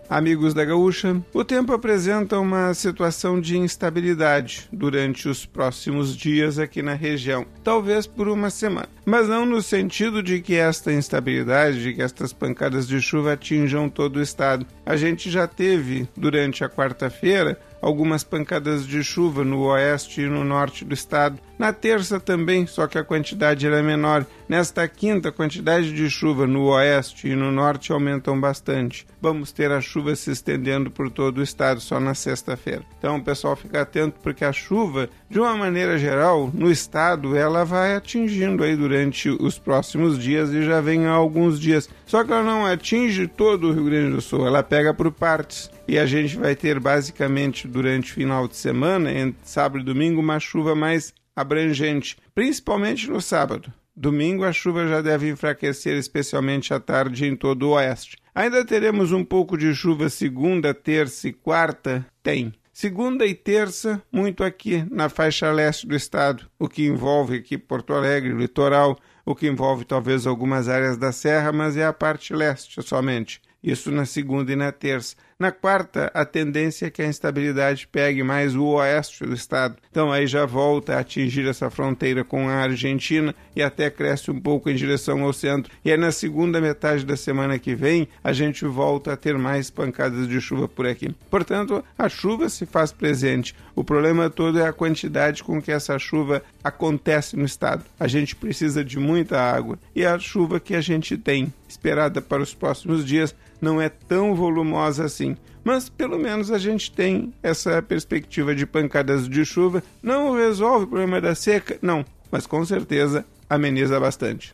Amigos 0.10 0.54
da 0.54 0.66
Gaúcha, 0.66 1.20
o 1.34 1.46
tempo 1.46 1.74
apresenta 1.74 2.38
uma 2.38 2.74
situação 2.74 3.40
de 3.40 3.58
instabilidade 3.58 4.68
durante 4.72 5.30
os 5.30 5.46
próximos 5.46 6.16
dias 6.16 6.60
aqui 6.60 6.82
na 6.84 6.94
região, 6.94 7.46
talvez 7.64 8.06
por 8.06 8.28
uma 8.28 8.50
semana, 8.50 8.90
mas 9.06 9.30
não 9.30 9.46
no 9.46 9.62
sentido 9.62 10.22
de 10.22 10.42
que 10.42 10.56
esta 10.56 10.92
instabilidade, 10.92 11.82
de 11.82 11.94
que 11.94 12.02
estas 12.02 12.34
pancadas 12.34 12.86
de 12.86 13.02
chuva 13.02 13.34
atinjam 13.34 13.90
todo 13.90 14.18
o 14.18 14.22
estado. 14.22 14.68
A 14.86 14.98
gente 14.98 15.32
já 15.32 15.48
teve 15.48 16.08
durante 16.16 16.64
a 16.64 16.70
quarta-feira 16.70 17.58
algumas 17.84 18.24
pancadas 18.24 18.88
de 18.88 19.04
chuva 19.04 19.44
no 19.44 19.64
oeste 19.64 20.22
e 20.22 20.26
no 20.26 20.46
norte 20.46 20.86
do 20.86 20.94
estado. 20.94 21.38
Na 21.60 21.74
terça 21.74 22.20
também, 22.20 22.66
só 22.66 22.88
que 22.88 22.98
a 22.98 23.04
quantidade 23.04 23.68
era 23.68 23.84
menor. 23.84 24.26
Nesta 24.48 24.88
quinta, 24.88 25.30
a 25.30 25.32
quantidade 25.32 25.94
de 25.94 26.10
chuva 26.10 26.48
no 26.48 26.68
oeste 26.68 27.28
e 27.28 27.36
no 27.36 27.52
norte 27.52 27.92
aumentam 27.92 28.40
bastante. 28.40 29.06
Vamos 29.22 29.52
ter 29.52 29.70
a 29.70 29.82
chuva 29.82 30.16
se 30.16 30.32
estendendo 30.32 30.90
por 30.90 31.12
todo 31.12 31.40
o 31.40 31.44
estado 31.44 31.82
só 31.82 32.00
na 32.00 32.16
sexta-feira. 32.16 32.84
Então, 32.98 33.20
pessoal, 33.22 33.56
fica 33.56 33.82
atento 33.82 34.20
porque 34.24 34.46
a 34.46 34.54
chuva, 34.54 35.10
de 35.30 35.40
uma 35.40 35.56
maneira 35.56 35.98
geral, 35.98 36.50
no 36.54 36.72
estado, 36.72 37.36
ela 37.36 37.66
vai 37.66 37.96
atingindo 37.96 38.64
aí 38.64 38.76
durante 38.76 39.30
os 39.30 39.60
próximos 39.60 40.18
dias 40.18 40.52
e 40.52 40.64
já 40.64 40.80
vem 40.80 41.06
há 41.06 41.12
alguns 41.12 41.60
dias. 41.60 41.90
Só 42.06 42.24
que 42.24 42.32
ela 42.32 42.44
não 42.44 42.66
atinge 42.66 43.28
todo 43.28 43.68
o 43.68 43.74
Rio 43.74 43.86
Grande 43.86 44.16
do 44.16 44.22
Sul, 44.22 44.48
ela 44.48 44.64
pega 44.64 44.94
por 44.94 45.12
partes. 45.12 45.70
E 45.88 46.00
a 46.00 46.06
gente 46.06 46.38
vai 46.38 46.56
ter 46.56 46.80
basicamente 46.80 47.68
durante 47.68 48.12
o 48.12 48.16
final 48.16 48.48
de 48.48 48.56
semana, 48.56 49.12
entre 49.12 49.42
sábado 49.44 49.82
e 49.82 49.86
domingo, 49.86 50.22
uma 50.22 50.40
chuva 50.40 50.74
mais 50.74 51.14
abrangente, 51.36 52.18
principalmente 52.34 53.10
no 53.10 53.22
sábado. 53.22 53.72
Domingo 53.96 54.44
a 54.44 54.52
chuva 54.52 54.88
já 54.88 55.02
deve 55.02 55.30
enfraquecer, 55.30 55.96
especialmente 55.98 56.74
à 56.74 56.80
tarde 56.80 57.26
em 57.26 57.36
todo 57.36 57.64
o 57.64 57.72
oeste. 57.72 58.18
Ainda 58.34 58.66
teremos 58.66 59.12
um 59.12 59.24
pouco 59.24 59.56
de 59.56 59.76
chuva 59.76 60.10
segunda, 60.10 60.74
terça 60.74 61.28
e 61.28 61.34
quarta? 61.34 62.06
Tem. 62.24 62.54
Segunda 62.72 63.24
e 63.24 63.36
terça, 63.36 64.02
muito 64.12 64.44
aqui 64.44 64.84
na 64.90 65.10
faixa 65.10 65.52
leste 65.52 65.86
do 65.86 65.96
estado, 65.96 66.50
o 66.58 66.68
que 66.68 66.88
envolve 66.88 67.38
aqui 67.38 67.56
Porto 67.56 67.94
Alegre, 67.94 68.34
litoral, 68.34 68.98
o 69.24 69.36
que 69.36 69.46
envolve 69.46 69.86
talvez 69.86 70.26
algumas 70.26 70.68
áreas 70.68 70.98
da 70.98 71.12
serra, 71.12 71.52
mas 71.52 71.78
é 71.78 71.86
a 71.86 71.94
parte 71.94 72.34
leste 72.34 72.82
somente. 72.82 73.40
Isso 73.64 73.92
na 73.92 74.06
segunda 74.06 74.52
e 74.52 74.56
na 74.56 74.72
terça. 74.72 75.16
Na 75.44 75.52
quarta, 75.52 76.10
a 76.14 76.24
tendência 76.24 76.86
é 76.86 76.90
que 76.90 77.02
a 77.02 77.06
instabilidade 77.06 77.86
pegue 77.92 78.24
mais 78.24 78.56
o 78.56 78.64
oeste 78.64 79.26
do 79.26 79.34
estado. 79.34 79.76
Então 79.92 80.10
aí 80.10 80.26
já 80.26 80.46
volta 80.46 80.96
a 80.96 81.00
atingir 81.00 81.46
essa 81.46 81.70
fronteira 81.70 82.24
com 82.24 82.48
a 82.48 82.54
Argentina 82.54 83.36
e 83.54 83.62
até 83.62 83.90
cresce 83.90 84.32
um 84.32 84.40
pouco 84.40 84.70
em 84.70 84.76
direção 84.76 85.22
ao 85.22 85.34
centro. 85.34 85.70
E 85.84 85.92
aí 85.92 85.98
na 85.98 86.14
segunda 86.14 86.62
metade 86.62 87.06
da 87.06 87.18
semana 87.18 87.60
que 87.60 87.76
vem, 87.76 88.08
a 88.24 88.32
gente 88.32 88.66
volta 88.66 89.12
a 89.12 89.18
ter 89.18 89.38
mais 89.38 89.70
pancadas 89.70 90.30
de 90.30 90.40
chuva 90.40 90.66
por 90.66 90.88
aqui. 90.88 91.14
Portanto, 91.30 91.84
a 91.98 92.08
chuva 92.08 92.48
se 92.48 92.66
faz 92.66 92.94
presente. 92.94 93.54
O 93.76 93.84
problema 93.84 94.30
todo 94.30 94.62
é 94.62 94.66
a 94.66 94.72
quantidade 94.72 95.44
com 95.44 95.62
que 95.62 95.74
essa 95.74 96.00
chuva 96.00 96.42
acontece 96.64 97.36
no 97.36 97.44
estado. 97.44 97.84
A 98.00 98.08
gente 98.08 98.34
precisa 98.34 98.82
de 98.82 98.98
muita 98.98 99.42
água 99.42 99.78
e 99.94 100.06
a 100.06 100.18
chuva 100.18 100.58
que 100.58 100.74
a 100.74 100.80
gente 100.80 101.18
tem 101.18 101.52
esperada 101.68 102.22
para 102.22 102.42
os 102.42 102.54
próximos 102.54 103.06
dias 103.06 103.36
não 103.64 103.82
é 103.82 103.90
tão 103.90 104.36
volumosa 104.36 105.06
assim. 105.06 105.38
Mas 105.64 105.88
pelo 105.88 106.20
menos 106.20 106.52
a 106.52 106.58
gente 106.58 106.92
tem 106.92 107.34
essa 107.42 107.82
perspectiva 107.82 108.54
de 108.54 108.66
pancadas 108.66 109.30
de 109.30 109.46
chuva. 109.46 109.82
Não 110.02 110.36
resolve 110.36 110.84
o 110.84 110.88
problema 110.88 111.22
da 111.22 111.34
seca, 111.34 111.78
não, 111.82 112.06
mas 112.30 112.46
com 112.46 112.64
certeza 112.66 113.26
ameniza 113.50 114.00
bastante. 114.00 114.54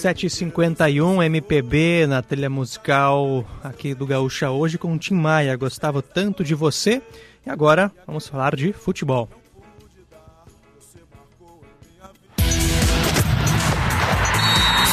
7h51 0.00 1.22
MPB 1.26 2.06
na 2.06 2.22
trilha 2.22 2.48
musical 2.48 3.44
aqui 3.62 3.92
do 3.94 4.06
Gaúcha 4.06 4.50
hoje 4.50 4.78
com 4.78 4.94
o 4.94 4.98
Tim 4.98 5.12
Maia. 5.12 5.54
Gostava 5.56 6.00
tanto 6.00 6.42
de 6.42 6.54
você. 6.54 7.02
E 7.44 7.50
agora 7.50 7.92
vamos 8.06 8.26
falar 8.26 8.56
de 8.56 8.72
futebol. 8.72 9.28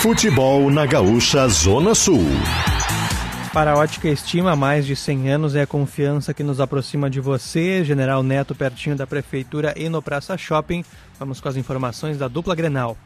Futebol 0.01 0.69
na 0.69 0.85
Gaúcha 0.85 1.47
Zona 1.47 1.95
Sul. 1.95 2.25
Para 3.53 3.71
a 3.71 3.77
Ótica 3.77 4.09
Estima, 4.09 4.51
há 4.51 4.55
mais 4.57 4.85
de 4.85 4.93
100 4.93 5.29
anos 5.29 5.55
é 5.55 5.61
a 5.61 5.67
confiança 5.67 6.33
que 6.33 6.43
nos 6.43 6.59
aproxima 6.59 7.09
de 7.09 7.21
você. 7.21 7.81
General 7.81 8.21
Neto, 8.21 8.53
pertinho 8.53 8.97
da 8.97 9.07
Prefeitura 9.07 9.73
e 9.77 9.87
no 9.87 10.01
Praça 10.01 10.37
Shopping. 10.37 10.83
Vamos 11.17 11.39
com 11.39 11.47
as 11.47 11.55
informações 11.55 12.17
da 12.17 12.27
dupla 12.27 12.53
Grenal. 12.53 12.97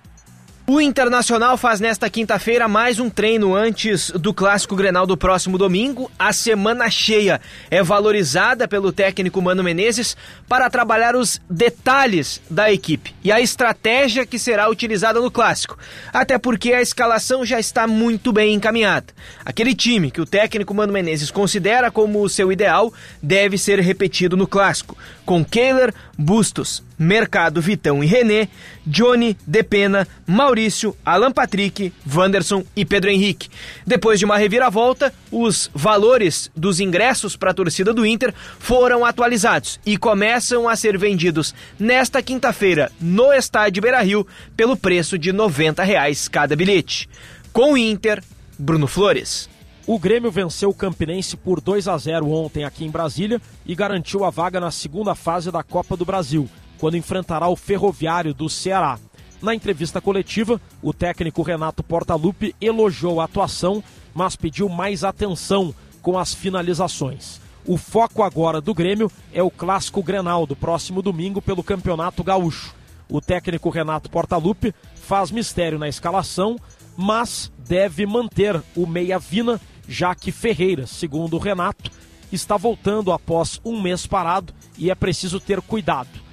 O 0.74 0.80
Internacional 0.80 1.58
faz 1.58 1.82
nesta 1.82 2.10
quinta-feira 2.10 2.66
mais 2.66 2.98
um 2.98 3.10
treino 3.10 3.54
antes 3.54 4.10
do 4.12 4.34
clássico 4.34 4.74
Grenal 4.74 5.06
do 5.06 5.18
próximo 5.18 5.58
domingo. 5.58 6.10
A 6.18 6.32
semana 6.32 6.90
cheia 6.90 7.42
é 7.70 7.84
valorizada 7.84 8.70
pelo 8.70 8.94
técnico 8.94 9.42
Mano 9.42 9.66
Menezes 9.66 10.16
para 10.48 10.70
trabalhar 10.70 11.14
os 11.14 11.42
detalhes 11.50 12.42
da 12.50 12.72
equipe 12.72 13.14
e 13.22 13.34
a 13.34 13.42
estratégia 13.42 14.26
que 14.26 14.40
será 14.40 14.70
utilizada 14.70 15.20
no 15.20 15.30
clássico. 15.30 15.78
Até 16.14 16.38
porque 16.38 16.72
a 16.72 16.82
escalação 16.82 17.46
já 17.46 17.60
está 17.60 17.86
muito 17.86 18.32
bem 18.32 18.54
encaminhada. 18.54 19.08
Aquele 19.44 19.76
time 19.76 20.10
que 20.10 20.22
o 20.22 20.26
técnico 20.26 20.74
Mano 20.74 20.94
Menezes 20.94 21.32
considera 21.32 21.92
como 21.92 22.22
o 22.22 22.30
seu 22.30 22.50
ideal 22.50 22.94
deve 23.22 23.58
ser 23.58 23.78
repetido 23.82 24.38
no 24.38 24.48
clássico, 24.48 24.98
com 25.26 25.44
Kehler, 25.44 25.94
Bustos, 26.18 26.82
Mercado, 27.02 27.60
Vitão 27.60 28.04
e 28.04 28.06
René, 28.06 28.48
Johnny, 28.86 29.36
Depena, 29.48 30.08
Maurício, 30.28 30.96
Alan 31.04 31.32
Patrick, 31.32 31.92
Wanderson 32.08 32.64
e 32.76 32.86
Pedro 32.86 33.10
Henrique. 33.10 33.50
Depois 33.88 34.20
de 34.20 34.26
uma 34.26 34.38
reviravolta, 34.38 35.12
os 35.32 35.72
valores 35.74 36.52
dos 36.56 36.80
ingressos 36.80 37.36
para 37.36 37.50
a 37.50 37.56
torcida 37.56 37.92
do 37.92 38.06
Inter 38.06 38.32
foram 38.60 39.04
atualizados 39.04 39.80
e 39.84 39.98
começam 39.98 40.70
a 40.70 40.76
ser 40.76 40.96
vendidos 40.96 41.56
nesta 41.80 42.22
quinta-feira 42.22 42.92
no 43.02 43.34
estádio 43.34 43.82
Beira-Rio 43.82 44.28
pelo 44.56 44.78
preço 44.78 45.18
de 45.18 45.32
90 45.32 45.84
reais 45.84 46.28
cada 46.28 46.56
bilhete. 46.56 47.10
Com 47.52 47.74
o 47.74 47.78
Inter, 47.78 48.22
Bruno 48.60 48.86
Flores. 48.86 49.50
O 49.88 49.98
Grêmio 49.98 50.30
venceu 50.30 50.70
o 50.70 50.74
Campinense 50.74 51.36
por 51.36 51.60
2 51.60 51.88
a 51.88 51.98
0 51.98 52.30
ontem 52.30 52.64
aqui 52.64 52.86
em 52.86 52.92
Brasília 52.92 53.42
e 53.66 53.74
garantiu 53.74 54.24
a 54.24 54.30
vaga 54.30 54.60
na 54.60 54.70
segunda 54.70 55.16
fase 55.16 55.52
da 55.52 55.64
Copa 55.64 55.98
do 55.98 56.06
Brasil, 56.06 56.48
quando 56.82 56.98
enfrentará 56.98 57.48
o 57.48 57.56
Ferroviário 57.56 58.34
do 58.34 58.50
Ceará. 58.50 58.98
Na 59.40 59.54
entrevista 59.54 60.02
coletiva, 60.02 60.60
o 60.82 60.92
técnico 60.92 61.44
Renato 61.44 61.84
Portaluppi 61.84 62.56
elogiou 62.60 63.22
a 63.22 63.26
atuação, 63.26 63.84
mas 64.16 64.36
pediu 64.36 64.68
mais 64.68 65.04
atenção 65.04 65.76
com 66.02 66.18
as 66.18 66.34
finalizações. 66.34 67.40
O 67.68 67.78
foco 67.78 68.24
agora 68.24 68.60
do 68.60 68.74
Grêmio 68.74 69.12
é 69.32 69.44
o 69.44 69.52
clássico 69.52 70.02
Grenal 70.02 70.48
do 70.48 70.56
próximo 70.56 71.04
domingo 71.04 71.40
pelo 71.40 71.62
Campeonato 71.62 72.24
Gaúcho. 72.24 72.74
O 73.08 73.22
técnico 73.22 73.70
Renato 73.70 74.10
Portaluppi 74.10 74.74
faz 74.96 75.30
mistério 75.30 75.78
na 75.78 75.88
escalação, 75.88 76.58
mas 76.98 77.52
deve 77.60 78.08
manter 78.08 78.60
o 78.76 78.88
meia 78.88 79.20
Vina 79.20 79.62
já 79.88 80.16
que 80.16 80.32
Ferreira, 80.32 80.88
segundo 80.88 81.36
o 81.36 81.40
Renato, 81.40 81.92
está 82.32 82.58
voltando 82.58 83.12
após 83.12 83.62
um 83.64 83.80
mês 83.80 84.08
parado 84.08 84.52
e 84.80 84.90
é 84.90 84.96
preciso 84.96 85.40
ter 85.40 85.62
cuidado. 85.62 86.31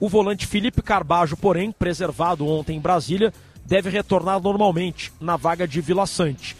O 0.00 0.08
volante 0.08 0.46
Felipe 0.46 0.80
Carbajo, 0.80 1.36
porém, 1.36 1.72
preservado 1.72 2.46
ontem 2.46 2.76
em 2.76 2.80
Brasília, 2.80 3.32
deve 3.64 3.90
retornar 3.90 4.40
normalmente 4.40 5.12
na 5.20 5.36
vaga 5.36 5.66
de 5.66 5.80
Vila 5.80 6.06
Sante. 6.06 6.56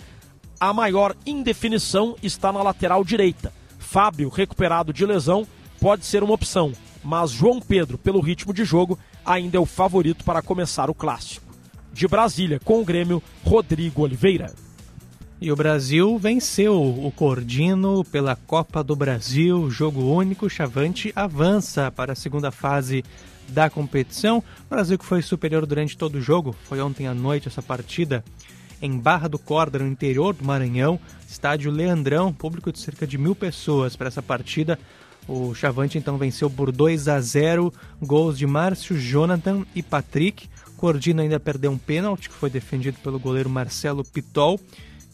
A 0.59 0.73
maior 0.73 1.15
indefinição 1.25 2.17
está 2.21 2.53
na 2.53 2.63
lateral 2.63 3.05
direita. 3.05 3.53
Fábio, 3.79 4.29
recuperado 4.29 4.93
de 4.93 5.07
lesão, 5.07 5.47
pode 5.81 6.05
ser 6.05 6.23
uma 6.25 6.35
opção, 6.35 6.73
mas 7.03 7.31
João 7.31 7.61
Pedro, 7.61 7.97
pelo 7.97 8.21
ritmo 8.21 8.53
de 8.53 8.65
jogo, 8.65 8.99
ainda 9.25 9.57
é 9.57 9.61
o 9.61 9.67
favorito 9.67 10.25
para 10.25 10.43
começar 10.43 10.91
o 10.91 10.95
clássico. 10.95 11.47
De 11.93 12.09
Brasília, 12.09 12.61
com 12.65 12.81
o 12.81 12.85
Grêmio, 12.85 13.23
Rodrigo 13.45 14.03
Oliveira. 14.03 14.53
E 15.41 15.53
o 15.53 15.57
Brasil 15.57 16.19
venceu 16.19 16.75
o 16.75 17.13
Cordino 17.13 18.05
pela 18.05 18.35
Copa 18.35 18.83
do 18.83 18.97
Brasil, 18.97 19.71
jogo 19.71 20.13
único. 20.13 20.51
Chavante 20.51 21.13
avança 21.15 21.93
para 21.93 22.13
a 22.13 22.17
segunda 22.17 22.51
fase 22.51 23.05
da 23.47 23.71
competição. 23.71 24.39
O 24.39 24.69
Brasil 24.69 24.99
que 24.99 25.05
foi 25.05 25.23
superior 25.23 25.65
durante 25.65 25.97
todo 25.97 26.17
o 26.17 26.21
jogo, 26.21 26.57
foi 26.65 26.81
ontem 26.81 27.07
à 27.07 27.15
noite 27.15 27.47
essa 27.47 27.63
partida 27.63 28.25
em 28.83 28.99
Barra 28.99 29.29
do 29.29 29.39
Corda, 29.39 29.79
no 29.79 29.87
interior 29.87 30.35
do 30.35 30.45
Maranhão, 30.45 30.99
estádio 31.29 31.71
Leandrão, 31.71 32.33
público 32.33 32.73
de 32.73 32.81
cerca 32.81 33.07
de 33.07 33.17
mil 33.17 33.35
pessoas 33.35 33.95
para 33.95 34.09
essa 34.09 34.23
partida. 34.23 34.77
O 35.29 35.55
Chavante 35.55 35.97
então 35.97 36.19
venceu 36.19 36.51
por 36.51 36.73
2 36.73 37.07
a 37.07 37.21
0, 37.21 37.73
gols 38.03 38.37
de 38.37 38.47
Márcio, 38.47 38.99
Jonathan 38.99 39.65
e 39.73 39.85
Patrick. 39.85 40.49
Cordino 40.77 41.23
ainda 41.23 41.39
perdeu 41.39 41.71
um 41.71 41.79
pênalti 41.79 42.29
que 42.29 42.35
foi 42.35 42.51
defendido 42.51 42.99
pelo 43.05 43.21
goleiro 43.21 43.49
Marcelo 43.49 44.03
Pitol. 44.03 44.59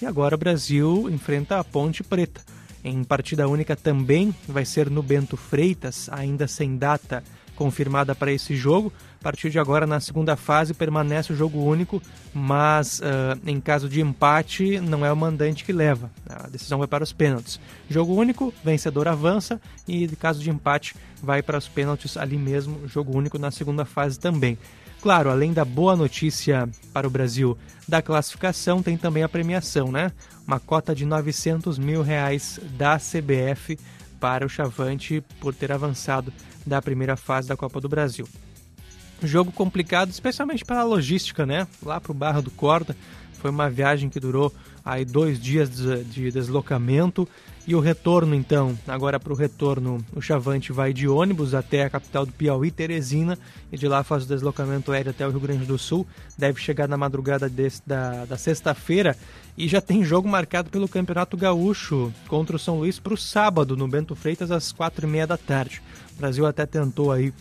E 0.01 0.07
agora 0.07 0.35
o 0.35 0.39
Brasil 0.39 1.09
enfrenta 1.11 1.59
a 1.59 1.65
Ponte 1.65 2.03
Preta. 2.03 2.41
Em 2.83 3.03
partida 3.03 3.49
única 3.49 3.75
também 3.75 4.35
vai 4.47 4.65
ser 4.65 4.91
no 4.91 5.03
Bento 5.03 5.37
Freitas, 5.37 6.09
ainda 6.11 6.47
sem 6.47 6.77
data 6.77 7.25
confirmada 7.57 8.15
para 8.15 8.33
esse 8.33 8.55
jogo. 8.57 8.93
Partir 9.25 9.49
de 9.49 9.59
agora, 9.59 9.87
na 9.87 10.01
segunda 10.01 10.37
fase, 10.37 10.75
permanece 10.75 11.33
o 11.33 11.37
jogo 11.37 11.59
único, 11.65 12.03
mas 12.35 13.01
uh, 13.01 13.41
em 13.47 13.59
caso 13.59 13.89
de 13.89 14.03
empate, 14.03 14.79
não 14.81 15.03
é 15.03 15.11
o 15.11 15.17
mandante 15.17 15.65
que 15.65 15.73
leva. 15.73 16.11
A 16.29 16.47
decisão 16.47 16.79
vai 16.79 16.87
para 16.87 17.03
os 17.03 17.11
pênaltis. 17.11 17.59
Jogo 17.89 18.13
único, 18.13 18.53
vencedor 18.63 19.09
avança 19.09 19.59
e, 19.89 20.07
caso 20.09 20.43
de 20.43 20.51
empate, 20.51 20.95
vai 21.23 21.43
para 21.43 21.57
os 21.57 21.67
pênaltis 21.67 22.19
ali 22.19 22.37
mesmo. 22.37 22.87
Jogo 22.87 23.17
único 23.17 23.39
na 23.39 23.51
segunda 23.51 23.87
fase 23.87 24.21
também. 24.21 24.59
Claro, 25.01 25.31
além 25.31 25.55
da 25.55 25.65
boa 25.65 25.97
notícia 25.97 26.69
para 26.93 27.07
o 27.07 27.11
Brasil 27.11 27.57
da 27.89 28.03
classificação, 28.03 28.83
tem 28.83 28.99
também 28.99 29.23
a 29.23 29.29
premiação, 29.29 29.91
né? 29.91 30.13
Uma 30.47 30.61
cota 30.61 30.95
de 30.95 31.07
900 31.07 31.79
mil 31.79 32.03
reais 32.03 32.61
da 32.77 32.99
CBF 32.99 33.79
para 34.21 34.45
o 34.45 34.51
Chavante 34.51 35.25
por 35.41 35.55
ter 35.55 35.73
avançado 35.73 36.31
da 36.67 36.83
primeira 36.83 37.17
fase 37.17 37.49
da 37.49 37.57
Copa 37.57 37.81
do 37.81 37.89
Brasil. 37.89 38.29
Jogo 39.23 39.53
complicado, 39.53 40.11
especialmente 40.11 40.65
para 40.65 40.81
a 40.81 40.85
logística, 40.85 41.47
né? 41.47 41.67
Lá 41.83 42.01
para 42.01 42.13
o 42.13 42.15
Barra 42.15 42.41
do 42.41 42.51
Corda. 42.51 42.97
Foi 43.35 43.51
uma 43.51 43.69
viagem 43.69 44.09
que 44.09 44.19
durou 44.19 44.53
aí 44.85 45.05
dois 45.05 45.41
dias 45.41 45.71
de 45.71 46.31
deslocamento. 46.31 47.29
E 47.67 47.75
o 47.75 47.81
retorno, 47.81 48.35
então, 48.35 48.79
agora 48.87 49.19
para 49.19 49.33
o 49.33 49.37
retorno, 49.37 50.05
o 50.15 50.21
Chavante 50.21 50.71
vai 50.71 50.93
de 50.93 51.09
ônibus 51.09 51.55
até 51.55 51.85
a 51.85 51.91
capital 51.91 52.27
do 52.27 52.33
Piauí, 52.33 52.71
Teresina, 52.71 53.39
e 53.73 53.79
de 53.79 53.89
lá 53.89 54.05
faz 54.05 54.25
o 54.25 54.29
deslocamento 54.29 54.93
aéreo 54.93 55.11
até 55.11 55.27
o 55.27 55.31
Rio 55.31 55.41
Grande 55.41 55.65
do 55.65 55.79
Sul. 55.79 56.07
Deve 56.37 56.61
chegar 56.61 56.87
na 56.87 56.99
madrugada 56.99 57.49
desse, 57.49 57.81
da, 57.87 58.27
da 58.27 58.37
sexta-feira 58.37 59.17
e 59.57 59.67
já 59.67 59.81
tem 59.81 60.05
jogo 60.05 60.29
marcado 60.29 60.69
pelo 60.69 60.87
Campeonato 60.87 61.39
Gaúcho 61.39 62.13
contra 62.29 62.57
o 62.57 62.59
São 62.59 62.79
Luís 62.79 62.99
para 62.99 63.15
o 63.15 63.17
sábado, 63.17 63.77
no 63.79 63.89
Bento 63.89 64.15
Freitas, 64.15 64.51
às 64.51 64.71
quatro 64.71 65.07
e 65.07 65.11
meia 65.11 65.27
da 65.27 65.39
tarde. 65.39 65.81
O 66.15 66.19
Brasil 66.19 66.45
até 66.45 66.67
tentou 66.67 67.11
aí 67.11 67.33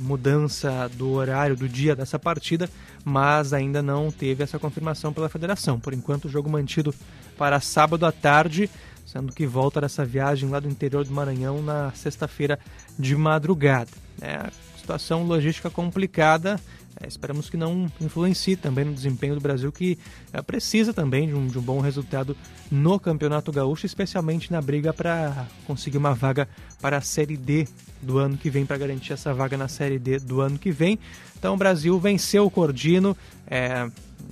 mudança 0.00 0.90
do 0.94 1.10
horário 1.12 1.56
do 1.56 1.68
dia 1.68 1.94
dessa 1.94 2.18
partida, 2.18 2.68
mas 3.04 3.52
ainda 3.52 3.82
não 3.82 4.10
teve 4.10 4.42
essa 4.42 4.58
confirmação 4.58 5.12
pela 5.12 5.28
federação. 5.28 5.78
Por 5.80 5.94
enquanto, 5.94 6.26
o 6.26 6.28
jogo 6.28 6.50
mantido 6.50 6.94
para 7.36 7.60
sábado 7.60 8.04
à 8.04 8.12
tarde 8.12 8.68
sendo 9.08 9.32
que 9.32 9.46
volta 9.46 9.80
dessa 9.80 10.04
viagem 10.04 10.50
lá 10.50 10.60
do 10.60 10.68
interior 10.68 11.02
do 11.02 11.12
Maranhão 11.14 11.62
na 11.62 11.90
sexta-feira 11.92 12.58
de 12.98 13.16
madrugada. 13.16 13.90
É, 14.20 14.50
situação 14.76 15.22
logística 15.24 15.70
complicada, 15.70 16.60
é, 17.00 17.06
esperamos 17.06 17.48
que 17.48 17.56
não 17.56 17.90
influencie 18.00 18.56
também 18.56 18.84
no 18.84 18.92
desempenho 18.92 19.34
do 19.34 19.40
Brasil, 19.40 19.70
que 19.70 19.98
é, 20.32 20.42
precisa 20.42 20.92
também 20.92 21.28
de 21.28 21.34
um, 21.34 21.46
de 21.46 21.58
um, 21.58 21.62
bom 21.62 21.80
resultado 21.80 22.36
no 22.70 22.98
Campeonato 22.98 23.52
Gaúcho, 23.52 23.86
especialmente 23.86 24.50
na 24.50 24.60
briga 24.60 24.92
para 24.92 25.46
conseguir 25.66 25.98
uma 25.98 26.14
vaga 26.14 26.48
para 26.80 26.96
a 26.96 27.00
Série 27.00 27.36
D 27.36 27.68
do 28.02 28.18
ano 28.18 28.36
que 28.36 28.50
vem, 28.50 28.66
para 28.66 28.78
garantir 28.78 29.12
essa 29.12 29.32
vaga 29.32 29.56
na 29.56 29.68
Série 29.68 29.98
D 29.98 30.18
do 30.18 30.40
ano 30.40 30.58
que 30.58 30.72
vem. 30.72 30.98
Então 31.38 31.54
o 31.54 31.56
Brasil 31.56 31.98
venceu 32.00 32.46
o 32.46 32.50
Cordino, 32.50 33.16
é, 33.46 33.88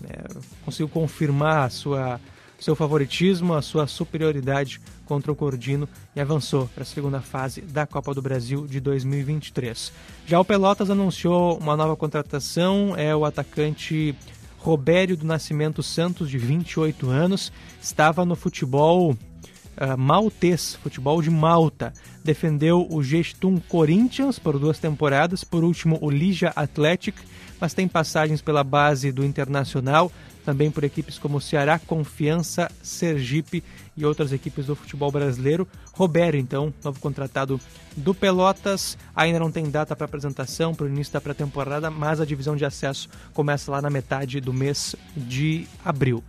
é 0.09 0.25
conseguiu 0.65 0.89
confirmar 0.89 1.67
a 1.67 1.71
sua 1.71 2.21
seu 2.59 2.75
favoritismo, 2.75 3.55
a 3.55 3.63
sua 3.63 3.87
superioridade 3.87 4.81
contra 5.07 5.33
o 5.33 5.37
Cordino 5.37 5.89
e 6.15 6.21
avançou 6.21 6.69
para 6.75 6.83
a 6.83 6.87
segunda 6.87 7.21
fase 7.21 7.63
da 7.63 7.87
Copa 7.87 8.13
do 8.13 8.21
Brasil 8.21 8.67
de 8.67 8.81
2023. 8.81 9.93
Já 10.27 10.39
o 10.39 10.45
Pelotas 10.45 10.91
anunciou 10.91 11.57
uma 11.57 11.77
nova 11.77 11.97
contratação, 11.97 12.95
é 12.97 13.17
o 13.17 13.25
atacante 13.25 14.15
Robério 14.59 15.17
do 15.17 15.25
Nascimento 15.25 15.83
Santos, 15.83 16.29
de 16.29 16.39
28 16.39 17.09
anos, 17.09 17.53
estava 17.81 18.25
no 18.25 18.35
futebol 18.35 19.13
uh, 19.13 19.97
maltês, 19.97 20.75
futebol 20.83 21.23
de 21.23 21.31
Malta. 21.31 21.93
Defendeu 22.25 22.87
o 22.91 23.03
Gestum 23.03 23.61
Corinthians 23.61 24.39
por 24.39 24.59
duas 24.59 24.79
temporadas, 24.79 25.45
por 25.45 25.63
último 25.63 25.99
o 26.01 26.11
Liga 26.11 26.53
Athletic, 26.57 27.17
mas 27.61 27.75
tem 27.75 27.89
passagens 27.89 28.41
pela 28.41 28.63
base 28.63 29.13
do 29.13 29.25
Internacional, 29.25 30.11
também 30.45 30.71
por 30.71 30.85
equipes 30.85 31.19
como 31.19 31.41
Ceará, 31.41 31.79
Confiança, 31.79 32.71
Sergipe 32.83 33.65
e 33.97 34.05
outras 34.05 34.33
equipes 34.33 34.67
do 34.67 34.77
futebol 34.77 35.11
brasileiro. 35.11 35.67
Roberto, 35.93 36.37
então, 36.37 36.73
novo 36.85 37.01
contratado 37.01 37.61
do 37.97 38.15
Pelotas, 38.15 38.97
ainda 39.15 39.41
não 39.41 39.51
tem 39.51 39.69
data 39.71 39.97
para 39.97 40.05
apresentação 40.05 40.75
para 40.75 40.87
o 40.87 40.89
início 40.89 41.13
da 41.13 41.21
pré-temporada, 41.21 41.91
mas 41.91 42.21
a 42.21 42.25
divisão 42.25 42.55
de 42.55 42.65
acesso 42.65 43.09
começa 43.33 43.71
lá 43.71 43.83
na 43.83 43.91
metade 43.91 44.41
do 44.41 44.53
mês 44.53 44.95
de 45.17 45.67
abril. 45.85 46.23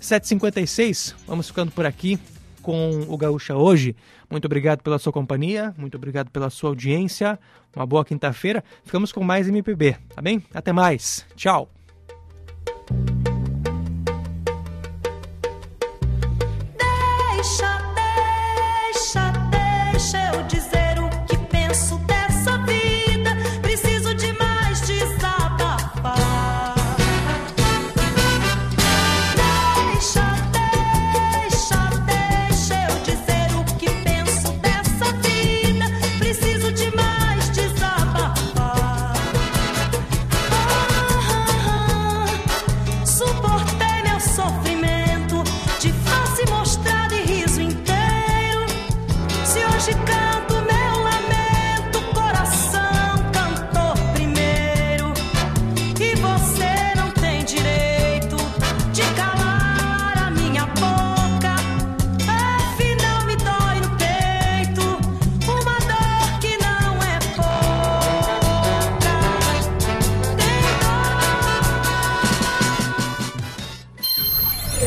7h56, 0.00 1.14
vamos 1.26 1.48
ficando 1.48 1.70
por 1.70 1.84
aqui 1.84 2.18
com 2.60 3.04
o 3.08 3.16
Gaúcha 3.16 3.56
hoje. 3.56 3.96
Muito 4.30 4.44
obrigado 4.44 4.82
pela 4.82 4.98
sua 4.98 5.12
companhia, 5.12 5.74
muito 5.76 5.96
obrigado 5.96 6.30
pela 6.30 6.50
sua 6.50 6.70
audiência. 6.70 7.38
Uma 7.74 7.86
boa 7.86 8.04
quinta-feira. 8.04 8.64
Ficamos 8.84 9.12
com 9.12 9.22
mais 9.22 9.48
MPB, 9.48 9.96
tá 10.14 10.20
bem? 10.20 10.42
Até 10.52 10.72
mais. 10.72 11.24
Tchau. 11.36 11.70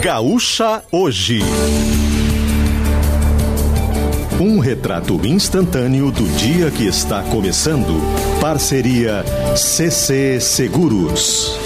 Gaúcha 0.04 0.84
Hoje. 0.92 1.40
Um 4.38 4.60
retrato 4.60 5.26
instantâneo 5.26 6.12
do 6.12 6.28
dia 6.36 6.70
que 6.70 6.86
está 6.86 7.24
começando. 7.24 8.02
Parceria 8.42 9.24
CC 9.56 10.42
Seguros. 10.42 11.63